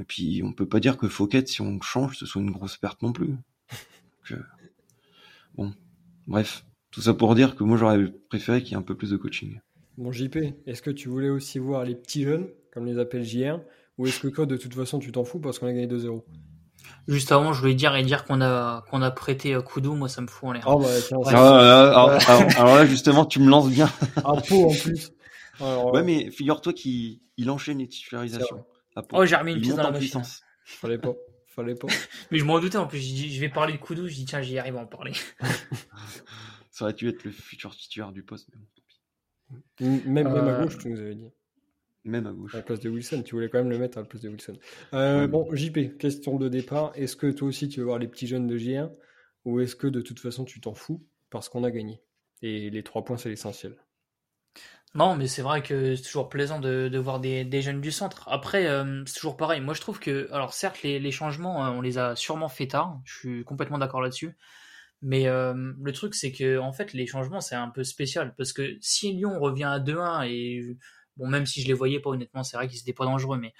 et 0.00 0.04
puis 0.04 0.42
on 0.44 0.52
peut 0.52 0.68
pas 0.68 0.80
dire 0.80 0.96
que 0.96 1.08
Fouquet 1.08 1.46
si 1.46 1.60
on 1.60 1.80
change 1.80 2.18
ce 2.18 2.26
soit 2.26 2.42
une 2.42 2.50
grosse 2.50 2.76
perte 2.76 3.02
non 3.02 3.12
plus. 3.12 3.34
Bon, 5.54 5.72
bref, 6.26 6.64
tout 6.90 7.00
ça 7.00 7.14
pour 7.14 7.34
dire 7.34 7.54
que 7.54 7.64
moi 7.64 7.76
j'aurais 7.76 8.12
préféré 8.28 8.62
qu'il 8.62 8.72
y 8.72 8.74
ait 8.74 8.78
un 8.78 8.82
peu 8.82 8.96
plus 8.96 9.10
de 9.10 9.16
coaching. 9.16 9.60
Bon 9.96 10.10
JP, 10.12 10.36
est-ce 10.66 10.82
que 10.82 10.90
tu 10.90 11.08
voulais 11.08 11.30
aussi 11.30 11.58
voir 11.58 11.84
les 11.84 11.94
petits 11.94 12.22
jeunes 12.24 12.48
comme 12.72 12.86
les 12.86 12.98
appelle 12.98 13.24
JR 13.24 13.60
ou 13.98 14.06
est-ce 14.06 14.20
que 14.20 14.28
toi 14.28 14.46
de 14.46 14.56
toute 14.56 14.74
façon 14.74 14.98
tu 14.98 15.12
t'en 15.12 15.24
fous 15.24 15.38
parce 15.38 15.58
qu'on 15.58 15.66
a 15.66 15.72
gagné 15.72 15.86
2-0 15.86 16.22
Juste 17.08 17.32
avant, 17.32 17.52
je 17.52 17.60
voulais 17.60 17.74
dire 17.74 17.94
et 17.96 18.02
dire 18.02 18.24
qu'on 18.24 18.40
a 18.40 18.84
qu'on 18.90 19.02
a 19.02 19.10
prêté 19.10 19.56
Koudou, 19.64 19.94
moi 19.94 20.08
ça 20.08 20.20
me 20.20 20.26
fout 20.26 20.48
en 20.48 20.52
l'air. 20.52 20.64
Oh 20.66 20.78
bah, 20.78 20.88
ah, 21.34 22.18
alors, 22.56 22.76
là 22.76 22.86
justement, 22.86 23.24
tu 23.24 23.40
me 23.40 23.48
lances 23.48 23.70
bien. 23.70 23.90
Un 24.24 24.36
pot 24.36 24.70
en 24.70 24.74
plus. 24.74 25.12
ouais, 25.60 26.02
mais 26.02 26.30
figure-toi 26.30 26.72
qu'il 26.72 27.20
il 27.36 27.50
enchaîne 27.50 27.78
les 27.78 27.88
titularisations. 27.88 28.64
Oh, 29.12 29.24
j'ai 29.24 29.36
remis 29.36 29.54
une 29.54 29.60
pièce 29.60 29.76
dans 29.76 29.84
la 29.84 29.90
machine. 29.92 30.22
Fallait 30.64 30.98
pas. 30.98 31.14
Fallait 31.46 31.74
pas. 31.74 31.88
mais 32.30 32.38
je 32.38 32.44
m'en 32.44 32.60
doutais 32.60 32.76
en 32.78 32.86
plus. 32.86 33.00
Je 33.00 33.40
vais 33.40 33.48
parler 33.48 33.72
de 33.72 33.78
Koudou. 33.78 34.06
Je 34.08 34.14
dis 34.14 34.24
tiens, 34.24 34.40
j'y 34.40 34.58
arrive 34.58 34.76
à 34.76 34.80
en 34.80 34.86
parler. 34.86 35.12
ça 36.70 36.84
aurait 36.84 36.92
dû 36.94 37.08
être 37.08 37.24
le 37.24 37.32
futur 37.32 37.74
titulaire 37.76 38.12
du 38.12 38.22
poste, 38.22 38.48
mais 38.52 38.58
bon, 38.60 38.66
tant 38.76 38.82
pis. 38.86 39.00
Même, 40.08 40.28
même 40.32 40.48
à 40.48 40.52
Euh, 40.52 40.64
gauche, 40.64 40.78
tu 40.78 40.88
nous 40.88 41.00
avais 41.00 41.14
dit. 41.14 41.28
Même 42.04 42.26
à 42.26 42.32
gauche. 42.32 42.54
À 42.54 42.58
la 42.58 42.62
place 42.62 42.80
de 42.80 42.88
Wilson, 42.90 43.22
tu 43.22 43.34
voulais 43.34 43.48
quand 43.50 43.58
même 43.58 43.70
le 43.70 43.78
mettre 43.78 43.98
à 43.98 44.02
la 44.02 44.06
place 44.06 44.22
de 44.22 44.28
Wilson. 44.30 44.58
Euh, 44.94 45.26
Ouais. 45.26 45.28
Bon, 45.28 45.54
JP, 45.54 45.98
question 45.98 46.36
de 46.38 46.48
départ. 46.48 46.92
Est-ce 46.94 47.16
que 47.16 47.30
toi 47.30 47.48
aussi 47.48 47.68
tu 47.68 47.80
veux 47.80 47.86
voir 47.86 47.98
les 47.98 48.08
petits 48.08 48.26
jeunes 48.26 48.46
de 48.46 48.56
J1 48.58 48.90
ou 49.44 49.60
est-ce 49.60 49.76
que 49.76 49.86
de 49.86 50.00
toute 50.00 50.20
façon 50.20 50.44
tu 50.44 50.60
t'en 50.60 50.74
fous 50.74 51.04
parce 51.30 51.48
qu'on 51.48 51.64
a 51.64 51.70
gagné? 51.70 52.02
Et 52.42 52.70
les 52.70 52.82
trois 52.82 53.04
points, 53.04 53.18
c'est 53.18 53.28
l'essentiel. 53.28 53.76
Non, 54.94 55.14
mais 55.16 55.28
c'est 55.28 55.42
vrai 55.42 55.62
que 55.62 55.94
c'est 55.94 56.02
toujours 56.02 56.28
plaisant 56.28 56.58
de, 56.58 56.88
de 56.88 56.98
voir 56.98 57.20
des, 57.20 57.44
des 57.44 57.62
jeunes 57.62 57.80
du 57.80 57.92
centre. 57.92 58.28
Après, 58.28 58.66
euh, 58.66 59.04
c'est 59.06 59.14
toujours 59.14 59.36
pareil. 59.36 59.60
Moi, 59.60 59.72
je 59.74 59.80
trouve 59.80 60.00
que, 60.00 60.28
alors 60.32 60.52
certes, 60.52 60.82
les, 60.82 60.98
les 60.98 61.12
changements, 61.12 61.64
euh, 61.64 61.70
on 61.70 61.80
les 61.80 61.96
a 61.98 62.16
sûrement 62.16 62.48
fait 62.48 62.66
tard. 62.66 63.00
Je 63.04 63.18
suis 63.18 63.44
complètement 63.44 63.78
d'accord 63.78 64.00
là-dessus. 64.00 64.36
Mais 65.02 65.28
euh, 65.28 65.72
le 65.82 65.92
truc, 65.92 66.14
c'est 66.14 66.32
que 66.32 66.58
en 66.58 66.72
fait, 66.72 66.92
les 66.94 67.06
changements, 67.06 67.40
c'est 67.40 67.54
un 67.56 67.68
peu 67.70 67.84
spécial 67.84 68.34
parce 68.36 68.52
que 68.52 68.76
si 68.80 69.12
Lyon 69.12 69.38
revient 69.40 69.64
à 69.64 69.78
2-1 69.80 70.24
et 70.28 70.76
bon, 71.20 71.28
même 71.28 71.46
si 71.46 71.62
je 71.62 71.68
les 71.68 71.74
voyais 71.74 72.00
pas 72.00 72.10
honnêtement, 72.10 72.42
c'est 72.44 72.56
vrai 72.56 72.68
qu'ils 72.68 72.80
étaient 72.80 72.94
pas 72.94 73.04
dangereux. 73.06 73.38
Mais 73.38 73.54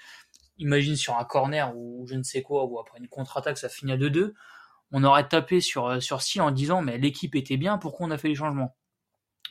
imagine 0.57 0.95
sur 0.97 1.17
un 1.17 1.25
corner 1.25 1.75
ou 1.75 2.05
je 2.07 2.15
ne 2.15 2.23
sais 2.23 2.41
quoi 2.43 2.65
ou 2.65 2.79
après 2.79 2.99
une 2.99 3.07
contre-attaque, 3.09 3.57
ça 3.57 3.69
finit 3.69 3.93
à 3.93 3.97
2-2, 3.97 4.33
on 4.91 5.03
aurait 5.05 5.27
tapé 5.27 5.61
sur 5.61 6.01
sur 6.03 6.21
Steele 6.21 6.41
en 6.43 6.51
disant 6.51 6.81
mais 6.81 6.97
l'équipe 6.97 7.35
était 7.35 7.57
bien, 7.57 7.77
pourquoi 7.77 8.07
on 8.07 8.11
a 8.11 8.17
fait 8.17 8.29
les 8.29 8.35
changements? 8.35 8.75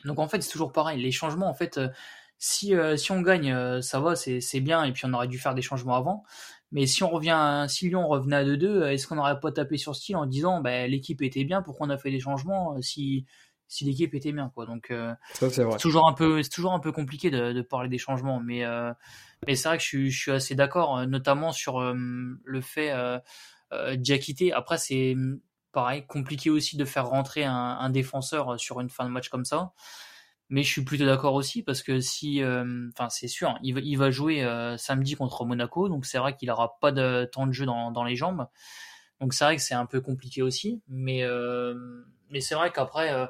Donc 0.05 0.19
en 0.19 0.27
fait, 0.27 0.41
c'est 0.41 0.51
toujours 0.51 0.71
pareil. 0.71 1.01
Les 1.01 1.11
changements, 1.11 1.49
en 1.49 1.53
fait, 1.53 1.77
euh, 1.77 1.89
si, 2.37 2.75
euh, 2.75 2.97
si 2.97 3.11
on 3.11 3.21
gagne, 3.21 3.51
euh, 3.51 3.81
ça 3.81 3.99
va, 3.99 4.15
c'est 4.15 4.59
bien, 4.61 4.83
et 4.83 4.91
puis 4.93 5.03
on 5.05 5.13
aurait 5.13 5.27
dû 5.27 5.37
faire 5.39 5.53
des 5.55 5.61
changements 5.61 5.95
avant. 5.95 6.23
Mais 6.71 6.85
si 6.87 7.03
on 7.03 7.09
revient, 7.09 7.65
si 7.69 7.89
Lyon 7.89 8.07
revenait 8.07 8.37
à 8.37 8.43
2-2, 8.45 8.81
euh, 8.83 8.91
est-ce 8.91 9.07
qu'on 9.07 9.15
n'aurait 9.15 9.39
pas 9.39 9.51
tapé 9.51 9.77
sur 9.77 9.95
style 9.95 10.15
en 10.17 10.25
disant 10.25 10.61
bah, 10.61 10.87
l'équipe 10.87 11.21
était 11.21 11.43
bien, 11.43 11.61
pourquoi 11.61 11.87
on 11.87 11.89
a 11.91 11.97
fait 11.97 12.11
des 12.11 12.19
changements? 12.19 12.75
Euh, 12.77 12.81
si, 12.81 13.25
si 13.71 13.85
l'équipe 13.85 14.13
était 14.13 14.33
bien 14.33 14.51
quoi. 14.53 14.65
Donc 14.65 14.91
euh, 14.91 15.15
c'est 15.33 15.77
toujours 15.79 16.07
un 16.07 16.13
peu, 16.13 16.43
c'est 16.43 16.49
toujours 16.49 16.73
un 16.73 16.79
peu 16.79 16.91
compliqué 16.91 17.31
de, 17.31 17.53
de 17.53 17.61
parler 17.61 17.87
des 17.87 17.97
changements, 17.97 18.41
mais 18.41 18.65
euh, 18.65 18.93
mais 19.47 19.55
c'est 19.55 19.69
vrai 19.69 19.77
que 19.77 19.83
je 19.83 19.87
suis, 19.87 20.11
je 20.11 20.19
suis 20.19 20.31
assez 20.31 20.55
d'accord, 20.55 20.97
euh, 20.97 21.05
notamment 21.05 21.53
sur 21.53 21.79
euh, 21.79 21.95
le 21.95 22.61
fait 22.61 22.93
Diakité. 23.95 24.51
Après 24.51 24.77
c'est 24.77 25.15
pareil 25.71 26.05
compliqué 26.05 26.49
aussi 26.49 26.75
de 26.75 26.83
faire 26.83 27.07
rentrer 27.07 27.45
un, 27.45 27.53
un 27.55 27.89
défenseur 27.89 28.59
sur 28.59 28.81
une 28.81 28.89
fin 28.89 29.05
de 29.05 29.09
match 29.09 29.29
comme 29.29 29.45
ça. 29.45 29.71
Mais 30.49 30.63
je 30.63 30.69
suis 30.69 30.83
plutôt 30.83 31.05
d'accord 31.05 31.35
aussi 31.35 31.63
parce 31.63 31.81
que 31.81 32.01
si, 32.01 32.43
enfin 32.43 33.07
c'est 33.09 33.29
sûr, 33.29 33.57
il 33.63 33.73
va, 33.73 33.79
il 33.79 33.95
va 33.95 34.11
jouer 34.11 34.45
samedi 34.77 35.15
contre 35.15 35.45
Monaco, 35.45 35.87
donc 35.87 36.05
c'est 36.05 36.17
vrai 36.17 36.35
qu'il 36.35 36.51
aura 36.51 36.77
pas 36.81 36.91
de 36.91 37.23
temps 37.31 37.47
de 37.47 37.53
jeu 37.53 37.65
dans, 37.65 37.89
dans 37.91 38.03
les 38.03 38.17
jambes. 38.17 38.47
Donc 39.21 39.33
c'est 39.33 39.45
vrai 39.45 39.55
que 39.55 39.61
c'est 39.61 39.75
un 39.75 39.85
peu 39.85 40.01
compliqué 40.01 40.41
aussi, 40.41 40.81
mais 40.89 41.23
mais 42.29 42.41
c'est 42.41 42.55
vrai 42.55 42.71
qu'après, 42.71 43.29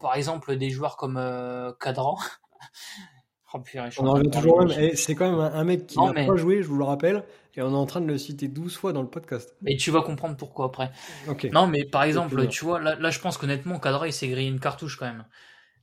par 0.00 0.14
exemple, 0.14 0.56
des 0.56 0.70
joueurs 0.70 0.96
comme 0.96 1.16
euh, 1.16 1.72
Cadran. 1.80 2.18
oh, 3.54 3.60
purée, 3.60 3.86
je 3.86 3.92
suis 3.92 4.02
On 4.02 4.06
en 4.06 4.12
revient 4.14 4.30
toujours 4.30 4.64
même. 4.64 4.78
Et 4.78 4.96
c'est 4.96 5.14
quand 5.14 5.30
même 5.30 5.40
un, 5.40 5.52
un 5.52 5.64
mec 5.64 5.86
qui 5.86 5.98
n'a 5.98 6.12
mais- 6.12 6.26
pas 6.26 6.36
joué, 6.36 6.62
je 6.62 6.68
vous 6.68 6.78
le 6.78 6.84
rappelle, 6.84 7.24
et 7.54 7.62
on 7.62 7.70
est 7.70 7.74
en 7.74 7.86
train 7.86 8.00
de 8.00 8.06
le 8.06 8.18
citer 8.18 8.48
12 8.48 8.76
fois 8.76 8.92
dans 8.92 9.02
le 9.02 9.08
podcast. 9.08 9.56
Mais 9.62 9.76
tu 9.76 9.90
vas 9.90 10.02
comprendre 10.02 10.36
pourquoi 10.36 10.66
après. 10.66 10.90
Non, 11.52 11.66
mais 11.66 11.84
par 11.84 12.02
exemple, 12.02 12.46
tu 12.48 12.64
vois, 12.64 12.80
là, 12.80 12.96
là 12.96 13.10
je 13.10 13.18
pense 13.20 13.38
qu'honnêtement, 13.38 13.78
Cadra, 13.78 14.06
il 14.06 14.12
s'est 14.12 14.28
grillé 14.28 14.48
une 14.48 14.60
cartouche 14.60 14.96
quand 14.96 15.06
même. 15.06 15.24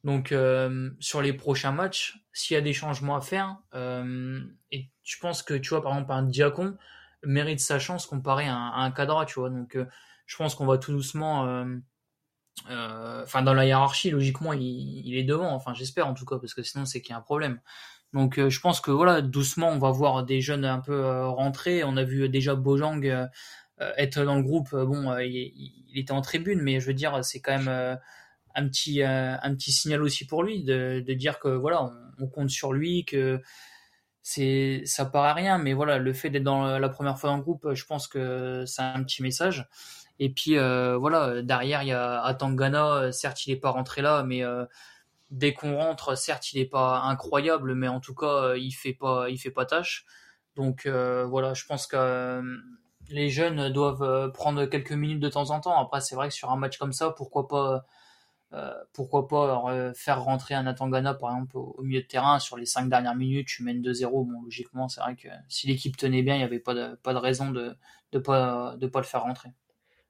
Donc, 0.03 0.31
euh, 0.33 0.89
sur 0.99 1.21
les 1.21 1.31
prochains 1.33 1.71
matchs, 1.71 2.19
s'il 2.33 2.55
y 2.55 2.57
a 2.57 2.61
des 2.61 2.73
changements 2.73 3.15
à 3.15 3.21
faire, 3.21 3.57
euh, 3.73 4.41
et 4.71 4.89
je 5.03 5.17
pense 5.19 5.43
que, 5.43 5.53
tu 5.53 5.69
vois, 5.69 5.81
par 5.81 5.93
exemple, 5.93 6.11
un 6.11 6.23
Diacon 6.23 6.77
mérite 7.23 7.61
sa 7.61 7.79
chance 7.79 8.05
comparé 8.05 8.45
à 8.45 8.53
un, 8.53 8.69
à 8.71 8.81
un 8.81 8.91
Cadra, 8.91 9.25
tu 9.25 9.39
vois. 9.39 9.49
Donc, 9.49 9.75
euh, 9.75 9.85
je 10.25 10.35
pense 10.37 10.55
qu'on 10.55 10.65
va 10.65 10.77
tout 10.77 10.91
doucement, 10.91 11.45
euh, 11.45 11.63
euh, 11.63 11.79
enfin, 12.69 13.41
dans 13.41 13.53
la 13.53 13.65
hiérarchie, 13.65 14.09
logiquement, 14.09 14.53
il, 14.53 15.15
est 15.15 15.23
devant. 15.23 15.53
Enfin, 15.53 15.73
j'espère 15.73 16.07
en 16.07 16.13
tout 16.13 16.25
cas, 16.25 16.37
parce 16.39 16.53
que 16.53 16.63
sinon, 16.63 16.85
c'est 16.85 17.01
qu'il 17.01 17.11
y 17.11 17.13
a 17.13 17.17
un 17.17 17.21
problème. 17.21 17.59
Donc, 18.13 18.37
euh, 18.37 18.49
je 18.49 18.59
pense 18.59 18.79
que 18.79 18.91
voilà, 18.91 19.21
doucement, 19.21 19.69
on 19.69 19.79
va 19.79 19.89
voir 19.91 20.23
des 20.23 20.39
jeunes 20.39 20.65
un 20.65 20.79
peu 20.79 20.93
euh, 20.93 21.27
rentrer. 21.27 21.83
On 21.83 21.97
a 21.97 22.03
vu 22.03 22.29
déjà 22.29 22.55
Bojang 22.55 23.03
euh, 23.05 23.25
euh, 23.81 23.91
être 23.97 24.23
dans 24.23 24.35
le 24.35 24.43
groupe. 24.43 24.69
Euh, 24.73 24.85
Bon, 24.85 25.11
euh, 25.11 25.23
il, 25.25 25.71
était 25.95 26.11
en 26.11 26.21
tribune, 26.21 26.61
mais 26.61 26.79
je 26.79 26.87
veux 26.87 26.93
dire, 26.93 27.23
c'est 27.25 27.39
quand 27.41 27.57
même 27.57 27.67
euh, 27.67 27.95
un 28.55 28.67
petit 28.67 29.03
euh, 29.03 29.35
un 29.41 29.55
petit 29.55 29.71
signal 29.71 30.01
aussi 30.03 30.25
pour 30.27 30.43
lui 30.43 30.63
de, 30.63 31.01
dire 31.13 31.39
que 31.39 31.49
voilà, 31.49 31.83
on, 31.83 31.93
on 32.19 32.27
compte 32.27 32.49
sur 32.49 32.73
lui, 32.73 33.05
que 33.05 33.41
c'est 34.23 34.83
ça 34.85 35.05
paraît 35.05 35.33
rien, 35.33 35.57
mais 35.57 35.73
voilà, 35.73 35.97
le 35.99 36.13
fait 36.13 36.29
d'être 36.29 36.43
dans 36.43 36.79
la 36.79 36.89
première 36.89 37.19
fois 37.19 37.29
dans 37.31 37.37
le 37.37 37.43
groupe, 37.43 37.73
je 37.73 37.85
pense 37.85 38.07
que 38.07 38.63
c'est 38.67 38.81
un 38.81 39.03
petit 39.03 39.23
message. 39.23 39.67
Et 40.19 40.29
puis 40.31 40.57
euh, 40.57 40.97
voilà, 40.97 41.41
derrière 41.41 41.83
il 41.83 41.89
y 41.89 41.91
a 41.91 42.21
Atangana, 42.21 43.11
certes 43.11 43.45
il 43.47 43.51
est 43.51 43.57
pas 43.57 43.71
rentré 43.71 44.01
là, 44.01 44.23
mais 44.23 44.43
euh, 44.43 44.65
dès 45.31 45.53
qu'on 45.53 45.75
rentre, 45.77 46.15
certes 46.17 46.53
il 46.53 46.59
est 46.59 46.65
pas 46.65 47.01
incroyable, 47.01 47.75
mais 47.75 47.87
en 47.87 47.99
tout 47.99 48.15
cas 48.15 48.51
euh, 48.51 48.57
il 48.57 48.71
fait 48.71 48.93
pas 48.93 49.29
il 49.29 49.37
fait 49.39 49.51
pas 49.51 49.65
tâche. 49.65 50.05
Donc 50.55 50.85
euh, 50.85 51.25
voilà, 51.25 51.53
je 51.53 51.65
pense 51.65 51.87
que 51.87 51.95
euh, 51.97 52.57
les 53.09 53.29
jeunes 53.29 53.69
doivent 53.71 54.03
euh, 54.03 54.29
prendre 54.29 54.65
quelques 54.65 54.91
minutes 54.91 55.19
de 55.19 55.29
temps 55.29 55.49
en 55.51 55.59
temps. 55.59 55.79
Après 55.81 56.01
c'est 56.01 56.15
vrai 56.15 56.29
que 56.29 56.33
sur 56.35 56.51
un 56.51 56.57
match 56.57 56.77
comme 56.77 56.93
ça, 56.93 57.11
pourquoi 57.11 57.47
pas 57.47 57.85
euh, 58.53 58.73
euh, 58.99 59.93
faire 59.95 60.23
rentrer 60.23 60.53
un 60.53 60.67
Atangana 60.67 61.13
par 61.15 61.31
exemple 61.31 61.57
au, 61.57 61.81
milieu 61.81 62.01
de 62.01 62.07
terrain 62.07 62.39
sur 62.39 62.57
les 62.57 62.65
cinq 62.65 62.89
dernières 62.89 63.15
minutes, 63.15 63.47
tu 63.47 63.63
mènes 63.63 63.81
2-0, 63.81 64.09
bon 64.11 64.41
logiquement 64.43 64.87
c'est 64.89 65.01
vrai 65.01 65.15
que 65.15 65.27
si 65.49 65.67
l'équipe 65.67 65.97
tenait 65.97 66.21
bien, 66.23 66.35
il 66.35 66.39
n'y 66.39 66.43
avait 66.43 66.59
pas 66.59 66.73
de, 66.75 67.17
raison 67.17 67.51
de 67.51 67.75
de 68.11 68.19
pas 68.19 68.75
de 68.77 68.87
pas 68.87 68.99
le 68.99 69.05
faire 69.05 69.23
rentrer. 69.23 69.49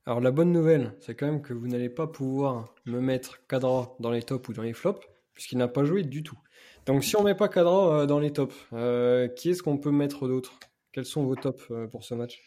Alors 0.06 0.20
la 0.20 0.32
bonne 0.32 0.52
nouvelle, 0.52 0.94
c'est 1.00 1.16
quand 1.16 1.28
même 1.28 1.42
que 1.42 1.54
vous 1.54 1.68
n'allez 1.68 1.88
pas 1.88 2.08
pouvoir 2.08 2.76
me 2.86 3.00
mettre 3.00 3.46
Cadra 3.48 3.96
dans 4.02 4.12
les 4.12 4.22
tops 4.22 4.50
ou 4.50 4.54
dans 4.54 4.62
les 4.62 4.74
flops, 4.74 5.00
puisqu'il 5.34 5.58
n'a 5.58 5.70
pas 5.70 5.86
joué 5.86 6.04
du 6.04 6.24
tout. 6.24 6.38
Donc 6.86 7.06
si 7.06 7.16
on 7.16 7.24
met 7.24 7.36
pas 7.36 7.48
Cadra 7.48 8.02
euh, 8.02 8.06
dans 8.06 8.20
les 8.20 8.34
tops, 8.34 8.54
euh, 8.74 9.30
qui 9.30 9.52
est-ce 9.52 9.64
qu'on 9.64 9.78
peut 9.78 9.92
mettre 9.92 10.28
d'autre? 10.28 10.60
Quels 10.92 11.06
sont 11.06 11.24
vos 11.24 11.36
tops 11.36 11.64
euh, 11.72 11.88
pour 11.88 12.04
ce 12.04 12.16
match? 12.16 12.42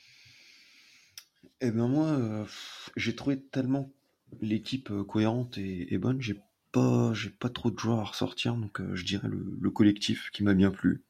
Eh 1.63 1.71
ben 1.71 1.89
moi, 1.89 2.47
j'ai 2.97 3.17
trouvé 3.17 3.41
tellement 3.41 3.91
l'équipe 4.43 4.93
cohérente 5.09 5.57
et, 5.57 5.97
bonne, 5.97 6.21
j'ai 6.21 6.39
pas, 6.71 7.15
j'ai 7.15 7.31
pas 7.31 7.49
trop 7.49 7.71
de 7.71 7.79
joueurs 7.79 8.01
à 8.01 8.05
ressortir, 8.05 8.57
donc 8.57 8.83
je 8.93 9.03
dirais 9.07 9.29
le, 9.29 9.57
le 9.59 9.71
collectif 9.71 10.29
qui 10.35 10.45
m'a 10.45 10.53
bien 10.53 10.71
plu, 10.71 11.03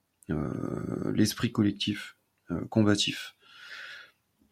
l'esprit 1.13 1.51
collectif, 1.51 2.17
combatif. 2.71 3.36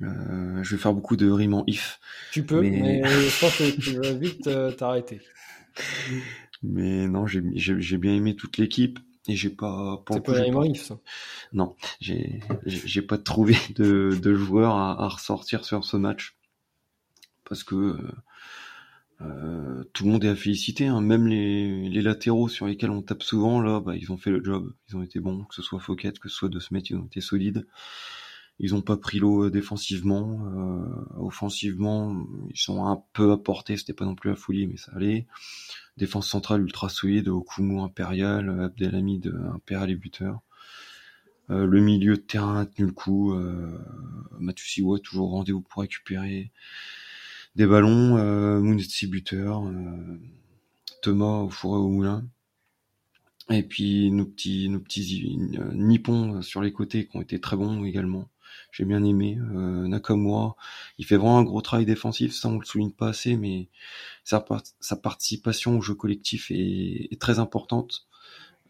Euh, 0.03 0.63
je 0.63 0.75
vais 0.77 0.81
faire 0.83 0.93
beaucoup 0.93 1.17
de 1.17 1.31
rimes 1.31 1.55
en 1.55 1.65
if, 1.67 2.01
Tu 2.31 2.45
peux, 2.45 2.61
mais, 2.61 2.71
Mais- 2.71 3.03
je 3.05 3.41
pense 3.41 3.57
que 3.57 3.71
tu 3.81 3.91
vas 3.97 4.13
vite 4.13 4.47
euh, 4.49 4.73
t'arrêter. 4.73 5.21
mais 6.63 7.07
non, 7.07 7.27
j'ai, 7.27 7.43
j'ai, 7.55 7.81
j'ai 7.81 7.99
bien 7.99 8.15
aimé 8.15 8.37
toute 8.37 8.59
l'équipe 8.59 8.99
et 9.29 9.37
j'ai 9.37 9.51
pas, 9.51 10.03
pour 10.05 10.17
C'est 10.17 10.21
coup, 10.23 10.33
pas 10.33 10.39
pas- 10.45 10.51
Morif, 10.51 10.83
ça. 10.85 10.99
Non, 11.53 11.77
j'ai 12.01 12.41
j'ai 12.67 12.87
j'ai 12.87 13.03
pas 13.03 13.19
trouvé 13.19 13.57
de, 13.77 14.19
de 14.23 14.35
joueurs 14.35 14.77
à, 14.77 15.03
à 15.05 15.09
ressortir 15.09 15.65
sur 15.65 15.85
ce 15.85 15.97
match 15.97 16.37
parce 17.45 17.63
que 17.65 17.75
euh, 17.75 17.99
euh, 19.21 19.85
tout 19.93 20.05
le 20.05 20.11
monde 20.11 20.25
est 20.25 20.29
à 20.29 20.35
féliciter, 20.37 20.87
hein. 20.87 21.01
même 21.01 21.27
les, 21.29 21.89
les 21.89 22.03
latéraux 22.03 22.49
sur 22.49 22.67
lesquels 22.67 22.91
on 22.91 23.01
tape 23.03 23.23
souvent 23.23 23.61
là, 23.61 23.81
bah, 23.81 23.97
ils 23.97 24.11
ont 24.13 24.17
fait 24.17 24.31
le 24.31 24.43
job, 24.43 24.73
ils 24.89 24.97
ont 24.97 25.03
été 25.03 25.21
bons, 25.21 25.45
que 25.45 25.55
ce 25.55 25.63
soit 25.63 25.79
Fouquet, 25.79 26.13
que 26.13 26.29
ce 26.29 26.37
soit 26.37 26.49
De 26.49 26.59
Smet, 26.59 26.81
ils 26.91 26.97
ont 26.97 27.05
été 27.07 27.21
solides. 27.21 27.67
Ils 28.61 28.75
ont 28.75 28.83
pas 28.83 28.97
pris 28.97 29.19
l'eau 29.19 29.45
euh, 29.45 29.51
défensivement, 29.51 30.47
euh, 30.47 30.85
offensivement, 31.17 32.27
ils 32.51 32.59
sont 32.59 32.87
un 32.87 33.03
peu 33.13 33.33
apportés, 33.33 33.77
c'était 33.77 33.93
pas 33.93 34.05
non 34.05 34.15
plus 34.15 34.31
la 34.31 34.37
folie, 34.37 34.67
mais 34.67 34.77
ça 34.77 34.93
allait. 34.95 35.27
Défense 35.97 36.29
centrale 36.29 36.63
ultra 36.63 36.89
solide, 36.89 37.29
Okumu 37.29 37.81
impérial, 37.81 38.49
Abdelhamid 38.61 39.33
impérial 39.55 39.91
et 39.91 39.97
buteur. 39.97 40.41
Euh, 41.51 41.67
le 41.67 41.81
milieu 41.81 42.17
de 42.17 42.23
terrain 42.23 42.61
a 42.61 42.67
tenu 42.67 42.87
le 42.87 42.93
coup. 42.93 43.35
Euh, 43.35 43.79
Matusiwa 44.39 44.99
toujours 44.99 45.31
rendez-vous 45.31 45.61
pour 45.61 45.83
récupérer 45.83 46.51
des 47.57 47.67
ballons. 47.67 48.17
Euh, 48.17 48.61
Mounetsi 48.61 49.07
buteur. 49.07 49.67
Euh, 49.67 50.19
Thomas 51.03 51.41
au 51.41 51.51
fourré 51.51 51.79
au 51.79 51.89
moulin. 51.89 52.27
Et 53.51 53.63
puis 53.63 54.11
nos 54.11 54.25
petits, 54.25 54.71
nos 54.71 54.81
petits 54.81 55.39
euh, 55.59 55.73
nippons 55.75 56.41
sur 56.41 56.63
les 56.63 56.73
côtés 56.73 57.07
qui 57.07 57.17
ont 57.17 57.21
été 57.21 57.41
très 57.41 57.57
bons 57.57 57.85
également. 57.85 58.29
J'ai 58.73 58.85
bien 58.85 59.05
aimé. 59.05 59.39
Euh, 59.41 59.87
Nakamura, 59.87 60.57
il 60.99 61.05
fait 61.07 61.17
vraiment 61.17 61.39
un 61.39 61.45
gros 61.45 61.61
travail 61.63 61.87
défensif, 61.87 62.35
ça 62.35 62.49
on 62.49 62.59
le 62.59 62.65
souligne 62.65 62.91
pas 62.91 63.09
assez, 63.09 63.37
mais 63.37 63.69
sa, 64.25 64.41
par- 64.41 64.63
sa 64.81 64.97
participation 64.97 65.79
au 65.79 65.81
jeu 65.81 65.95
collectif 65.95 66.51
est, 66.51 67.21
très 67.21 67.39
importante. 67.39 68.07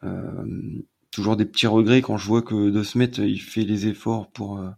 Euh, 0.05 0.82
toujours 1.11 1.37
des 1.37 1.47
petits 1.47 1.66
regrets 1.66 2.03
quand 2.03 2.18
je 2.18 2.26
vois 2.26 2.43
que 2.43 2.70
De 2.70 2.82
Smet 2.82 3.11
il 3.18 3.41
fait 3.41 3.62
les 3.64 3.87
efforts 3.87 4.30
pour 4.30 4.59
euh, 4.59 4.70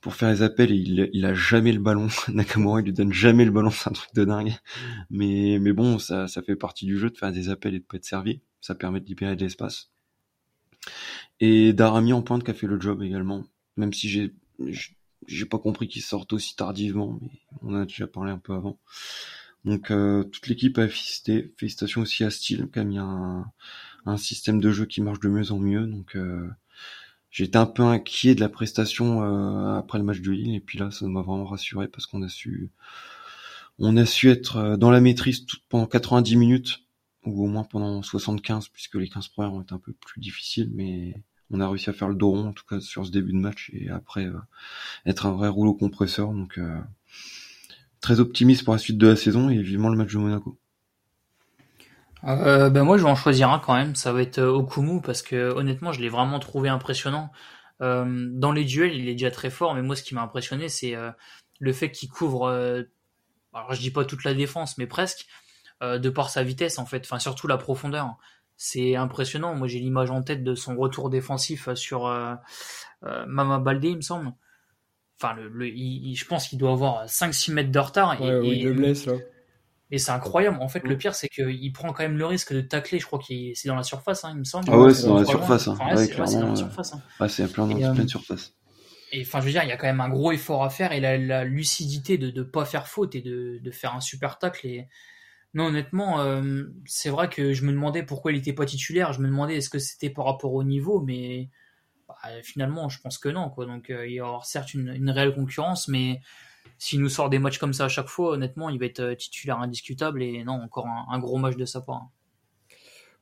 pour 0.00 0.14
faire 0.14 0.30
les 0.30 0.42
appels 0.42 0.72
et 0.72 0.76
il, 0.76 1.10
il 1.12 1.24
a 1.24 1.34
jamais 1.34 1.72
le 1.72 1.80
ballon. 1.80 2.08
Nakamura 2.28 2.80
il 2.80 2.84
lui 2.86 2.92
donne 2.92 3.12
jamais 3.12 3.44
le 3.44 3.50
ballon, 3.50 3.70
c'est 3.72 3.88
un 3.90 3.92
truc 3.92 4.14
de 4.14 4.24
dingue. 4.24 4.54
Mais 5.10 5.58
bon, 5.72 5.98
ça 5.98 6.28
ça 6.28 6.42
fait 6.42 6.56
partie 6.56 6.86
du 6.86 6.98
jeu 6.98 7.10
de 7.10 7.16
faire 7.16 7.32
des 7.32 7.48
appels 7.48 7.74
et 7.74 7.80
de 7.80 7.84
pas 7.84 7.96
être 7.96 8.04
servi. 8.04 8.40
Ça 8.60 8.74
permet 8.74 9.00
de 9.00 9.06
libérer 9.06 9.36
de 9.36 9.42
l'espace. 9.42 9.90
Et 11.40 11.72
Darami 11.72 12.12
en 12.12 12.22
pointe 12.22 12.44
qui 12.44 12.50
a 12.50 12.54
fait 12.54 12.66
le 12.66 12.80
job 12.80 13.02
également, 13.02 13.44
même 13.76 13.92
si 13.92 14.08
j'ai 14.08 14.34
j'ai 15.26 15.46
pas 15.46 15.58
compris 15.58 15.88
qu'il 15.88 16.02
sorte 16.02 16.32
aussi 16.32 16.56
tardivement, 16.56 17.18
mais 17.20 17.30
on 17.62 17.74
en 17.74 17.80
a 17.82 17.86
déjà 17.86 18.06
parlé 18.06 18.30
un 18.32 18.38
peu 18.38 18.54
avant. 18.54 18.78
Donc 19.64 19.88
toute 19.88 20.46
l'équipe 20.48 20.78
a 20.78 20.82
assisté. 20.82 21.52
Félicitations 21.58 22.02
aussi 22.02 22.24
à 22.24 22.30
Steel 22.30 22.68
qui 22.70 22.78
a 22.78 23.02
un, 23.02 23.46
un 24.06 24.16
système 24.16 24.60
de 24.60 24.70
jeu 24.70 24.86
qui 24.86 25.00
marche 25.02 25.20
de 25.20 25.28
mieux 25.28 25.50
en 25.52 25.58
mieux. 25.58 25.86
Donc 25.86 26.16
j'étais 27.36 27.58
un 27.58 27.66
peu 27.66 27.82
inquiet 27.82 28.34
de 28.34 28.40
la 28.40 28.48
prestation 28.48 29.20
après 29.76 29.98
le 29.98 30.04
match 30.04 30.20
de 30.20 30.30
Lille 30.30 30.54
et 30.54 30.60
puis 30.60 30.78
là 30.78 30.90
ça 30.90 31.06
m'a 31.06 31.20
vraiment 31.20 31.44
rassuré 31.44 31.86
parce 31.88 32.06
qu'on 32.06 32.22
a 32.22 32.28
su 32.28 32.70
on 33.78 33.96
a 33.98 34.06
su 34.06 34.30
être 34.30 34.76
dans 34.78 34.90
la 34.90 35.02
maîtrise 35.02 35.44
tout, 35.44 35.58
pendant 35.68 35.86
90 35.86 36.36
minutes 36.36 36.80
ou 37.26 37.44
au 37.44 37.46
moins 37.46 37.64
pendant 37.64 38.02
75 38.02 38.68
puisque 38.68 38.94
les 38.94 39.08
15 39.10 39.28
premières 39.28 39.52
ont 39.52 39.60
été 39.60 39.74
un 39.74 39.78
peu 39.78 39.92
plus 39.92 40.18
difficiles 40.18 40.70
mais 40.72 41.22
on 41.50 41.60
a 41.60 41.68
réussi 41.68 41.90
à 41.90 41.92
faire 41.92 42.08
le 42.08 42.14
dos 42.14 42.30
rond 42.30 42.48
en 42.48 42.52
tout 42.52 42.64
cas 42.68 42.80
sur 42.80 43.06
ce 43.06 43.10
début 43.10 43.32
de 43.32 43.38
match 43.38 43.70
et 43.72 43.90
après 43.90 44.26
euh, 44.26 44.38
être 45.04 45.26
un 45.26 45.32
vrai 45.32 45.48
rouleau 45.48 45.74
compresseur 45.74 46.32
donc 46.32 46.58
euh, 46.58 46.80
très 48.00 48.20
optimiste 48.20 48.64
pour 48.64 48.74
la 48.74 48.78
suite 48.78 48.98
de 48.98 49.06
la 49.06 49.16
saison 49.16 49.48
et 49.48 49.60
vivement 49.60 49.88
le 49.88 49.96
match 49.96 50.12
de 50.12 50.18
Monaco. 50.18 50.58
Euh, 52.24 52.70
ben 52.70 52.82
moi 52.82 52.98
je 52.98 53.04
vais 53.04 53.10
en 53.10 53.14
choisir 53.14 53.50
un 53.50 53.58
quand 53.58 53.74
même, 53.74 53.94
ça 53.94 54.12
va 54.12 54.22
être 54.22 54.40
Okumu 54.40 55.00
parce 55.00 55.22
que 55.22 55.52
honnêtement 55.52 55.92
je 55.92 56.00
l'ai 56.00 56.08
vraiment 56.08 56.38
trouvé 56.40 56.68
impressionnant. 56.68 57.30
dans 57.80 58.52
les 58.52 58.64
duels 58.64 58.94
il 58.94 59.08
est 59.08 59.12
déjà 59.12 59.30
très 59.30 59.50
fort 59.50 59.74
mais 59.74 59.82
moi 59.82 59.94
ce 59.94 60.02
qui 60.02 60.14
m'a 60.14 60.22
impressionné 60.22 60.68
c'est 60.68 60.94
le 61.60 61.72
fait 61.72 61.92
qu'il 61.92 62.08
couvre, 62.08 62.48
alors 63.52 63.74
je 63.74 63.80
dis 63.80 63.90
pas 63.90 64.04
toute 64.04 64.24
la 64.24 64.34
défense 64.34 64.78
mais 64.78 64.86
presque, 64.86 65.26
de 65.82 66.08
par 66.08 66.30
sa 66.30 66.42
vitesse 66.42 66.78
en 66.78 66.86
fait, 66.86 67.02
enfin 67.04 67.20
surtout 67.20 67.46
la 67.46 67.58
profondeur 67.58 68.16
c'est 68.56 68.96
impressionnant. 68.96 69.54
Moi, 69.54 69.68
j'ai 69.68 69.78
l'image 69.78 70.10
en 70.10 70.22
tête 70.22 70.42
de 70.42 70.54
son 70.54 70.76
retour 70.76 71.10
défensif 71.10 71.72
sur 71.74 72.06
euh, 72.06 72.34
euh, 73.04 73.24
Mama 73.26 73.58
Baldé, 73.58 73.88
il 73.88 73.96
me 73.96 74.02
semble. 74.02 74.32
Enfin, 75.20 75.34
le, 75.34 75.66
je 75.66 76.24
pense 76.26 76.48
qu'il 76.48 76.58
doit 76.58 76.72
avoir 76.72 77.06
5-6 77.06 77.52
mètres 77.52 77.70
de 77.70 77.78
retard. 77.78 78.20
et, 78.20 78.38
oui, 78.38 78.62
de 78.62 78.72
blesse, 78.72 79.06
là. 79.06 79.14
Et 79.90 79.98
c'est 79.98 80.10
incroyable. 80.10 80.58
En 80.60 80.68
fait, 80.68 80.82
le 80.82 80.96
pire, 80.96 81.14
c'est 81.14 81.28
qu'il 81.28 81.72
prend 81.72 81.92
quand 81.92 82.02
même 82.02 82.18
le 82.18 82.26
risque 82.26 82.52
de 82.52 82.60
tacler. 82.60 82.98
Je 82.98 83.06
crois 83.06 83.20
que 83.20 83.32
c'est 83.54 83.68
dans 83.68 83.76
la 83.76 83.84
surface, 83.84 84.24
hein, 84.24 84.30
il 84.32 84.40
me 84.40 84.44
semble. 84.44 84.68
Ah 84.70 84.78
ouais, 84.78 84.92
c'est 84.92 85.06
dans, 85.06 85.20
la 85.20 85.24
surface. 85.24 85.68
Hein. 85.68 85.78
ouais, 85.94 86.06
c'est 86.06 86.38
dans 86.40 86.48
la 86.48 86.56
surface. 86.56 86.92
Hein. 86.92 87.02
Ouais, 87.20 87.28
c'est 87.28 87.50
plein, 87.52 87.66
dans, 87.68 87.94
pleine 87.94 88.08
surface. 88.08 88.52
Et 89.12 89.22
enfin, 89.22 89.40
je 89.40 89.46
veux 89.46 89.52
dire, 89.52 89.62
il 89.62 89.68
y 89.68 89.72
a 89.72 89.76
quand 89.76 89.86
même 89.86 90.00
un 90.00 90.08
gros 90.08 90.32
effort 90.32 90.64
à 90.64 90.70
faire 90.70 90.90
et 90.90 90.98
la, 90.98 91.16
la 91.16 91.44
lucidité 91.44 92.18
de 92.18 92.32
ne 92.32 92.42
pas 92.42 92.64
faire 92.64 92.88
faute 92.88 93.14
et 93.14 93.22
de, 93.22 93.60
de, 93.62 93.70
faire 93.70 93.94
un 93.94 94.00
super 94.00 94.38
tacle. 94.38 94.66
Et 94.66 94.88
non, 95.56 95.68
honnêtement, 95.68 96.20
euh, 96.20 96.64
c'est 96.84 97.08
vrai 97.08 97.30
que 97.30 97.54
je 97.54 97.64
me 97.64 97.72
demandais 97.72 98.02
pourquoi 98.02 98.30
il 98.30 98.34
n'était 98.34 98.52
pas 98.52 98.66
titulaire. 98.66 99.14
Je 99.14 99.22
me 99.22 99.26
demandais 99.26 99.56
est-ce 99.56 99.70
que 99.70 99.78
c'était 99.78 100.10
par 100.10 100.26
rapport 100.26 100.52
au 100.52 100.62
niveau, 100.62 101.00
mais 101.00 101.48
bah, 102.06 102.14
finalement, 102.42 102.90
je 102.90 103.00
pense 103.00 103.16
que 103.16 103.30
non. 103.30 103.48
Quoi. 103.48 103.64
Donc, 103.64 103.88
euh, 103.88 104.06
il 104.06 104.12
y 104.12 104.20
aura 104.20 104.44
certes 104.44 104.74
une, 104.74 105.08
réelle 105.08 105.34
concurrence, 105.34 105.88
mais 105.88 106.20
s'il 106.76 107.00
nous 107.00 107.08
sort 107.08 107.30
des 107.30 107.38
matchs 107.38 107.56
comme 107.56 107.72
ça 107.72 107.86
à 107.86 107.88
chaque 107.88 108.08
fois, 108.08 108.32
honnêtement, 108.32 108.68
il 108.68 108.78
va 108.78 108.84
être 108.84 109.00
euh, 109.00 109.14
titulaire 109.14 109.58
indiscutable 109.58 110.22
et 110.22 110.44
non, 110.44 110.60
encore 110.62 110.86
un, 110.86 111.18
gros 111.20 111.38
match 111.38 111.56
de 111.56 111.64
sa 111.64 111.80
part. 111.80 112.10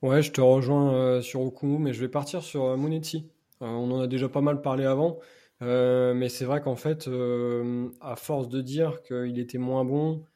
Ouais, 0.02 0.20
je 0.20 0.32
te 0.32 0.40
rejoins 0.40 1.22
sur 1.22 1.40
Okumu, 1.40 1.78
mais 1.78 1.92
je 1.92 2.00
vais 2.00 2.08
partir 2.08 2.42
sur 2.42 2.76
Monetti. 2.76 3.30
on 3.60 3.92
en 3.92 4.00
a 4.00 4.06
déjà 4.08 4.28
pas 4.28 4.40
mal 4.40 4.60
parlé 4.60 4.84
avant, 4.84 5.20
mais 5.60 6.28
c'est 6.28 6.44
vrai 6.44 6.60
qu'en 6.60 6.76
fait, 6.76 7.08
à 8.00 8.16
force 8.16 8.48
de 8.48 8.60
dire 8.60 9.02
qu'il 9.02 9.38
était 9.38 9.56
moins 9.56 9.84
bon, 9.84 10.26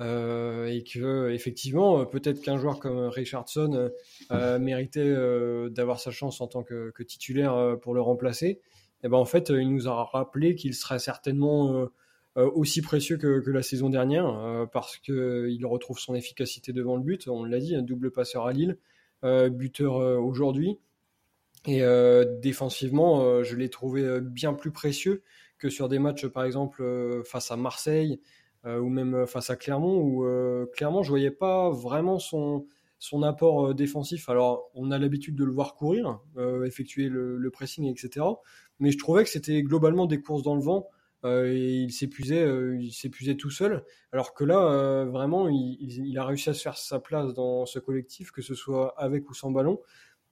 euh, 0.00 0.66
et 0.66 0.82
que 0.82 1.30
effectivement, 1.30 2.04
peut-être 2.04 2.42
qu'un 2.42 2.58
joueur 2.58 2.78
comme 2.80 2.98
Richardson 3.08 3.90
euh, 4.30 4.58
méritait 4.58 5.00
euh, 5.00 5.70
d'avoir 5.70 6.00
sa 6.00 6.10
chance 6.10 6.40
en 6.42 6.48
tant 6.48 6.62
que, 6.62 6.92
titulaire 7.02 7.76
pour 7.80 7.94
le 7.94 8.02
remplacer. 8.02 8.60
Et 9.02 9.08
ben 9.08 9.16
en 9.16 9.24
fait, 9.24 9.48
il 9.50 9.70
nous 9.70 9.88
a 9.88 10.04
rappelé 10.04 10.54
qu'il 10.54 10.74
serait 10.74 10.98
certainement 10.98 11.86
aussi 12.34 12.82
précieux 12.82 13.16
que, 13.16 13.50
la 13.50 13.62
saison 13.62 13.88
dernière 13.88 14.68
parce 14.72 14.98
que 14.98 15.48
il 15.50 15.64
retrouve 15.64 15.98
son 15.98 16.14
efficacité 16.14 16.72
devant 16.72 16.96
le 16.96 17.02
but. 17.02 17.28
On 17.28 17.44
l'a 17.44 17.58
dit, 17.58 17.74
un 17.74 17.82
double 17.82 18.10
passeur 18.10 18.46
à 18.46 18.52
Lille, 18.52 18.78
buteur 19.22 19.96
aujourd'hui. 20.22 20.78
Et 21.66 21.82
défensivement, 22.40 23.42
je 23.42 23.54
l'ai 23.54 23.68
trouvé 23.68 24.20
bien 24.20 24.54
plus 24.54 24.72
précieux 24.72 25.22
que 25.58 25.68
sur 25.68 25.88
des 25.88 25.98
matchs, 25.98 26.26
par 26.26 26.44
exemple, 26.44 27.22
face 27.24 27.50
à 27.50 27.56
Marseille, 27.56 28.18
euh, 28.18 28.45
ou 28.66 28.88
même 28.88 29.14
euh, 29.14 29.26
face 29.26 29.50
à 29.50 29.56
Clermont, 29.56 29.96
où 30.00 30.24
euh, 30.24 30.66
clairement 30.74 31.02
je 31.02 31.08
voyais 31.08 31.30
pas 31.30 31.70
vraiment 31.70 32.18
son, 32.18 32.66
son 32.98 33.22
apport 33.22 33.74
défensif. 33.74 34.28
Alors, 34.28 34.70
on 34.74 34.90
a 34.90 34.98
l'habitude 34.98 35.36
de 35.36 35.44
le 35.44 35.52
voir 35.52 35.74
courir, 35.74 36.20
effectuer 36.64 37.08
le, 37.08 37.50
pressing, 37.50 37.86
etc. 37.86 38.26
Mais 38.80 38.90
je 38.90 38.98
trouvais 38.98 39.24
que 39.24 39.30
c'était 39.30 39.62
globalement 39.62 40.06
des 40.06 40.20
courses 40.20 40.42
dans 40.42 40.54
le 40.54 40.62
vent. 40.62 40.88
et 41.24 41.82
il 41.82 41.92
s'épuisait, 41.92 42.46
il 42.80 42.92
s'épuisait 42.92 43.36
tout 43.36 43.50
seul. 43.50 43.84
Alors 44.12 44.32
que 44.32 44.44
là, 44.44 45.04
vraiment, 45.04 45.48
il, 45.48 46.18
a 46.18 46.24
réussi 46.24 46.48
à 46.48 46.54
se 46.54 46.62
faire 46.62 46.78
sa 46.78 46.98
place 46.98 47.34
dans 47.34 47.66
ce 47.66 47.78
collectif, 47.78 48.30
que 48.30 48.40
ce 48.40 48.54
soit 48.54 48.94
avec 48.96 49.28
ou 49.28 49.34
sans 49.34 49.50
ballon. 49.50 49.80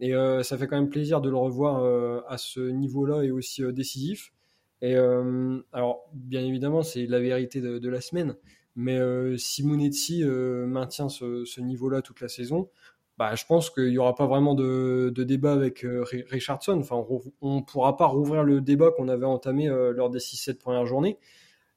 Et 0.01 0.13
ça 0.43 0.57
fait 0.57 0.67
quand 0.67 0.77
même 0.77 0.91
plaisir 0.91 1.21
de 1.21 1.29
le 1.29 1.37
revoir 1.37 1.85
à 2.29 2.39
ce 2.39 2.61
niveau-là 2.61 3.23
et 3.25 3.31
aussi 3.31 3.63
décisif. 3.75 4.33
Et 4.81 4.97
euh, 4.97 5.61
alors, 5.73 6.05
bien 6.13 6.45
évidemment, 6.45 6.83
c'est 6.83 7.07
la 7.07 7.21
vérité 7.21 7.61
de, 7.61 7.89
la 7.89 8.01
semaine. 8.01 8.37
Mais 8.77 8.99
euh, 8.99 9.37
si 9.37 9.65
Monetti 9.65 10.23
euh, 10.25 10.67
maintient 10.67 11.09
ce, 11.09 11.61
niveau-là 11.61 12.03
toute 12.03 12.21
la 12.21 12.29
saison, 12.29 12.69
bah, 13.17 13.35
je 13.35 13.47
pense 13.47 13.71
qu'il 13.71 13.91
n'y 13.91 13.99
aura 13.99 14.15
pas 14.15 14.27
vraiment 14.27 14.55
de, 14.55 15.13
débat 15.17 15.53
avec 15.53 15.87
Richardson. 16.29 16.79
Enfin, 16.81 17.03
on 17.41 17.57
ne 17.57 17.63
pourra 17.63 17.97
pas 17.97 18.07
rouvrir 18.07 18.43
le 18.43 18.61
débat 18.61 18.91
qu'on 18.91 19.09
avait 19.09 19.27
entamé 19.27 19.69
lors 19.69 20.11
des 20.11 20.19
6-7 20.19 20.59
premières 20.59 20.87
journées. 20.87 21.19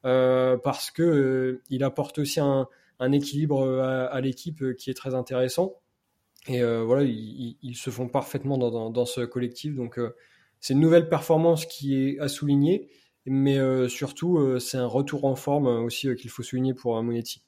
parce 0.02 0.92
que 0.92 1.62
il 1.70 1.84
apporte 1.84 2.18
aussi 2.20 2.40
un, 2.40 2.68
équilibre 3.12 3.80
à, 3.84 4.20
l'équipe 4.20 4.74
qui 4.76 4.90
est 4.90 4.96
très 4.96 5.14
intéressant. 5.14 5.76
Et 6.48 6.64
voilà, 6.64 7.04
ils, 7.04 7.76
se 7.76 7.92
font 7.92 8.10
parfaitement 8.10 8.58
dans, 8.58 8.90
dans 8.90 9.06
ce 9.06 9.22
collectif. 9.22 9.76
Donc, 9.76 10.00
c'est 10.60 10.74
une 10.74 10.80
nouvelle 10.80 11.10
performance 11.10 11.66
qui 11.66 11.96
est 11.96 12.20
à 12.20 12.28
souligner, 12.28 12.90
mais 13.26 13.58
euh, 13.58 13.90
surtout, 13.90 14.38
euh, 14.38 14.60
c'est 14.60 14.78
un 14.78 14.86
retour 14.86 15.26
en 15.26 15.36
forme 15.36 15.68
euh, 15.68 15.82
aussi 15.82 16.14
qu'il 16.16 16.30
faut 16.30 16.44
souligner 16.44 16.74
pour 16.74 17.02
Monetti. 17.04 17.44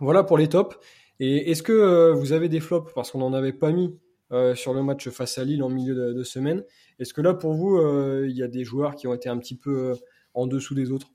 Voilà 0.00 0.24
pour 0.24 0.38
les 0.38 0.48
tops. 0.48 0.76
Et 1.20 1.50
est-ce 1.50 1.62
que 1.62 2.12
vous 2.12 2.32
avez 2.32 2.48
des 2.48 2.60
flops? 2.60 2.92
Parce 2.94 3.10
qu'on 3.10 3.18
n'en 3.18 3.32
avait 3.32 3.52
pas 3.52 3.72
mis 3.72 3.98
sur 4.54 4.72
le 4.72 4.82
match 4.84 5.08
face 5.08 5.38
à 5.38 5.44
Lille 5.44 5.64
en 5.64 5.68
milieu 5.68 6.14
de 6.14 6.22
semaine. 6.22 6.62
Est-ce 7.00 7.12
que 7.12 7.20
là, 7.20 7.34
pour 7.34 7.54
vous, 7.54 7.76
il 8.24 8.36
y 8.36 8.44
a 8.44 8.46
des 8.46 8.62
joueurs 8.62 8.94
qui 8.94 9.08
ont 9.08 9.14
été 9.14 9.28
un 9.28 9.36
petit 9.38 9.56
peu 9.56 9.94
en 10.34 10.46
dessous 10.46 10.76
des 10.76 10.92
autres? 10.92 11.08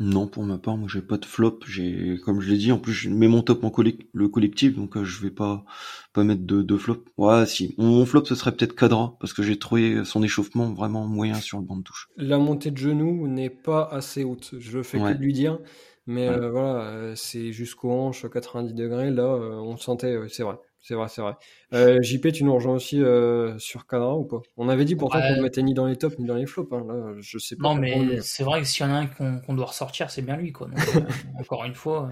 Non, 0.00 0.26
pour 0.26 0.42
ma 0.42 0.58
part, 0.58 0.76
moi 0.76 0.88
j'ai 0.90 1.02
pas 1.02 1.18
de 1.18 1.24
flop. 1.24 1.60
J'ai, 1.66 2.18
comme 2.24 2.40
je 2.40 2.50
l'ai 2.50 2.56
dit, 2.56 2.72
en 2.72 2.78
plus 2.78 2.92
je 2.92 3.08
mets 3.08 3.28
mon 3.28 3.42
top 3.42 3.62
en 3.62 3.72
le 4.12 4.28
collectif, 4.28 4.74
donc 4.74 4.96
euh, 4.96 5.04
je 5.04 5.22
vais 5.22 5.30
pas 5.30 5.64
pas 6.12 6.24
mettre 6.24 6.44
de, 6.44 6.62
de 6.62 6.76
flop. 6.76 7.04
Ouais, 7.16 7.46
si 7.46 7.74
mon 7.78 8.04
flop 8.04 8.24
ce 8.24 8.34
serait 8.34 8.52
peut-être 8.52 8.74
Cadra 8.74 9.16
parce 9.20 9.32
que 9.32 9.42
j'ai 9.44 9.56
trouvé 9.56 10.04
son 10.04 10.22
échauffement 10.24 10.72
vraiment 10.72 11.06
moyen 11.06 11.34
sur 11.34 11.58
le 11.58 11.64
banc 11.64 11.76
de 11.76 11.82
touche. 11.82 12.08
La 12.16 12.38
montée 12.38 12.72
de 12.72 12.78
genou 12.78 13.28
n'est 13.28 13.50
pas 13.50 13.84
assez 13.84 14.24
haute. 14.24 14.54
Je 14.58 14.82
fais 14.82 14.98
que 14.98 15.12
de 15.12 15.22
lui 15.22 15.32
dire, 15.32 15.60
mais 16.06 16.28
euh, 16.28 16.50
voilà, 16.50 16.80
euh, 16.86 17.14
c'est 17.14 17.52
jusqu'aux 17.52 17.92
hanches 17.92 18.28
90 18.28 18.74
degrés. 18.74 19.10
Là, 19.10 19.28
on 19.28 19.76
sentait, 19.76 20.16
c'est 20.28 20.42
vrai. 20.42 20.56
C'est 20.86 20.94
vrai, 20.94 21.08
c'est 21.08 21.22
vrai. 21.22 21.32
Euh, 21.72 22.02
JP, 22.02 22.30
tu 22.30 22.44
nous 22.44 22.54
rejoins 22.54 22.74
aussi 22.74 23.02
euh, 23.02 23.58
sur 23.58 23.86
Cadra 23.86 24.18
ou 24.18 24.24
pas? 24.24 24.42
On 24.58 24.68
avait 24.68 24.84
dit 24.84 24.96
pourtant 24.96 25.18
qu'on 25.18 25.36
ne 25.36 25.40
mettait 25.40 25.62
ni 25.62 25.72
dans 25.72 25.86
les 25.86 25.96
tops 25.96 26.18
ni 26.18 26.26
dans 26.26 26.34
les 26.34 26.44
flops. 26.44 26.70
Hein. 26.74 26.84
Là, 26.86 27.14
je 27.20 27.38
sais 27.38 27.56
pas. 27.56 27.62
Non, 27.62 27.74
mais 27.74 28.20
c'est 28.20 28.44
vrai 28.44 28.60
que 28.60 28.66
s'il 28.66 28.84
y 28.84 28.88
en 28.90 28.92
a 28.92 28.98
un 28.98 29.06
qu'on 29.06 29.54
doit 29.54 29.64
ressortir, 29.64 30.10
c'est 30.10 30.20
bien 30.20 30.36
lui. 30.36 30.52
Quoi. 30.52 30.68
Euh, 30.68 31.00
encore 31.40 31.64
une 31.64 31.74
fois. 31.74 32.10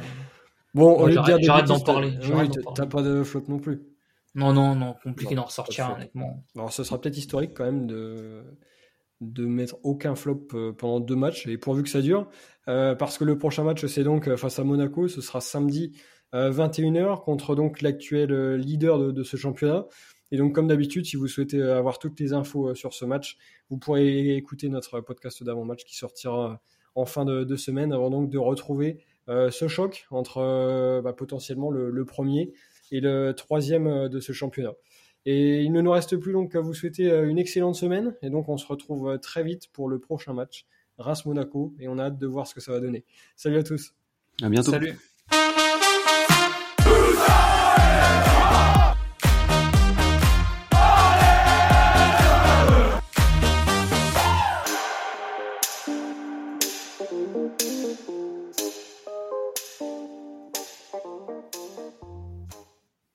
Bon, 0.72 0.90
au 0.96 1.06
lieu 1.06 1.16
de 1.16 1.42
J'arrête 1.42 1.66
d'en 1.66 1.80
parler. 1.80 2.14
Oui, 2.32 2.48
t'as 2.74 2.86
pas 2.86 3.02
de 3.02 3.22
flop 3.22 3.44
non 3.48 3.58
plus. 3.58 3.82
Non, 4.34 4.54
non, 4.54 4.74
non, 4.74 4.94
compliqué 5.04 5.34
d'en 5.34 5.44
ressortir, 5.44 5.92
honnêtement. 5.94 6.42
Alors, 6.56 6.72
ce 6.72 6.82
sera 6.82 6.98
peut-être 6.98 7.18
historique 7.18 7.52
quand 7.54 7.64
même 7.64 7.86
de 7.86 8.42
de 9.20 9.44
mettre 9.44 9.76
aucun 9.84 10.16
flop 10.16 10.48
pendant 10.78 10.98
deux 10.98 11.14
matchs 11.14 11.46
et 11.46 11.56
pourvu 11.58 11.84
que 11.84 11.90
ça 11.90 12.00
dure 12.00 12.28
parce 12.64 13.18
que 13.18 13.24
le 13.24 13.38
prochain 13.38 13.62
match 13.62 13.86
c'est 13.86 14.02
donc 14.02 14.34
face 14.34 14.58
à 14.58 14.64
Monaco 14.64 15.06
ce 15.06 15.20
sera 15.20 15.40
samedi 15.40 15.92
21h 16.33 16.97
euh, 16.97 17.16
contre 17.16 17.55
donc 17.55 17.83
l'actuel 17.83 18.33
euh, 18.33 18.57
leader 18.57 19.12
de, 19.12 19.22
ce 19.22 19.37
championnat. 19.37 19.87
Et 20.30 20.39
donc, 20.39 20.55
comme 20.55 20.66
d'habitude, 20.66 21.05
si 21.05 21.16
vous 21.16 21.28
souhaitez 21.28 21.61
avoir 21.62 21.99
toutes 21.99 22.18
les 22.18 22.33
infos 22.33 22.70
euh, 22.70 22.74
sur 22.74 22.95
ce 22.95 23.05
match, 23.05 23.37
vous 23.68 23.78
pourrez 23.78 24.37
écouter 24.37 24.68
notre 24.68 25.01
podcast 25.01 25.43
d'avant-match 25.43 25.85
qui 25.85 25.97
sortira 25.97 26.61
en 26.95 27.07
fin 27.07 27.24
de, 27.24 27.57
semaine 27.57 27.93
avant 27.93 28.11
donc 28.11 28.28
de 28.28 28.37
retrouver 28.37 28.99
ce 29.26 29.66
choc 29.66 30.07
entre 30.11 31.01
bah, 31.03 31.14
potentiellement 31.14 31.70
le, 31.70 32.05
premier 32.05 32.53
et 32.91 33.01
le 33.01 33.33
troisième 33.33 34.11
de 34.11 34.20
ce 34.20 34.33
championnat. 34.33 34.74
Et 35.24 35.62
il 35.62 35.72
ne 35.72 35.80
nous 35.80 35.91
reste 35.91 36.18
plus 36.18 36.35
donc 36.35 36.53
qu'à 36.53 36.61
vous 36.61 36.74
souhaiter 36.74 37.09
une 37.09 37.39
excellente 37.39 37.76
semaine. 37.76 38.14
Et 38.20 38.28
donc, 38.28 38.51
on 38.51 38.59
se 38.59 38.66
retrouve 38.66 39.18
très 39.20 39.43
vite 39.43 39.68
pour 39.72 39.89
le 39.89 40.01
prochain 40.01 40.35
match, 40.35 40.66
Reims-Monaco. 40.99 41.72
Et 41.78 41.89
on 41.89 41.97
a 41.97 42.05
hâte 42.05 42.18
de 42.18 42.26
voir 42.26 42.47
ce 42.47 42.55
que 42.55 42.61
ça 42.61 42.72
va 42.72 42.80
donner. 42.80 43.07
Salut 43.37 43.57
à 43.57 43.62
tous. 43.62 43.95
À 44.43 44.51
bientôt. 44.51 44.72
Salut. 44.72 44.99